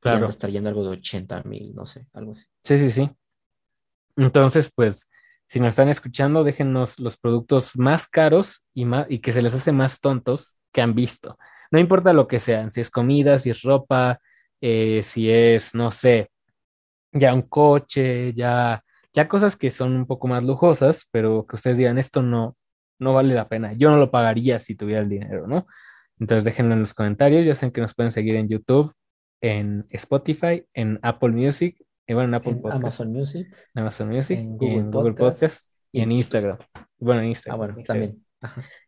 Claro. 0.00 0.30
Está 0.30 0.48
yendo 0.48 0.70
algo 0.70 0.82
de 0.84 0.90
80 0.90 1.42
mil, 1.42 1.74
no 1.74 1.84
sé, 1.84 2.06
algo 2.14 2.32
así. 2.32 2.44
Sí, 2.62 2.78
sí, 2.78 2.90
sí. 2.90 3.10
Entonces, 4.16 4.72
pues, 4.74 5.08
si 5.46 5.60
nos 5.60 5.70
están 5.70 5.88
escuchando, 5.88 6.44
déjenos 6.44 6.98
los 6.98 7.18
productos 7.18 7.76
más 7.76 8.08
caros 8.08 8.64
y, 8.72 8.86
más, 8.86 9.06
y 9.10 9.18
que 9.18 9.32
se 9.32 9.42
les 9.42 9.54
hace 9.54 9.72
más 9.72 10.00
tontos 10.00 10.56
que 10.72 10.80
han 10.80 10.94
visto. 10.94 11.36
No 11.70 11.78
importa 11.78 12.12
lo 12.12 12.26
que 12.26 12.40
sean, 12.40 12.70
si 12.70 12.80
es 12.80 12.90
comida, 12.90 13.38
si 13.38 13.50
es 13.50 13.62
ropa, 13.62 14.20
eh, 14.60 15.02
si 15.02 15.30
es, 15.30 15.74
no 15.74 15.92
sé, 15.92 16.30
ya 17.12 17.34
un 17.34 17.42
coche, 17.42 18.32
ya, 18.34 18.82
ya 19.12 19.28
cosas 19.28 19.56
que 19.56 19.70
son 19.70 19.94
un 19.94 20.06
poco 20.06 20.28
más 20.28 20.44
lujosas, 20.44 21.08
pero 21.10 21.46
que 21.46 21.56
ustedes 21.56 21.78
digan, 21.78 21.98
esto 21.98 22.22
no, 22.22 22.56
no 22.98 23.14
vale 23.14 23.34
la 23.34 23.48
pena. 23.48 23.72
Yo 23.72 23.90
no 23.90 23.96
lo 23.96 24.10
pagaría 24.10 24.60
si 24.60 24.74
tuviera 24.76 25.00
el 25.00 25.08
dinero, 25.08 25.46
¿no? 25.46 25.66
Entonces 26.18 26.44
déjenlo 26.44 26.74
en 26.74 26.80
los 26.80 26.94
comentarios. 26.94 27.46
Ya 27.46 27.54
saben 27.54 27.72
que 27.72 27.80
nos 27.80 27.94
pueden 27.94 28.12
seguir 28.12 28.36
en 28.36 28.48
YouTube, 28.48 28.92
en 29.40 29.86
Spotify, 29.90 30.64
en 30.74 30.98
Apple 31.02 31.30
Music 31.30 31.82
y 32.06 32.14
bueno, 32.14 32.28
en 32.28 32.34
Apple 32.34 32.56
Podcast. 32.56 32.82
Amazon 32.82 33.12
Music. 33.12 33.56
Amazon 33.74 34.08
Music. 34.08 34.38
En 34.38 34.58
Google, 34.58 34.74
y 34.74 34.78
en 34.78 34.90
Google 34.90 35.14
Podcast. 35.14 35.70
Y 35.92 36.00
en 36.02 36.12
Instagram. 36.12 36.58
Bueno, 36.98 37.22
en 37.22 37.28
Instagram. 37.28 37.54
Ah, 37.54 37.66
bueno, 37.66 37.82
también. 37.84 38.24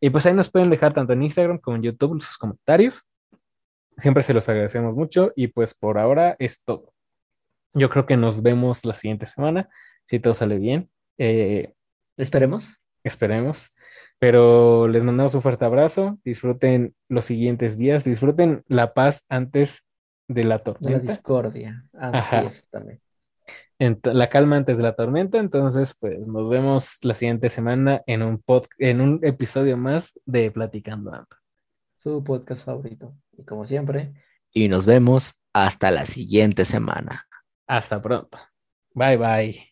Y 0.00 0.10
pues 0.10 0.26
ahí 0.26 0.34
nos 0.34 0.50
pueden 0.50 0.70
dejar 0.70 0.92
tanto 0.92 1.12
en 1.12 1.22
Instagram 1.22 1.58
como 1.58 1.76
en 1.76 1.82
YouTube 1.82 2.22
sus 2.22 2.36
comentarios. 2.38 3.02
Siempre 3.98 4.22
se 4.22 4.34
los 4.34 4.48
agradecemos 4.48 4.94
mucho. 4.94 5.32
Y 5.36 5.48
pues 5.48 5.74
por 5.74 5.98
ahora 5.98 6.36
es 6.38 6.62
todo. 6.64 6.92
Yo 7.74 7.90
creo 7.90 8.06
que 8.06 8.16
nos 8.16 8.42
vemos 8.42 8.84
la 8.84 8.94
siguiente 8.94 9.26
semana. 9.26 9.68
Si 10.06 10.18
todo 10.20 10.34
sale 10.34 10.58
bien. 10.58 10.90
Eh, 11.18 11.72
esperemos. 12.16 12.74
Esperemos. 13.04 13.74
Pero 14.18 14.88
les 14.88 15.04
mandamos 15.04 15.34
un 15.34 15.42
fuerte 15.42 15.64
abrazo. 15.64 16.18
Disfruten 16.24 16.94
los 17.08 17.24
siguientes 17.24 17.78
días. 17.78 18.04
Disfruten 18.04 18.62
la 18.68 18.94
paz 18.94 19.24
antes 19.28 19.84
de 20.28 20.44
la 20.44 20.60
tormenta. 20.60 21.04
la 21.04 21.12
discordia. 21.12 21.84
Ajá. 21.92 22.50
La 23.78 24.28
calma 24.28 24.56
antes 24.56 24.76
de 24.76 24.82
la 24.82 24.94
tormenta. 24.94 25.38
Entonces, 25.38 25.96
pues 25.98 26.28
nos 26.28 26.48
vemos 26.48 26.98
la 27.02 27.14
siguiente 27.14 27.50
semana 27.50 28.02
en 28.06 28.22
un, 28.22 28.38
pod, 28.38 28.66
en 28.78 29.00
un 29.00 29.20
episodio 29.22 29.76
más 29.76 30.18
de 30.24 30.50
Platicando 30.50 31.12
Ando. 31.12 31.36
Su 31.98 32.22
podcast 32.22 32.64
favorito. 32.64 33.14
Y 33.36 33.44
como 33.44 33.64
siempre. 33.64 34.12
Y 34.52 34.68
nos 34.68 34.86
vemos 34.86 35.34
hasta 35.52 35.90
la 35.90 36.06
siguiente 36.06 36.64
semana. 36.64 37.26
Hasta 37.66 38.00
pronto. 38.00 38.38
Bye 38.94 39.16
bye. 39.16 39.71